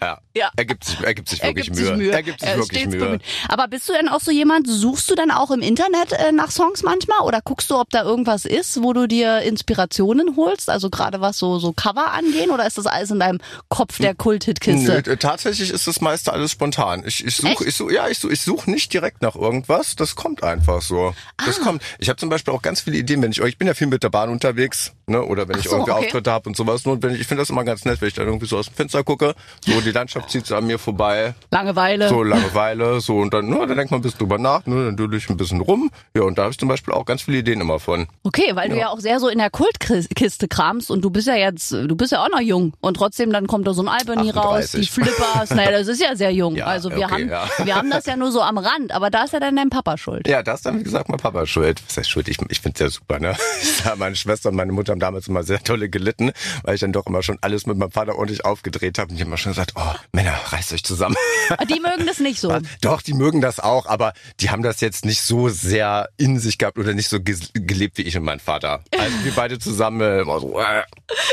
Ja. 0.00 0.18
Ja. 0.34 0.50
Er 0.56 0.64
gibt 0.64 0.84
sich, 0.84 1.00
er 1.00 1.14
gibt 1.14 1.28
sich 1.28 1.42
wirklich 1.42 1.66
gibt 1.66 1.76
Mühe. 1.76 1.86
sich 1.86 1.96
Mühe. 1.96 2.12
Er 2.12 2.22
gibt 2.22 2.40
sich 2.40 2.48
Er 2.48 2.56
wirklich 2.58 2.86
Mühe. 2.86 2.98
bemüht. 2.98 3.22
Aber 3.48 3.68
bist 3.68 3.88
du 3.88 3.92
denn 3.92 4.08
auch 4.08 4.20
so 4.20 4.30
jemand, 4.30 4.68
suchst 4.68 5.10
du 5.10 5.14
dann 5.14 5.30
auch 5.30 5.50
im 5.50 5.60
Internet 5.60 6.12
äh, 6.12 6.30
nach 6.30 6.50
Songs 6.50 6.82
manchmal 6.82 7.20
oder 7.20 7.40
guckst 7.42 7.70
du, 7.70 7.76
ob 7.76 7.90
da 7.90 8.02
irgendwas 8.02 8.44
ist, 8.44 8.82
wo 8.82 8.92
du 8.92 9.08
dir 9.08 9.40
Inspirationen 9.40 10.36
holst? 10.36 10.70
Also 10.70 10.90
gerade 10.90 11.20
was 11.20 11.38
so, 11.38 11.58
so 11.58 11.72
Cover 11.72 12.12
angehen 12.12 12.50
oder 12.50 12.66
ist 12.66 12.78
das 12.78 12.86
alles 12.86 13.10
in 13.10 13.18
deinem 13.18 13.40
Kopf 13.68 13.98
der 13.98 14.14
Kulthit-Kiste? 14.14 15.18
tatsächlich 15.18 15.70
ist 15.70 15.86
das 15.86 16.00
meiste 16.00 16.32
alles 16.32 16.52
spontan. 16.52 17.02
Ich, 17.06 17.24
ich 17.24 17.36
suche, 17.36 17.64
ich 17.66 17.74
such, 17.74 17.90
ja, 17.90 18.08
ich 18.08 18.18
suche, 18.18 18.32
ich 18.32 18.42
such 18.42 18.66
nicht 18.66 18.92
direkt 18.92 19.22
nach 19.22 19.34
irgendwas. 19.34 19.96
Das 19.96 20.14
kommt 20.14 20.42
einfach 20.42 20.82
so. 20.82 21.14
Ah. 21.36 21.44
Das 21.46 21.60
kommt. 21.60 21.82
Ich 21.98 22.08
habe 22.08 22.18
zum 22.18 22.28
Beispiel 22.28 22.54
auch 22.54 22.62
ganz 22.62 22.82
viele 22.82 22.96
Ideen, 22.98 23.22
wenn 23.22 23.32
ich, 23.32 23.38
ich 23.40 23.58
bin 23.58 23.66
ja 23.66 23.74
viel 23.74 23.86
mit 23.86 24.02
der 24.02 24.10
Bahn 24.10 24.30
unterwegs, 24.30 24.92
ne, 25.08 25.22
oder 25.22 25.48
wenn 25.48 25.56
Ach 25.56 25.60
ich 25.60 25.68
so, 25.68 25.76
irgendwie 25.76 25.92
okay. 25.92 26.06
Auftritte 26.06 26.30
habe 26.30 26.48
und 26.48 26.56
sowas. 26.56 26.86
Und 26.86 27.02
wenn 27.02 27.14
ich, 27.14 27.20
ich 27.20 27.26
finde 27.26 27.42
das 27.42 27.50
immer 27.50 27.64
ganz 27.64 27.84
nett, 27.84 28.00
wenn 28.00 28.08
ich 28.08 28.14
dann 28.14 28.26
irgendwie 28.26 28.46
so 28.46 28.58
aus 28.58 28.66
dem 28.66 28.74
Fenster 28.74 29.04
gucke, 29.04 29.34
so 29.64 29.80
die 29.80 29.90
Landschaft 29.90 30.30
zieht 30.30 30.46
so 30.46 30.56
an 30.56 30.66
mir 30.66 30.78
vorbei, 30.78 31.34
Langeweile. 31.50 32.08
so 32.08 32.22
Langeweile, 32.22 33.00
so 33.00 33.18
und 33.18 33.32
dann, 33.34 33.48
ne, 33.48 33.66
dann 33.66 33.76
denkt 33.76 33.90
man 33.90 34.00
ein 34.00 34.02
bisschen 34.02 34.18
drüber 34.18 34.38
nach, 34.38 34.66
ne, 34.66 34.86
dann 34.86 34.96
düdel 34.96 35.18
ich 35.18 35.28
ein 35.28 35.36
bisschen 35.36 35.60
rum. 35.60 35.90
Ja, 36.14 36.22
und 36.22 36.38
da 36.38 36.42
habe 36.42 36.52
ich 36.52 36.58
zum 36.58 36.68
Beispiel 36.68 36.94
auch 36.94 37.04
ganz 37.04 37.22
viele 37.22 37.38
Ideen 37.38 37.60
immer 37.60 37.78
von. 37.78 38.06
Okay, 38.22 38.54
weil 38.54 38.68
du 38.68 38.76
ja 38.76 38.88
auch 38.88 39.00
sehr 39.00 39.20
so 39.20 39.28
in 39.28 39.38
der 39.38 39.50
Kultkiste 39.50 40.48
kramst 40.48 40.90
und 40.90 41.02
du 41.02 41.10
bist 41.10 41.26
ja 41.26 41.34
jetzt, 41.34 41.72
du 41.72 41.96
bist 41.96 42.12
ja 42.12 42.24
auch 42.24 42.30
noch 42.30 42.40
jung 42.40 42.72
und 42.80 42.94
trotzdem 42.94 43.32
dann 43.32 43.46
kommt 43.46 43.66
da 43.66 43.74
so 43.74 43.82
ein 43.82 43.88
Albany 43.88 44.30
raus, 44.30 44.72
die 44.72 44.78
38. 44.78 44.90
Flippers, 44.90 45.50
naja, 45.50 45.70
das 45.70 45.88
ist 45.88 46.00
ja 46.00 46.14
sehr 46.16 46.30
jung. 46.30 46.48
Ja, 46.58 46.66
also 46.66 46.90
wir 46.90 47.06
okay, 47.06 47.12
haben, 47.12 47.28
ja. 47.28 47.46
wir 47.62 47.74
haben 47.76 47.88
das 47.88 48.06
ja 48.06 48.16
nur 48.16 48.32
so 48.32 48.42
am 48.42 48.58
Rand, 48.58 48.90
aber 48.90 49.10
da 49.10 49.22
ist 49.22 49.32
ja 49.32 49.38
dann 49.38 49.54
dein 49.54 49.70
Papa 49.70 49.96
schuld. 49.96 50.26
Ja, 50.26 50.42
da 50.42 50.54
ist 50.54 50.66
dann, 50.66 50.80
wie 50.80 50.82
gesagt, 50.82 51.08
mein 51.08 51.18
Papa 51.18 51.46
schuld. 51.46 51.80
Was 51.86 51.96
heißt 51.96 52.10
schuld? 52.10 52.26
Ich, 52.26 52.38
ich 52.48 52.60
finde 52.60 52.82
ja 52.82 52.90
super, 52.90 53.20
ne? 53.20 53.36
Ich 53.62 53.76
sag, 53.76 53.98
meine 53.98 54.16
Schwester 54.16 54.48
und 54.48 54.56
meine 54.56 54.72
Mutter 54.72 54.92
haben 54.98 55.12
damals 55.14 55.28
immer 55.28 55.42
sehr 55.44 55.62
tolle 55.62 55.88
gelitten, 55.88 56.32
weil 56.64 56.74
ich 56.74 56.80
dann 56.80 56.92
doch 56.92 57.06
immer 57.06 57.22
schon 57.22 57.38
alles 57.40 57.66
mit 57.66 57.76
meinem 57.78 57.90
Vater 57.90 58.16
ordentlich 58.16 58.44
aufgedreht 58.44 58.98
habe. 58.98 59.12
Und 59.12 59.20
haben 59.20 59.28
immer 59.28 59.36
schon 59.36 59.52
gesagt, 59.52 59.72
oh, 59.76 59.94
Männer, 60.12 60.34
reißt 60.48 60.72
euch 60.72 60.82
zusammen. 60.84 61.16
Die 61.68 61.80
mögen 61.80 62.06
das 62.06 62.18
nicht 62.18 62.40
so. 62.40 62.48
Doch, 62.80 63.02
die 63.02 63.14
mögen 63.14 63.40
das 63.40 63.60
auch, 63.60 63.86
aber 63.86 64.12
die 64.40 64.50
haben 64.50 64.62
das 64.62 64.80
jetzt 64.80 65.04
nicht 65.04 65.22
so 65.22 65.48
sehr 65.48 66.08
in 66.16 66.38
sich 66.38 66.58
gehabt 66.58 66.78
oder 66.78 66.94
nicht 66.94 67.08
so 67.08 67.18
gelebt 67.20 67.98
wie 67.98 68.02
ich 68.02 68.16
und 68.16 68.24
mein 68.24 68.40
Vater. 68.40 68.82
Also 68.98 69.14
wir 69.24 69.32
beide 69.32 69.58
zusammen 69.58 70.00
äh, 70.00 70.20
immer 70.20 70.40
so, 70.40 70.58
äh, 70.60 70.82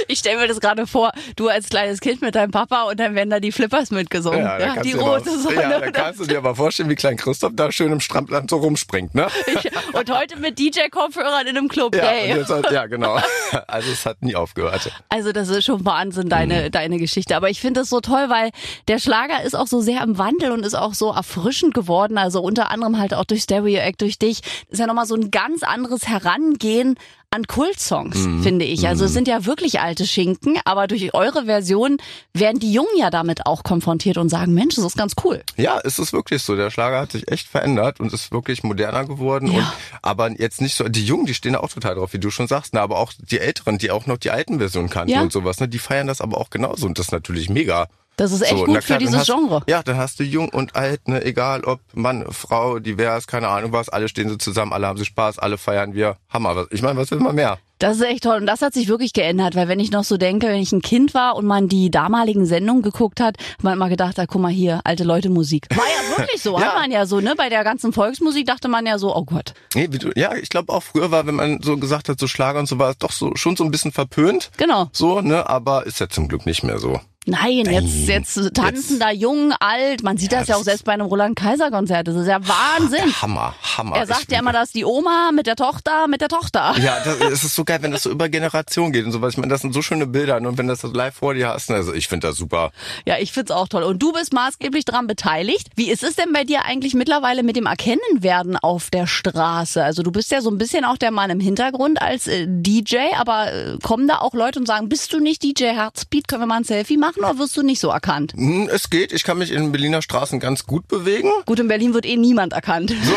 Ich 0.08 0.20
stelle 0.20 0.40
mir 0.40 0.48
das 0.48 0.60
gerade 0.60 0.86
vor, 0.88 1.12
du 1.36 1.48
als 1.50 1.70
kleines 1.70 2.00
Kind 2.00 2.22
mit 2.22 2.36
deinem 2.36 2.52
Papa 2.52 2.84
und 2.84 3.00
dann 3.00 3.16
werden 3.16 3.30
da 3.30 3.40
die 3.40 3.52
Flippers 3.52 3.92
mitgesungen. 3.92 4.40
ja, 4.40 4.60
Ja, 4.60 4.82
die 4.82 4.94
rote 4.94 5.30
mal, 5.30 5.40
Sonne. 5.40 5.56
Ja, 5.62 5.80
da 5.80 5.92
kannst 5.92 6.20
du 6.20 6.26
dir 6.26 6.38
aber 6.38 6.56
vorstellen, 6.56 6.90
wie 6.90 6.96
klein 6.96 7.18
Christoph 7.18 7.54
da 7.56 7.72
schön 7.72 7.92
im 7.92 8.00
Strandland 8.00 8.50
so 8.50 8.58
rumspringt, 8.58 9.16
ne? 9.16 9.28
Ich- 9.48 9.72
und 9.94 10.10
heute 10.12 10.38
mit 10.40 10.60
DJ-Kopfhörern 10.60 11.48
in 11.48 11.58
einem 11.58 11.68
Club. 11.68 11.96
Ja, 11.96 12.12
jetzt, 12.14 12.50
halt- 12.50 12.70
ja, 12.72 12.86
genau. 12.88 13.18
Also 13.68 13.92
es 13.92 14.06
hat 14.06 14.22
nie 14.22 14.36
aufgehört. 14.36 14.92
Also 15.10 15.32
das 15.32 15.50
ist 15.50 15.66
schon 15.66 15.86
Wahnsinn, 15.86 16.30
deine, 16.30 16.72
deine 16.72 16.98
Geschichte. 16.98 17.36
Aber 17.36 17.50
ich 17.50 17.60
finde 17.60 17.82
das 17.82 17.90
so 17.90 18.00
toll, 18.00 18.30
weil 18.30 18.52
der 18.88 19.00
Schlager 19.00 19.44
ist 19.44 19.56
auch 19.56 19.68
so 19.68 19.82
sehr 19.82 20.02
im 20.04 20.18
Wandel 20.18 20.52
und 20.52 20.66
ist 20.66 20.76
auch 20.76 20.94
so 20.94 21.12
erfrischend 21.12 21.74
geworden. 21.74 22.18
Also 22.18 22.42
unter 22.42 22.72
anderem 22.72 23.00
halt 23.00 23.14
auch 23.14 23.26
durch 23.26 23.44
Stereo 23.44 23.80
Act, 23.80 24.02
durch 24.02 24.20
dich. 24.20 24.42
Das 24.42 24.72
ist 24.72 24.80
ja 24.80 24.88
nochmal 24.88 25.06
so 25.06 25.16
ein 25.16 25.32
ganz 25.32 25.64
anderes 25.64 26.08
Herangehen 26.08 26.96
an 27.36 27.46
Kultsongs, 27.48 28.18
finde 28.42 28.66
ich. 28.66 28.88
Also 28.88 29.06
es 29.06 29.14
sind 29.14 29.28
ja 29.28 29.46
wirklich 29.46 29.82
alte 29.82 30.08
Schinken, 30.08 30.58
aber 30.66 30.88
durch 30.88 31.14
eure 31.14 31.46
Version 31.46 31.98
werden 32.34 32.60
die 32.60 32.72
Jungen 32.72 32.98
ja 32.98 33.10
damit 33.10 33.46
auch 33.46 33.64
konfrontiert 33.64 34.18
und 34.18 34.30
sagen, 34.30 34.54
Mensch, 34.54 34.76
das 34.76 34.86
ist 34.86 34.98
ganz 34.98 35.14
cool. 35.24 35.44
Ja, 35.58 35.80
es 35.84 36.00
ist 36.00 36.14
wirklich 36.14 36.42
so. 36.42 36.56
Der 36.56 36.72
Schlager 36.72 37.00
hat 37.00 37.12
sich 37.12 37.30
echt 37.32 37.48
verändert 37.48 38.00
und 38.00 38.14
ist 38.14 38.32
wirklich 38.32 38.64
moderner 38.64 39.06
geworden. 39.06 39.52
Ja. 39.52 39.60
Und 39.60 39.68
aber 40.02 40.32
jetzt 40.32 40.62
nicht 40.62 40.76
so. 40.76 40.86
Die 40.88 41.06
Jungen, 41.06 41.26
die 41.26 41.34
stehen 41.34 41.54
da 41.54 41.60
auch 41.60 41.70
total 41.70 41.96
drauf, 41.96 42.14
wie 42.14 42.20
du 42.20 42.32
schon 42.32 42.48
sagst. 42.48 42.74
Ne? 42.74 42.82
Aber 42.82 42.98
auch 43.00 43.12
die 43.18 43.40
Älteren, 43.40 43.78
die 43.78 43.92
auch 43.92 44.06
noch 44.06 44.18
die 44.18 44.32
alten 44.32 44.60
Versionen 44.60 44.90
kannten 44.90 45.12
Ja. 45.14 45.22
und 45.22 45.32
sowas, 45.32 45.60
ne? 45.60 45.68
die 45.68 45.80
feiern 45.80 46.08
das 46.08 46.22
aber 46.22 46.38
auch 46.38 46.50
genauso. 46.50 46.86
Und 46.88 46.98
das 46.98 47.08
ist 47.08 47.12
natürlich 47.12 47.50
mega. 47.50 47.88
Das 48.18 48.32
ist 48.32 48.42
echt 48.42 48.52
So, 48.58 48.66
gut 48.66 48.84
für 48.84 48.98
dieses 48.98 49.18
hast, 49.20 49.26
Genre. 49.28 49.62
Ja, 49.68 49.84
dann 49.84 49.98
hast 49.98 50.20
du 50.20 50.24
jung 50.24 50.50
und 50.50 50.76
alt, 50.76 51.08
ne, 51.08 51.24
egal 51.26 51.64
ob 51.66 51.82
Mann, 51.94 52.26
Frau, 52.32 52.80
divers, 52.80 53.28
keine 53.28 53.50
Ahnung 53.50 53.72
was, 53.74 53.90
alle 53.90 54.08
stehen 54.08 54.30
so 54.30 54.36
zusammen, 54.38 54.72
alle 54.74 54.88
haben 54.88 54.98
so 54.98 55.04
Spaß, 55.04 55.40
alle 55.40 55.58
feiern 55.58 55.94
wir. 55.94 56.18
Hammer. 56.30 56.56
Was- 56.56 56.68
Ich 56.72 56.82
meine, 56.82 56.98
was 57.00 57.12
will 57.12 57.20
man 57.20 57.36
mehr? 57.36 57.58
Das 57.80 57.98
ist 57.98 58.04
echt 58.04 58.24
toll. 58.24 58.38
Und 58.38 58.46
das 58.46 58.62
hat 58.62 58.74
sich 58.74 58.88
wirklich 58.88 59.12
geändert, 59.12 59.54
weil 59.56 59.68
wenn 59.68 59.82
ich 59.82 59.92
noch 59.92 60.06
so 60.06 60.16
denke, 60.16 60.48
wenn 60.48 60.62
ich 60.62 60.72
ein 60.72 60.82
Kind 60.82 61.14
war 61.14 61.36
und 61.36 61.46
man 61.46 61.68
die 61.68 61.92
damaligen 61.92 62.46
Sendungen 62.46 62.82
geguckt 62.84 63.20
hat, 63.20 63.38
hat 63.38 63.64
man 63.64 63.74
immer 63.74 63.90
gedacht, 63.90 64.18
da 64.18 64.26
guck 64.26 64.42
mal 64.42 64.50
hier, 64.52 64.80
alte 64.86 65.04
Leute 65.04 65.30
Musik. 65.30 65.68
War 65.72 65.84
ja 65.84 66.18
wirklich 66.18 66.42
so, 66.42 66.54
Ja. 66.60 66.68
hat 66.68 66.76
man 66.76 66.92
ja 66.92 67.06
so, 67.06 67.20
ne? 67.20 67.34
Bei 67.36 67.50
der 67.50 67.66
ganzen 67.66 67.92
Volksmusik 67.92 68.46
dachte 68.48 68.70
man 68.70 68.86
ja 68.86 68.98
so, 68.98 69.14
oh 69.14 69.26
Gott. 69.26 69.54
Nee, 69.74 69.88
wie 69.92 69.98
du, 70.00 70.12
ja, 70.16 70.34
ich 70.36 70.48
glaube 70.48 70.72
auch 70.72 70.84
früher 70.84 71.12
war, 71.12 71.28
wenn 71.28 71.36
man 71.36 71.62
so 71.62 71.76
gesagt 71.76 72.08
hat, 72.08 72.18
so 72.18 72.28
Schlager 72.28 72.60
und 72.60 72.68
so 72.70 72.80
war 72.80 72.92
es 72.92 72.98
doch 72.98 73.12
so 73.12 73.32
schon 73.36 73.58
so 73.58 73.66
ein 73.66 73.72
bisschen 73.72 73.92
verpönt. 73.92 74.52
Genau. 74.56 74.88
So, 74.94 75.20
ne, 75.20 75.50
aber 75.50 75.86
ist 75.86 76.00
ja 76.00 76.08
zum 76.08 76.30
Glück 76.30 76.46
nicht 76.46 76.64
mehr 76.64 76.80
so. 76.80 77.02
Nein, 77.26 77.66
jetzt, 77.66 78.08
jetzt 78.08 78.54
tanzen 78.54 78.94
Jetzt- 78.98 79.02
da 79.02 79.12
jung, 79.12 79.52
alt. 79.60 80.04
Man 80.04 80.18
sieht 80.18 80.32
das 80.32 80.48
ja 80.48 80.56
auch 80.56 80.60
das- 80.60 80.66
selbst 80.66 80.86
bei 80.86 80.94
einem 80.94 81.08
Roland 81.08 81.36
Kaiser 81.36 81.72
Konzert. 81.72 82.08
Das 82.08 82.16
ist 82.16 82.28
ja 82.28 82.40
Wahnsinn. 82.48 83.20
Hammer, 83.22 83.56
Hammer. 83.78 83.96
Er 83.98 84.06
sagt 84.08 84.24
Ich- 84.24 84.32
ja 84.32 84.40
immer, 84.40 84.54
dass 84.54 84.72
die 84.72 84.86
Oma 84.86 85.32
mit 85.34 85.48
der 85.48 85.56
Tochter, 85.56 86.08
mit 86.08 86.22
der 86.22 86.30
Tochter. 86.30 86.76
Ja, 86.80 86.98
das, 87.04 87.20
es 87.32 87.44
ist 87.44 87.56
so 87.56 87.64
geil, 87.66 87.80
wenn 87.82 87.92
das 87.92 88.04
so 88.04 88.12
über 88.12 88.30
Generationen 88.30 88.92
geht 88.92 89.06
und 89.06 89.12
sowas. 89.12 89.34
Ich 89.34 89.38
meine, 89.38 89.52
das 89.52 89.62
sind 89.62 89.74
so 89.74 89.82
schöne 89.82 90.06
Bilder 90.08 90.38
und 90.38 90.58
wenn 90.58 90.68
das 90.68 90.82
so 90.82 90.88
live 90.88 91.16
vor 91.16 91.34
dir 91.34 91.50
hast, 91.50 91.72
also 91.72 91.94
ich 91.94 92.08
finde 92.08 92.28
das 92.28 92.38
super. 92.38 92.72
Ja, 93.06 93.16
ich 93.20 93.32
find's 93.32 93.52
auch 93.52 93.68
toll. 93.68 93.84
Und 93.84 94.00
du 94.02 94.12
bist 94.14 94.32
maßgeblich 94.34 94.86
dran 94.86 95.08
beteiligt. 95.08 95.70
Wie 95.76 95.90
ist 95.90 96.04
es 96.04 96.16
denn 96.16 96.32
bei 96.32 96.44
dir 96.44 96.66
eigentlich 96.66 96.94
mittlerweile 96.94 97.42
mit 97.44 97.56
dem 97.56 97.66
Erkennenwerden 97.66 98.58
auf 98.58 98.90
der 98.92 99.08
Straße? 99.08 99.84
Also 99.84 100.04
du 100.04 100.12
bist 100.12 100.32
ja 100.32 100.42
so 100.42 100.52
ein 100.52 100.58
bisschen 100.58 100.86
auch 100.86 100.98
der 100.98 101.12
Mann 101.12 101.30
im 101.32 101.40
Hintergrund 101.40 102.02
als 102.02 102.28
äh, 102.28 102.46
DJ, 102.48 102.98
aber 103.18 103.52
äh, 103.52 103.78
kommen 103.82 104.08
da 104.08 104.20
auch 104.20 104.34
Leute 104.34 104.60
und 104.60 104.68
sagen, 104.68 104.90
bist 104.90 105.12
du 105.14 105.20
nicht 105.20 105.42
DJ 105.44 105.66
Herzbeat, 105.74 106.28
können 106.28 106.42
wir 106.44 106.48
mal 106.48 106.58
ein 106.58 106.64
Selfie 106.64 106.98
machen 106.98 107.15
oder 107.18 107.38
wirst 107.38 107.56
du 107.58 107.64
nicht 107.64 107.80
so 107.80 107.90
erkannt? 107.90 108.34
Hm, 108.34 108.70
es 108.72 108.90
geht, 108.90 109.12
ich 109.12 109.24
kann 109.24 109.38
mich 109.38 109.52
in 109.52 109.72
Berliner 109.72 110.02
Straßen 110.02 110.40
ganz 110.40 110.66
gut 110.66 110.88
bewegen. 110.88 111.30
Gut, 111.46 111.60
in 111.60 111.68
Berlin 111.68 111.94
wird 111.94 112.06
eh 112.06 112.18
niemand 112.18 112.54
erkannt. 112.54 112.94
So, 113.04 113.14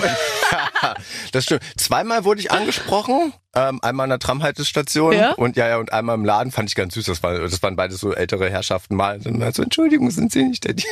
das 1.33 1.45
stimmt. 1.45 1.63
Zweimal 1.77 2.25
wurde 2.25 2.41
ich 2.41 2.51
angesprochen. 2.51 3.33
Ähm, 3.55 3.79
einmal 3.83 4.05
an 4.05 4.11
der 4.11 4.19
Tramhaltestation 4.19 5.13
Ja? 5.15 5.33
und 5.33 5.57
ja, 5.57 5.69
ja, 5.69 5.79
und 5.79 5.93
einmal 5.93 6.15
im 6.17 6.25
Laden 6.25 6.53
fand 6.53 6.69
ich 6.69 6.75
ganz 6.75 6.95
süß. 6.95 7.07
Das, 7.07 7.23
war, 7.23 7.39
das 7.39 7.63
waren 7.63 7.77
beides 7.77 7.99
so 8.01 8.13
ältere 8.13 8.51
Herrschaften 8.51 8.95
mal. 8.95 9.19
Dann 9.19 9.53
so, 9.53 9.63
Entschuldigung, 9.63 10.11
sind 10.11 10.33
Sie 10.33 10.45
nicht 10.45 10.65
der 10.65 10.75
DJ? 10.75 10.87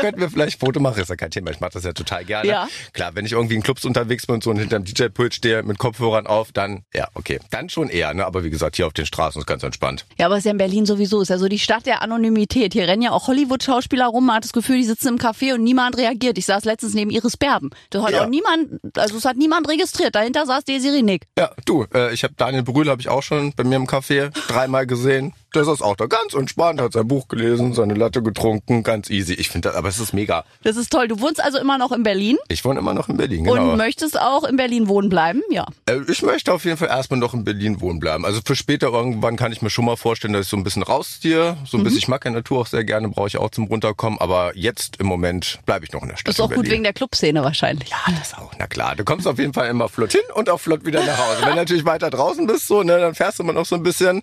Könnten 0.00 0.20
wir 0.20 0.28
vielleicht 0.30 0.58
ein 0.58 0.66
Foto 0.66 0.80
machen? 0.80 1.00
Ist 1.00 1.08
ja 1.08 1.16
kein 1.16 1.30
Thema. 1.30 1.50
Ich 1.50 1.60
mache 1.60 1.70
das 1.72 1.84
ja 1.84 1.92
total 1.94 2.24
gerne. 2.24 2.48
Ja. 2.48 2.68
Klar, 2.92 3.14
wenn 3.14 3.24
ich 3.24 3.32
irgendwie 3.32 3.54
in 3.54 3.62
Clubs 3.62 3.84
unterwegs 3.86 4.26
bin 4.26 4.34
und 4.34 4.42
so 4.44 4.50
und 4.50 4.58
hinterm 4.58 4.84
DJ-Pult 4.84 5.34
stehe 5.34 5.62
mit 5.62 5.78
Kopfhörern 5.78 6.26
auf, 6.26 6.52
dann, 6.52 6.82
ja, 6.94 7.08
okay. 7.14 7.40
Dann 7.50 7.68
schon 7.70 7.88
eher, 7.88 8.12
ne? 8.12 8.26
Aber 8.26 8.44
wie 8.44 8.50
gesagt, 8.50 8.76
hier 8.76 8.86
auf 8.86 8.92
den 8.92 9.06
Straßen 9.06 9.40
ist 9.40 9.46
ganz 9.46 9.62
entspannt. 9.62 10.04
Ja, 10.18 10.26
aber 10.26 10.34
es 10.34 10.40
ist 10.40 10.44
ja 10.44 10.52
in 10.52 10.58
Berlin 10.58 10.84
sowieso. 10.86 11.20
Ist 11.22 11.28
ja 11.30 11.38
so 11.38 11.48
die 11.48 11.58
Stadt 11.58 11.86
der 11.86 12.02
Anonymität. 12.02 12.74
Hier 12.74 12.86
rennen 12.86 13.02
ja 13.02 13.12
auch 13.12 13.28
Hollywood-Schauspieler 13.28 14.06
rum. 14.06 14.26
Man 14.26 14.36
hat 14.36 14.44
das 14.44 14.52
Gefühl, 14.52 14.76
die 14.76 14.84
sitzen 14.84 15.08
im 15.08 15.16
Café 15.16 15.54
und 15.54 15.64
niemand 15.64 15.96
reagiert. 15.96 16.36
Ich 16.38 16.44
saß 16.46 16.64
letztens 16.66 16.92
neben 16.94 17.10
Iris 17.10 17.36
Berben. 17.38 17.70
Da 17.90 18.02
hat 18.02 18.10
Ja. 18.12 18.24
auch 18.24 18.28
niemand, 18.28 18.68
also 18.96 19.16
es 19.16 19.24
hat 19.24 19.36
niemand 19.36 19.68
registriert. 19.68 20.14
Dahinter 20.14 20.44
saß 20.46 20.64
Desiree 20.64 21.02
Nick. 21.02 21.26
Ja, 21.38 21.50
du, 21.64 21.77
äh, 21.94 22.12
ich 22.12 22.24
habe 22.24 22.34
Daniel 22.36 22.62
Brühl 22.62 22.88
habe 22.88 23.00
ich 23.00 23.08
auch 23.08 23.22
schon 23.22 23.52
bei 23.54 23.64
mir 23.64 23.76
im 23.76 23.86
Café 23.86 24.30
dreimal 24.48 24.86
gesehen. 24.86 25.32
Der 25.54 25.64
saß 25.64 25.80
auch 25.80 25.96
da 25.96 26.06
ganz 26.06 26.34
entspannt, 26.34 26.80
hat 26.80 26.92
sein 26.92 27.08
Buch 27.08 27.28
gelesen, 27.28 27.72
seine 27.72 27.94
Latte 27.94 28.22
getrunken, 28.22 28.82
ganz 28.82 29.08
easy. 29.08 29.32
Ich 29.32 29.48
finde 29.48 29.68
das, 29.68 29.76
aber 29.76 29.88
es 29.88 29.98
ist 29.98 30.12
mega. 30.12 30.44
Das 30.62 30.76
ist 30.76 30.90
toll. 30.92 31.08
Du 31.08 31.20
wohnst 31.20 31.42
also 31.42 31.58
immer 31.58 31.78
noch 31.78 31.90
in 31.92 32.02
Berlin 32.02 32.36
Ich 32.48 32.64
wohne 32.64 32.80
immer 32.80 32.92
noch 32.92 33.08
in 33.08 33.16
Berlin, 33.16 33.44
genau. 33.44 33.70
und 33.70 33.76
möchtest 33.78 34.20
auch 34.20 34.44
in 34.44 34.56
Berlin 34.56 34.88
wohnen 34.88 35.08
bleiben? 35.08 35.42
Ja. 35.50 35.66
Äh, 35.86 36.00
Ich 36.08 36.22
möchte 36.22 36.52
auf 36.52 36.64
jeden 36.64 36.76
Fall 36.76 36.88
erstmal 36.88 37.18
noch 37.18 37.32
in 37.32 37.44
Berlin 37.44 37.80
wohnen 37.80 37.98
bleiben. 37.98 38.26
Also 38.26 38.40
für 38.44 38.56
später 38.56 38.88
irgendwann 38.88 39.36
kann 39.36 39.50
ich 39.52 39.62
mir 39.62 39.70
schon 39.70 39.86
mal 39.86 39.96
vorstellen, 39.96 40.34
dass 40.34 40.46
ich 40.46 40.50
so 40.50 40.56
ein 40.56 40.64
bisschen 40.64 40.82
rausziehe. 40.82 41.56
So 41.66 41.78
ein 41.78 41.84
bisschen, 41.84 41.98
ich 41.98 42.08
mag 42.08 42.24
ja 42.26 42.30
Natur 42.30 42.60
auch 42.60 42.66
sehr 42.66 42.84
gerne, 42.84 43.08
brauche 43.08 43.28
ich 43.28 43.38
auch 43.38 43.50
zum 43.50 43.64
runterkommen. 43.64 44.20
Aber 44.20 44.54
jetzt 44.54 44.96
im 45.00 45.06
Moment 45.06 45.60
bleibe 45.64 45.84
ich 45.86 45.92
noch 45.92 46.02
in 46.02 46.10
der 46.10 46.16
Stadt. 46.16 46.34
Ist 46.34 46.40
auch 46.40 46.52
gut 46.52 46.68
wegen 46.68 46.82
der 46.82 46.92
Clubszene 46.92 47.42
wahrscheinlich. 47.42 47.88
Ja, 47.88 47.98
das 48.18 48.34
auch. 48.34 48.52
Na 48.58 48.66
klar, 48.66 48.96
du 48.96 49.04
kommst 49.04 49.26
auf 49.26 49.38
jeden 49.38 49.54
Fall 49.54 49.68
immer 49.68 49.88
flott 49.88 50.12
hin 50.12 50.20
und 50.34 50.50
auch 50.50 50.58
flott 50.60 50.84
wieder 50.84 51.02
nach 51.04 51.16
Hause. 51.18 51.40
Wenn 51.40 51.50
du 51.50 51.56
natürlich 51.56 51.84
weiter 51.86 52.10
draußen 52.10 52.46
bist, 52.46 52.66
so, 52.66 52.82
ne, 52.82 52.98
dann 52.98 53.14
fährst 53.14 53.38
du 53.38 53.44
immer 53.44 53.54
noch 53.54 53.64
so 53.66 53.76
ein 53.76 53.82
bisschen. 53.82 54.22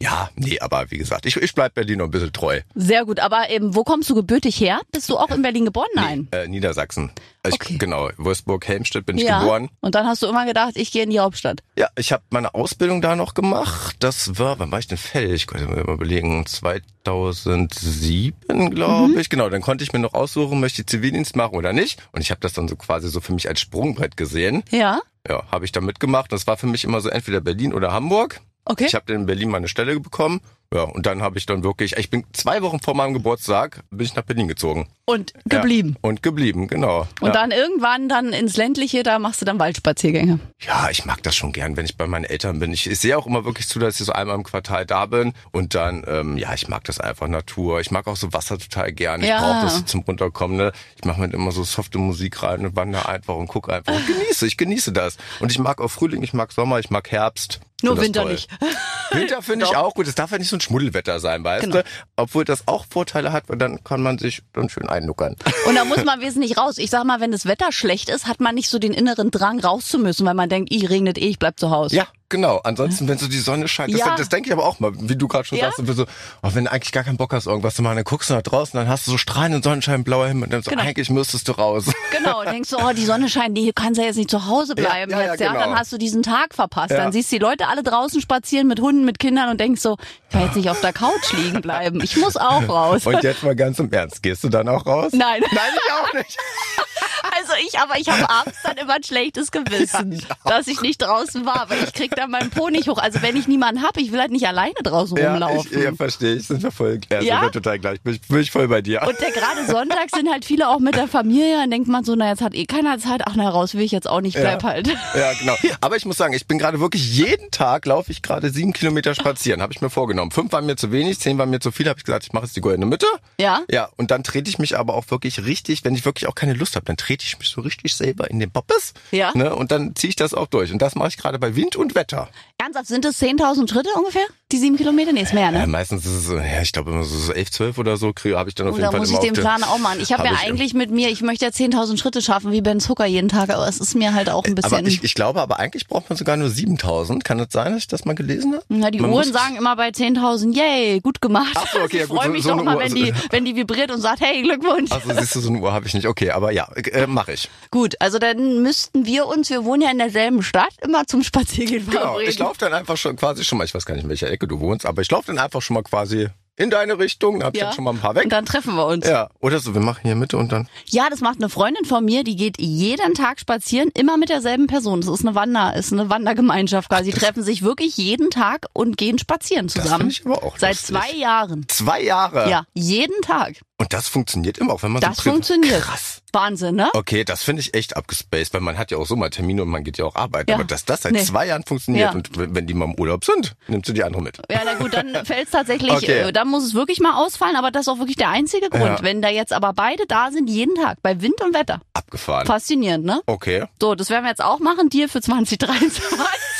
Ja, 0.00 0.30
nee, 0.36 0.58
aber 0.62 0.90
wie 0.90 0.98
gesagt, 0.98 1.26
ich, 1.26 1.36
ich 1.36 1.54
bleib 1.54 1.74
Berlin 1.74 1.98
noch 1.98 2.06
ein 2.06 2.10
bisschen 2.10 2.32
treu. 2.32 2.60
Sehr 2.74 3.04
gut. 3.04 3.20
Aber 3.20 3.48
ähm, 3.50 3.74
wo 3.74 3.84
kommst 3.84 4.08
du 4.10 4.14
gebürtig 4.14 4.58
her? 4.60 4.80
Bist 4.92 5.08
du 5.10 5.18
auch 5.18 5.30
in 5.30 5.42
Berlin 5.42 5.64
geboren? 5.64 5.88
Nein. 5.94 6.28
Äh, 6.32 6.48
Niedersachsen. 6.48 7.10
Ich, 7.46 7.54
Okay. 7.54 7.76
Genau, 7.76 8.08
Wolfsburg, 8.18 8.66
Helmstedt 8.68 9.04
bin 9.04 9.18
ich 9.18 9.24
ja. 9.24 9.40
geboren. 9.40 9.68
Und 9.80 9.94
dann 9.96 10.06
hast 10.06 10.22
du 10.22 10.26
immer 10.28 10.46
gedacht, 10.46 10.72
ich 10.76 10.92
gehe 10.92 11.02
in 11.02 11.10
die 11.10 11.18
Hauptstadt. 11.20 11.60
Ja, 11.76 11.88
ich 11.96 12.12
habe 12.12 12.22
meine 12.30 12.54
Ausbildung 12.54 13.02
da 13.02 13.16
noch 13.16 13.34
gemacht. 13.34 13.96
Das 13.98 14.38
war, 14.38 14.58
wann 14.60 14.70
war 14.70 14.78
ich 14.78 14.86
denn 14.86 14.96
fällig? 14.98 15.32
Ich 15.34 15.46
konnte 15.48 15.66
mir 15.66 15.82
mal 15.84 15.94
überlegen, 15.94 16.46
2007, 16.46 18.70
glaube 18.70 19.08
Mhm. 19.12 19.18
ich. 19.18 19.28
Genau, 19.28 19.48
dann 19.48 19.62
konnte 19.62 19.84
ich 19.84 19.92
mir 19.92 19.98
noch 19.98 20.14
aussuchen, 20.14 20.60
möchte 20.60 20.82
ich 20.82 20.86
Zivildienst 20.86 21.36
machen 21.36 21.54
oder 21.56 21.72
nicht. 21.72 22.00
Und 22.12 22.20
ich 22.20 22.30
habe 22.30 22.40
das 22.40 22.52
dann 22.52 22.68
so 22.68 22.76
quasi 22.76 23.08
so 23.08 23.20
für 23.20 23.32
mich 23.32 23.48
als 23.48 23.60
Sprungbrett 23.60 24.16
gesehen. 24.16 24.62
Ja. 24.70 25.00
Ja, 25.28 25.42
habe 25.50 25.64
ich 25.64 25.72
da 25.72 25.80
mitgemacht. 25.80 26.32
Das 26.32 26.46
war 26.46 26.56
für 26.56 26.66
mich 26.66 26.84
immer 26.84 27.00
so 27.00 27.08
entweder 27.08 27.40
Berlin 27.40 27.72
oder 27.74 27.92
Hamburg. 27.92 28.40
Okay. 28.64 28.86
Ich 28.86 28.94
habe 28.94 29.04
dann 29.06 29.16
in 29.16 29.26
Berlin 29.26 29.50
meine 29.50 29.68
Stelle 29.68 29.98
bekommen. 29.98 30.40
Ja, 30.74 30.84
und 30.84 31.04
dann 31.04 31.20
habe 31.20 31.36
ich 31.36 31.44
dann 31.44 31.64
wirklich, 31.64 31.98
ich 31.98 32.08
bin 32.08 32.24
zwei 32.32 32.62
Wochen 32.62 32.80
vor 32.80 32.94
meinem 32.94 33.12
Geburtstag, 33.12 33.82
bin 33.90 34.06
ich 34.06 34.14
nach 34.14 34.22
Berlin 34.22 34.48
gezogen. 34.48 34.88
Und 35.04 35.34
geblieben. 35.44 35.96
Ja, 36.02 36.08
und 36.08 36.22
geblieben, 36.22 36.66
genau. 36.66 37.06
Und 37.20 37.26
ja. 37.26 37.32
dann 37.32 37.50
irgendwann 37.50 38.08
dann 38.08 38.32
ins 38.32 38.56
ländliche, 38.56 39.02
da 39.02 39.18
machst 39.18 39.42
du 39.42 39.44
dann 39.44 39.58
Waldspaziergänge. 39.58 40.38
Ja, 40.62 40.88
ich 40.90 41.04
mag 41.04 41.22
das 41.24 41.36
schon 41.36 41.52
gern, 41.52 41.76
wenn 41.76 41.84
ich 41.84 41.98
bei 41.98 42.06
meinen 42.06 42.24
Eltern 42.24 42.58
bin. 42.58 42.72
Ich, 42.72 42.88
ich 42.88 42.98
sehe 43.00 43.18
auch 43.18 43.26
immer 43.26 43.44
wirklich 43.44 43.68
zu, 43.68 43.80
dass 43.80 44.00
ich 44.00 44.06
so 44.06 44.12
einmal 44.12 44.34
im 44.34 44.44
Quartal 44.44 44.86
da 44.86 45.04
bin. 45.04 45.34
Und 45.50 45.74
dann, 45.74 46.04
ähm, 46.06 46.38
ja, 46.38 46.54
ich 46.54 46.68
mag 46.68 46.84
das 46.84 47.00
einfach 47.00 47.28
Natur. 47.28 47.80
Ich 47.80 47.90
mag 47.90 48.06
auch 48.06 48.16
so 48.16 48.32
Wasser 48.32 48.58
total 48.58 48.92
gern. 48.92 49.20
Ich 49.20 49.28
Ja. 49.28 49.40
brauche 49.40 49.66
das 49.66 49.84
zum 49.84 50.00
Runterkommen. 50.00 50.56
Ne? 50.56 50.72
Ich 50.96 51.04
mache 51.04 51.20
mir 51.20 51.26
immer 51.34 51.52
so 51.52 51.64
softe 51.64 51.98
Musik 51.98 52.42
rein 52.42 52.64
und 52.64 52.76
wandere 52.76 53.06
einfach 53.10 53.34
und 53.34 53.48
gucke 53.48 53.74
einfach 53.74 53.94
und 53.94 54.06
genieße. 54.06 54.46
Ich 54.46 54.56
genieße 54.56 54.92
das. 54.92 55.18
Und 55.40 55.52
ich 55.52 55.58
mag 55.58 55.82
auch 55.82 55.88
Frühling, 55.90 56.22
ich 56.22 56.32
mag 56.32 56.50
Sommer, 56.52 56.78
ich 56.78 56.88
mag 56.88 57.10
Herbst. 57.10 57.60
Nur 57.82 58.00
Winter 58.00 58.22
toll. 58.22 58.32
nicht. 58.32 58.48
Winter 59.12 59.42
finde 59.42 59.66
ich 59.66 59.76
auch 59.76 59.94
gut. 59.94 60.06
Es 60.06 60.14
darf 60.14 60.30
ja 60.30 60.38
nicht 60.38 60.48
so 60.48 60.56
ein 60.56 60.60
Schmuddelwetter 60.60 61.20
sein, 61.20 61.44
weißt 61.44 61.64
Genau. 61.64 61.76
du? 61.78 61.84
Obwohl 62.16 62.44
das 62.44 62.66
auch 62.66 62.86
Vorteile 62.88 63.32
hat, 63.32 63.48
weil 63.48 63.58
dann 63.58 63.82
kann 63.84 64.02
man 64.02 64.18
sich 64.18 64.42
dann 64.52 64.68
schön 64.68 64.88
einnuckern. 64.88 65.36
Und 65.66 65.74
da 65.74 65.84
muss 65.84 66.04
man 66.04 66.20
wesentlich 66.20 66.56
raus. 66.56 66.78
Ich 66.78 66.90
sag 66.90 67.04
mal, 67.04 67.20
wenn 67.20 67.32
das 67.32 67.46
Wetter 67.46 67.72
schlecht 67.72 68.08
ist, 68.08 68.26
hat 68.26 68.40
man 68.40 68.54
nicht 68.54 68.68
so 68.68 68.78
den 68.78 68.92
inneren 68.94 69.30
Drang 69.30 69.60
rauszumüssen, 69.60 70.24
weil 70.26 70.34
man 70.34 70.48
denkt, 70.48 70.72
ich 70.72 70.88
regnet 70.90 71.18
eh, 71.18 71.28
ich 71.28 71.38
bleib 71.38 71.58
zu 71.58 71.70
Hause. 71.70 71.96
Ja, 71.96 72.06
genau. 72.32 72.60
Ansonsten, 72.64 73.06
wenn 73.06 73.16
so 73.18 73.28
die 73.28 73.38
Sonne 73.38 73.68
scheint, 73.68 73.92
das, 73.92 74.00
Ja. 74.00 74.16
das 74.16 74.28
denke 74.28 74.48
ich 74.48 74.52
aber 74.52 74.64
auch 74.66 74.80
mal, 74.80 74.90
wie 74.96 75.14
du 75.14 75.28
gerade 75.28 75.44
schon 75.44 75.58
Ja. 75.58 75.66
sagst, 75.66 75.86
bist 75.86 75.98
so, 75.98 76.06
oh, 76.42 76.48
wenn 76.52 76.64
du 76.64 76.72
eigentlich 76.72 76.90
gar 76.90 77.04
keinen 77.04 77.16
Bock 77.16 77.32
hast, 77.32 77.46
irgendwas 77.46 77.76
zu 77.76 77.82
machen, 77.82 77.94
dann 77.94 78.04
guckst 78.04 78.30
du 78.30 78.34
nach 78.34 78.42
draußen, 78.42 78.76
dann 78.76 78.88
hast 78.88 79.06
du 79.06 79.12
so 79.12 79.18
strahlenden 79.18 79.62
Sonnenschein, 79.62 80.02
blauer 80.02 80.26
Himmel 80.26 80.44
und 80.44 80.52
dann 80.52 80.62
so, 80.64 80.70
Genau. 80.70 80.82
eigentlich 80.82 81.08
müsstest 81.10 81.46
du 81.46 81.52
raus. 81.52 81.84
Genau, 82.12 82.42
denkst 82.44 82.70
du, 82.70 82.76
oh, 82.76 82.92
die 82.94 83.04
Sonne 83.06 83.28
scheint, 83.28 83.56
hier 83.56 83.72
kannst 83.72 83.98
du 84.00 84.04
jetzt 84.04 84.16
nicht 84.16 84.30
zu 84.30 84.46
Hause 84.46 84.74
bleiben. 84.74 85.10
Ja, 85.12 85.18
ja, 85.18 85.24
ja, 85.26 85.30
jetzt, 85.32 85.40
ja, 85.40 85.52
genau. 85.52 85.64
Dann 85.66 85.78
hast 85.78 85.92
du 85.92 85.98
diesen 85.98 86.22
Tag 86.22 86.54
verpasst. 86.54 86.90
Ja. 86.90 86.98
Dann 86.98 87.12
siehst 87.12 87.30
du 87.32 87.36
die 87.36 87.42
Leute 87.42 87.68
alle 87.68 87.82
draußen 87.82 88.20
spazieren 88.20 88.68
mit 88.68 88.80
Hunden, 88.80 89.04
mit 89.04 89.18
Kindern 89.18 89.48
und 89.50 89.60
denkst 89.60 89.80
so, 89.80 89.96
ich 90.28 90.32
kann 90.32 90.42
jetzt 90.46 90.56
nicht 90.56 90.70
auf 90.70 90.80
der 90.80 90.92
Couch 90.92 91.32
liegen 91.32 91.60
bleiben. 91.62 92.00
Ich 92.02 92.16
muss 92.16 92.36
auch 92.36 92.66
raus. 92.68 93.06
Und 93.06 93.22
jetzt 93.22 93.42
mal 93.42 93.54
ganz 93.56 93.78
im 93.78 93.90
Ernst, 93.92 94.22
gehst 94.22 94.42
du 94.44 94.48
dann 94.48 94.68
auch 94.68 94.86
raus? 94.86 95.12
Nein. 95.12 95.42
Nein, 95.52 95.60
ich 95.74 95.92
auch 95.92 96.12
nicht. 96.14 96.38
Also 97.52 97.66
ich, 97.68 97.78
aber 97.78 97.98
ich 97.98 98.08
habe 98.08 98.28
abends 98.30 98.58
dann 98.62 98.76
immer 98.76 98.94
ein 98.94 99.02
schlechtes 99.02 99.50
Gewissen, 99.52 100.24
dass 100.44 100.66
ich 100.68 100.80
nicht 100.80 101.02
draußen 101.02 101.44
war, 101.44 101.66
weil 101.68 101.84
ich 101.84 101.92
krieg 101.92 102.14
dann 102.16 102.30
meinen 102.30 102.50
Po 102.50 102.68
nicht 102.68 102.88
hoch. 102.88 102.98
Also 102.98 103.20
wenn 103.22 103.36
ich 103.36 103.46
niemanden 103.48 103.82
hab, 103.82 103.96
ich 103.96 104.12
will 104.12 104.20
halt 104.20 104.30
nicht 104.30 104.46
alleine 104.46 104.74
draußen 104.82 105.16
Ja, 105.16 105.32
rumlaufen. 105.32 105.70
ich, 105.72 105.84
ja, 105.84 105.92
verstehe 105.94 106.36
ich. 106.36 106.46
Sind 106.46 106.62
wir 106.62 106.70
voll, 106.72 107.00
ja, 107.10 107.20
Ja? 107.20 107.34
sind 107.40 107.42
wir 107.48 107.52
total 107.52 107.78
gleich. 107.78 108.00
Bin 108.00 108.14
ich, 108.14 108.20
bin 108.22 108.40
ich 108.40 108.50
voll 108.50 108.68
bei 108.68 108.80
dir. 108.82 109.02
Und 109.06 109.20
der 109.20 109.30
gerade 109.30 109.66
Sonntag 109.66 110.08
sind 110.14 110.30
halt 110.30 110.44
viele 110.44 110.68
auch 110.68 110.78
mit 110.78 110.94
der 110.96 111.08
Familie, 111.08 111.56
dann 111.58 111.70
denkt 111.70 111.88
man 111.88 112.04
so, 112.04 112.14
na 112.14 112.28
jetzt 112.30 112.40
hat 112.42 112.54
eh 112.54 112.64
keiner 112.66 112.98
Zeit, 112.98 113.22
ach 113.26 113.34
na 113.36 113.48
raus 113.48 113.74
will 113.74 113.82
ich 113.82 113.92
jetzt 113.92 114.08
auch 114.08 114.20
nicht, 114.20 114.36
bleib 114.36 114.62
Ja. 114.62 114.68
halt. 114.68 114.88
Ja, 115.14 115.32
genau. 115.38 115.56
Aber 115.80 115.96
ich 115.96 116.04
muss 116.06 116.16
sagen, 116.16 116.32
ich 116.34 116.46
bin 116.46 116.58
gerade 116.58 116.80
wirklich 116.80 117.16
jeden 117.16 117.50
Tag 117.50 117.86
laufe 117.86 118.10
ich 118.12 118.22
gerade 118.22 118.50
sieben 118.50 118.72
Kilometer 118.72 119.14
spazieren. 119.14 119.60
Habe 119.62 119.72
ich 119.72 119.80
mir 119.80 119.90
vorgenommen. 119.90 120.30
Fünf 120.30 120.52
waren 120.52 120.66
mir 120.66 120.76
zu 120.76 120.90
wenig, 120.92 121.18
zehn 121.20 121.38
waren 121.38 121.50
mir 121.50 121.60
zu 121.60 121.70
viel. 121.72 121.88
Habe 121.88 121.98
ich 121.98 122.04
gesagt, 122.04 122.24
ich 122.24 122.32
mache 122.32 122.44
jetzt 122.44 122.56
die 122.56 122.60
goldene 122.60 122.86
Mitte. 122.86 123.06
Ja? 123.38 123.60
Ja. 123.70 123.88
Und 123.96 124.10
dann 124.10 124.24
trete 124.24 124.48
ich 124.48 124.58
mich 124.58 124.78
aber 124.78 124.94
auch 124.94 125.10
wirklich 125.10 125.44
richtig, 125.44 125.84
wenn 125.84 125.94
ich 125.94 126.04
wirklich 126.04 126.26
auch 126.28 126.34
keine 126.34 126.54
Lust 126.54 126.76
habe, 126.76 126.84
dann 126.86 126.96
trete 126.96 127.24
ich 127.24 127.38
mich 127.42 127.50
so 127.50 127.60
richtig 127.60 127.94
selber 127.94 128.30
in 128.30 128.38
den 128.40 128.50
Poppes. 128.50 128.94
Ja. 129.10 129.32
Ne? 129.34 129.54
Und 129.54 129.70
dann 129.70 129.94
ziehe 129.94 130.08
ich 130.10 130.16
das 130.16 130.32
auch 130.34 130.46
durch. 130.46 130.72
Und 130.72 130.80
das 130.80 130.94
mache 130.94 131.08
ich 131.08 131.16
gerade 131.16 131.38
bei 131.38 131.54
Wind 131.56 131.76
und 131.76 131.94
Wetter. 131.94 132.28
Ernsthaft, 132.58 132.86
sind 132.86 133.04
es 133.04 133.20
10.000 133.20 133.68
Schritte 133.68 133.88
ungefähr? 133.96 134.22
Die 134.52 134.58
sieben 134.58 134.76
Kilometer? 134.76 135.12
Nee, 135.12 135.22
ist 135.22 135.32
mehr, 135.34 135.50
Ja, 135.50 135.62
ne? 135.62 135.66
meistens 135.66 136.04
ist 136.06 136.12
es 136.12 136.26
so, 136.26 136.36
ja, 136.36 136.60
ich 136.62 136.72
glaube 136.72 136.90
immer 136.90 137.02
so, 137.04 137.16
so 137.18 137.32
elf, 137.32 137.50
zwölf 137.50 137.78
oder 137.78 137.96
so, 137.96 138.12
habe 138.36 138.48
ich 138.50 138.54
dann 138.54 138.68
auf 138.68 138.74
Oh, 138.74 138.76
jeden 138.76 138.82
da 138.84 138.90
Fall 138.90 139.00
muss 139.00 139.10
ich 139.10 139.18
den 139.18 139.32
Plan 139.32 139.64
auch 139.64 139.78
machen. 139.78 139.98
Ich 140.00 140.12
habe 140.12 140.22
Hab 140.22 140.30
ja 140.30 140.38
ich, 140.44 140.48
eigentlich 140.48 140.74
mit 140.74 140.90
mir, 140.90 141.08
ich 141.08 141.22
möchte 141.22 141.44
ja 141.46 141.50
10.000 141.50 141.98
Schritte 141.98 142.22
schaffen 142.22 142.52
wie 142.52 142.60
Ben 142.60 142.78
Zucker 142.78 143.06
jeden 143.06 143.28
Tag, 143.28 143.50
aber 143.50 143.66
es 143.66 143.80
ist 143.80 143.94
mir 143.94 144.14
halt 144.14 144.28
auch 144.30 144.44
ein 144.44 144.54
bisschen... 144.54 144.74
Aber 144.74 144.86
ich, 144.86 145.02
ich 145.02 145.14
glaube, 145.14 145.40
aber 145.40 145.58
eigentlich 145.58 145.88
braucht 145.88 146.08
man 146.10 146.16
sogar 146.16 146.36
nur 146.36 146.50
7000. 146.50 147.24
Kann 147.24 147.38
das 147.38 147.48
sein, 147.50 147.72
dass 147.72 147.82
ich 147.82 147.88
das 147.88 148.04
mal 148.04 148.14
gelesen 148.14 148.52
habe? 148.54 148.64
na, 148.68 148.90
die 148.90 149.00
Man 149.00 149.10
Uhren 149.10 149.32
sagen 149.32 149.56
immer 149.56 149.74
bei 149.74 149.88
10.000, 149.88 150.54
yay, 150.54 151.00
gut 151.00 151.20
gemacht. 151.20 151.52
Ach 151.56 151.66
so, 151.72 151.80
okay, 151.80 151.96
ja 151.98 152.02
ich 152.04 152.08
gut, 152.10 152.18
freue 152.18 152.26
so- 152.28 152.32
mich 152.32 152.42
so 152.44 152.48
doch 152.50 152.56
eine 152.58 152.64
mal, 152.64 152.76
Uhr- 152.76 152.82
wenn 152.82 152.94
die, 152.94 153.12
wenn 153.30 153.44
die 153.44 153.56
vibriert 153.56 153.90
und 153.90 154.00
sagt, 154.02 154.20
hey, 154.20 154.42
Glückwunsch. 154.42 154.92
Also 154.92 155.12
siehst 155.18 155.34
du, 155.34 155.40
so 155.40 155.48
eine 155.48 155.58
Uhr 155.60 155.72
habe 155.72 155.86
ich 155.86 155.94
nicht. 155.94 156.06
Okay, 156.06 156.30
aber 156.30 156.52
ja, 156.52 156.68
äh, 156.74 157.06
mache 157.06 157.31
ich. 157.31 157.31
Gut, 157.70 157.94
also 158.00 158.18
dann 158.18 158.62
müssten 158.62 159.06
wir 159.06 159.26
uns, 159.26 159.50
wir 159.50 159.64
wohnen 159.64 159.82
ja 159.82 159.90
in 159.90 159.98
derselben 159.98 160.42
Stadt, 160.42 160.72
immer 160.82 161.06
zum 161.06 161.22
Spaziergehen 161.22 161.86
Genau, 161.86 162.00
verabreden. 162.00 162.30
ich 162.30 162.38
laufe 162.38 162.58
dann 162.58 162.72
einfach 162.74 162.96
schon 162.96 163.16
quasi 163.16 163.44
schon 163.44 163.58
mal, 163.58 163.64
ich 163.64 163.74
weiß 163.74 163.84
gar 163.86 163.94
nicht, 163.94 164.04
in 164.04 164.10
welcher 164.10 164.30
Ecke 164.30 164.46
du 164.46 164.60
wohnst, 164.60 164.86
aber 164.86 165.02
ich 165.02 165.10
laufe 165.10 165.26
dann 165.28 165.38
einfach 165.38 165.62
schon 165.62 165.74
mal 165.74 165.82
quasi 165.82 166.28
in 166.56 166.68
deine 166.68 166.98
Richtung, 166.98 167.38
dann 167.40 167.46
hab 167.46 167.54
ich 167.54 167.60
ja. 167.60 167.66
dann 167.68 167.74
schon 167.74 167.84
mal 167.84 167.92
ein 167.92 167.98
paar 167.98 168.14
weg. 168.14 168.24
Und 168.24 168.30
dann 168.32 168.44
treffen 168.44 168.74
wir 168.74 168.86
uns. 168.86 169.06
Ja, 169.06 169.30
oder 169.40 169.58
so, 169.58 169.72
wir 169.74 169.80
machen 169.80 170.00
hier 170.02 170.14
Mitte 170.14 170.36
und 170.36 170.52
dann. 170.52 170.68
Ja, 170.86 171.08
das 171.08 171.20
macht 171.20 171.38
eine 171.38 171.48
Freundin 171.48 171.86
von 171.86 172.04
mir, 172.04 172.24
die 172.24 172.36
geht 172.36 172.60
jeden 172.60 173.14
Tag 173.14 173.40
spazieren, 173.40 173.90
immer 173.94 174.18
mit 174.18 174.28
derselben 174.28 174.66
Person. 174.66 175.00
Das 175.00 175.08
ist 175.08 175.24
eine 175.26 175.34
Wander, 175.34 175.74
ist 175.74 175.92
eine 175.92 176.10
Wandergemeinschaft 176.10 176.90
quasi. 176.90 177.10
Die 177.10 177.18
treffen 177.18 177.42
sich 177.42 177.62
wirklich 177.62 177.96
jeden 177.96 178.30
Tag 178.30 178.66
und 178.74 178.98
gehen 178.98 179.18
spazieren 179.18 179.70
zusammen. 179.70 180.10
find 180.10 180.12
ich 180.12 180.26
aber 180.26 180.42
auch 180.42 180.58
Seit 180.58 180.72
lustig. 180.72 180.94
zwei 180.96 181.12
Jahren. 181.16 181.64
Zwei 181.68 182.02
Jahre. 182.02 182.50
Ja, 182.50 182.64
jeden 182.74 183.20
Tag. 183.22 183.54
Und 183.82 183.92
das 183.92 184.08
funktioniert 184.08 184.58
immer, 184.58 184.72
auch 184.74 184.82
wenn 184.82 184.92
man 184.92 185.00
Das 185.00 185.16
so 185.16 185.22
trifft. 185.22 185.34
funktioniert. 185.34 185.82
Krass. 185.82 186.18
Wahnsinn, 186.32 186.76
ne? 186.76 186.88
Okay, 186.94 187.24
das 187.24 187.42
finde 187.42 187.60
ich 187.60 187.74
echt 187.74 187.96
abgespaced, 187.96 188.54
weil 188.54 188.60
man 188.62 188.78
hat 188.78 188.90
ja 188.90 188.96
auch 188.96 189.06
so 189.06 189.16
mal 189.16 189.28
Termine 189.28 189.62
und 189.62 189.68
man 189.68 189.84
geht 189.84 189.98
ja 189.98 190.04
auch 190.06 190.14
arbeiten. 190.14 190.48
Ja. 190.50 190.56
Aber 190.56 190.64
dass 190.64 190.84
das 190.86 191.02
seit 191.02 191.12
Nee. 191.12 191.24
zwei 191.24 191.46
Jahren 191.48 191.62
funktioniert 191.64 192.10
Ja. 192.10 192.16
und 192.16 192.30
wenn 192.32 192.66
die 192.66 192.72
mal 192.74 192.86
im 192.86 192.94
Urlaub 192.98 193.24
sind, 193.24 193.54
nimmst 193.66 193.88
du 193.88 193.92
die 193.92 194.02
andere 194.04 194.22
mit. 194.22 194.38
Ja, 194.50 194.60
na 194.64 194.74
gut, 194.74 194.94
dann 194.94 195.12
fällt 195.26 195.46
es 195.46 195.50
tatsächlich, 195.50 195.90
Okay. 195.92 196.20
äh, 196.28 196.32
dann 196.32 196.48
muss 196.48 196.64
es 196.64 196.72
wirklich 196.74 197.00
mal 197.00 197.14
ausfallen, 197.22 197.56
aber 197.56 197.70
das 197.70 197.82
ist 197.82 197.88
auch 197.88 197.98
wirklich 197.98 198.16
der 198.16 198.30
einzige 198.30 198.70
Grund. 198.70 198.84
Ja. 198.84 199.02
Wenn 199.02 199.20
da 199.20 199.28
jetzt 199.28 199.52
aber 199.52 199.72
beide 199.74 200.06
da 200.06 200.30
sind, 200.30 200.48
jeden 200.48 200.74
Tag, 200.76 200.98
bei 201.02 201.20
Wind 201.20 201.40
und 201.42 201.52
Wetter. 201.54 201.80
Abgefahren. 201.92 202.46
Faszinierend, 202.46 203.04
ne? 203.04 203.20
Okay. 203.26 203.64
So, 203.80 203.94
das 203.94 204.08
werden 204.08 204.24
wir 204.24 204.30
jetzt 204.30 204.42
auch 204.44 204.60
machen, 204.60 204.88
dir 204.88 205.08
für 205.10 205.20
2023. 205.20 206.02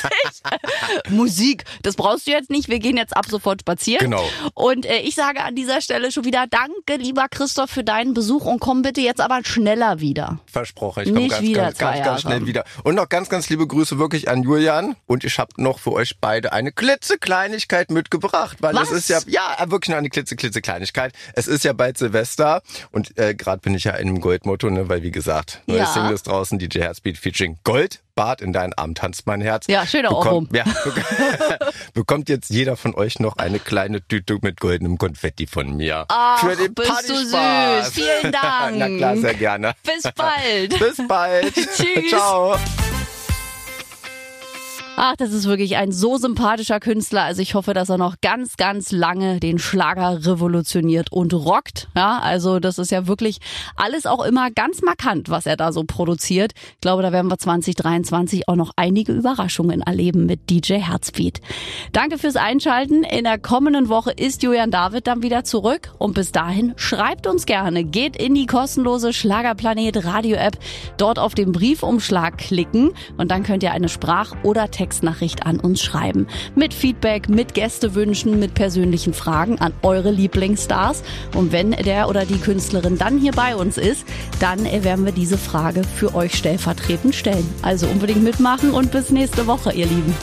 Musik, 1.08 1.64
das 1.82 1.96
brauchst 1.96 2.26
du 2.26 2.30
jetzt 2.30 2.50
nicht. 2.50 2.68
Wir 2.68 2.78
gehen 2.78 2.96
jetzt 2.96 3.16
ab 3.16 3.26
sofort 3.28 3.60
spazieren. 3.60 4.10
Genau. 4.10 4.24
Und 4.54 4.86
äh, 4.86 4.98
ich 4.98 5.14
sage 5.14 5.42
an 5.42 5.54
dieser 5.54 5.80
Stelle 5.80 6.12
schon 6.12 6.24
wieder 6.24 6.46
Danke, 6.48 7.00
lieber 7.00 7.26
Christoph, 7.30 7.70
für 7.70 7.84
deinen 7.84 8.14
Besuch 8.14 8.44
und 8.44 8.60
komm 8.60 8.82
bitte 8.82 9.00
jetzt 9.00 9.20
aber 9.20 9.40
schneller 9.44 10.00
wieder. 10.00 10.38
Versprochen, 10.46 11.04
ich 11.04 11.08
komme 11.08 11.20
Nicht 11.20 11.30
ganz, 11.30 11.42
wieder 11.42 11.62
ganz, 11.64 11.78
ganz, 11.78 12.04
ganz 12.04 12.20
schnell 12.22 12.46
wieder. 12.46 12.64
Und 12.84 12.94
noch 12.94 13.08
ganz, 13.08 13.28
ganz 13.28 13.48
liebe 13.48 13.66
Grüße 13.66 13.98
wirklich 13.98 14.28
an 14.28 14.42
Julian. 14.42 14.96
Und 15.06 15.24
ich 15.24 15.38
habe 15.38 15.50
noch 15.56 15.78
für 15.78 15.92
euch 15.92 16.18
beide 16.20 16.52
eine 16.52 16.72
klitzekleinigkeit 16.72 17.90
mitgebracht, 17.90 18.58
weil 18.60 18.74
Was? 18.74 18.90
es 18.90 19.08
ist 19.08 19.08
ja, 19.08 19.20
ja, 19.26 19.70
wirklich 19.70 19.88
nur 19.90 19.98
eine 19.98 20.08
klitze, 20.10 20.36
klitzekleinigkeit. 20.36 21.12
Es 21.34 21.46
ist 21.46 21.64
ja 21.64 21.72
bald 21.72 21.98
Silvester 21.98 22.62
und 22.90 23.16
äh, 23.18 23.34
gerade 23.34 23.60
bin 23.60 23.74
ich 23.74 23.84
ja 23.84 23.92
in 23.92 24.08
einem 24.08 24.20
Goldmotto, 24.20 24.70
ne, 24.70 24.88
weil 24.88 25.02
wie 25.02 25.10
gesagt, 25.10 25.62
neue 25.66 25.78
Ja. 25.78 25.86
Single 25.86 26.12
ist 26.12 26.26
draußen, 26.26 26.58
DJ 26.58 26.80
Herzbeat 26.80 27.18
featuring 27.18 27.58
Gold. 27.64 28.00
Bart 28.14 28.40
in 28.40 28.52
deinen 28.52 28.72
Arm 28.74 28.94
tanzt 28.94 29.26
mein 29.26 29.40
Herz. 29.40 29.66
Ja, 29.68 29.86
schöner 29.86 30.10
bekommt, 30.10 30.54
ja, 30.54 30.64
bek- 30.64 31.72
bekommt 31.94 32.28
jetzt 32.28 32.50
jeder 32.50 32.76
von 32.76 32.94
euch 32.94 33.18
noch 33.20 33.36
eine 33.38 33.58
kleine 33.58 34.06
Tüte 34.06 34.38
mit 34.42 34.60
goldenem 34.60 34.98
Konfetti 34.98 35.46
von 35.46 35.76
mir. 35.76 36.04
Ach, 36.08 36.38
für 36.40 36.56
den 36.56 36.74
bist 36.74 37.08
du 37.08 37.14
süß. 37.14 37.88
Vielen 37.92 38.32
Dank. 38.32 38.76
Na 38.76 38.88
klar, 38.88 39.16
sehr 39.16 39.34
gerne. 39.34 39.72
Bis 39.82 40.02
bald. 40.14 40.78
Bis 40.78 41.06
bald. 41.08 41.54
Tschüss. 41.54 42.10
Ciao. 42.10 42.56
Ach, 44.94 45.16
das 45.16 45.32
ist 45.32 45.46
wirklich 45.46 45.76
ein 45.76 45.90
so 45.90 46.18
sympathischer 46.18 46.78
Künstler. 46.78 47.22
Also 47.22 47.40
ich 47.40 47.54
hoffe, 47.54 47.72
dass 47.72 47.88
er 47.88 47.96
noch 47.96 48.16
ganz, 48.20 48.58
ganz 48.58 48.92
lange 48.92 49.40
den 49.40 49.58
Schlager 49.58 50.26
revolutioniert 50.26 51.10
und 51.10 51.32
rockt. 51.32 51.88
Ja, 51.96 52.18
also 52.18 52.60
das 52.60 52.78
ist 52.78 52.90
ja 52.90 53.06
wirklich 53.06 53.38
alles 53.74 54.04
auch 54.04 54.22
immer 54.22 54.50
ganz 54.50 54.82
markant, 54.82 55.30
was 55.30 55.46
er 55.46 55.56
da 55.56 55.72
so 55.72 55.84
produziert. 55.84 56.52
Ich 56.74 56.80
glaube, 56.82 57.02
da 57.02 57.10
werden 57.10 57.28
wir 57.28 57.38
2023 57.38 58.48
auch 58.48 58.54
noch 58.54 58.72
einige 58.76 59.12
Überraschungen 59.12 59.80
erleben 59.80 60.26
mit 60.26 60.50
DJ 60.50 60.74
Herzbeat. 60.74 61.40
Danke 61.92 62.18
fürs 62.18 62.36
Einschalten. 62.36 63.02
In 63.02 63.24
der 63.24 63.38
kommenden 63.38 63.88
Woche 63.88 64.12
ist 64.12 64.42
Julian 64.42 64.70
David 64.70 65.06
dann 65.06 65.22
wieder 65.22 65.42
zurück. 65.42 65.94
Und 65.98 66.12
bis 66.12 66.32
dahin 66.32 66.74
schreibt 66.76 67.26
uns 67.26 67.46
gerne. 67.46 67.84
Geht 67.84 68.16
in 68.16 68.34
die 68.34 68.46
kostenlose 68.46 69.14
Schlagerplanet 69.14 70.04
Radio 70.04 70.36
App. 70.36 70.58
Dort 70.98 71.18
auf 71.18 71.34
den 71.34 71.52
Briefumschlag 71.52 72.36
klicken 72.36 72.92
und 73.16 73.30
dann 73.30 73.42
könnt 73.42 73.62
ihr 73.62 73.72
eine 73.72 73.88
Sprach- 73.88 74.36
oder 74.42 74.70
Textnachricht 74.82 75.46
an 75.46 75.60
uns 75.60 75.80
schreiben. 75.80 76.26
Mit 76.56 76.74
Feedback, 76.74 77.28
mit 77.28 77.54
Gästewünschen, 77.54 78.40
mit 78.40 78.54
persönlichen 78.54 79.14
Fragen 79.14 79.60
an 79.60 79.72
eure 79.82 80.10
Lieblingsstars. 80.10 81.02
Und 81.36 81.52
wenn 81.52 81.70
der 81.70 82.08
oder 82.08 82.24
die 82.24 82.38
Künstlerin 82.38 82.98
dann 82.98 83.18
hier 83.18 83.32
bei 83.32 83.54
uns 83.54 83.78
ist, 83.78 84.04
dann 84.40 84.64
werden 84.64 85.04
wir 85.04 85.12
diese 85.12 85.38
Frage 85.38 85.82
für 85.84 86.16
euch 86.16 86.34
stellvertretend 86.34 87.14
stellen. 87.14 87.48
Also 87.62 87.86
unbedingt 87.86 88.24
mitmachen 88.24 88.72
und 88.72 88.90
bis 88.90 89.10
nächste 89.10 89.46
Woche, 89.46 89.72
ihr 89.72 89.86
Lieben. 89.86 90.14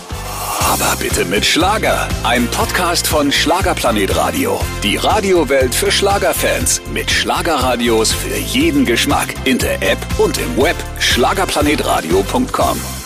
Aber 0.61 0.97
bitte 0.99 1.23
mit 1.23 1.45
Schlager. 1.45 2.09
Ein 2.23 2.45
Podcast 2.47 3.07
von 3.07 3.31
Schlagerplanet 3.31 4.15
Radio. 4.17 4.59
Die 4.83 4.97
Radiowelt 4.97 5.73
für 5.73 5.91
Schlagerfans. 5.91 6.81
Mit 6.93 7.09
Schlagerradios 7.09 8.11
für 8.11 8.35
jeden 8.35 8.85
Geschmack. 8.85 9.33
In 9.45 9.57
der 9.57 9.81
App 9.81 9.99
und 10.17 10.37
im 10.37 10.57
Web. 10.57 10.75
Schlagerplanetradio.com. 10.99 12.98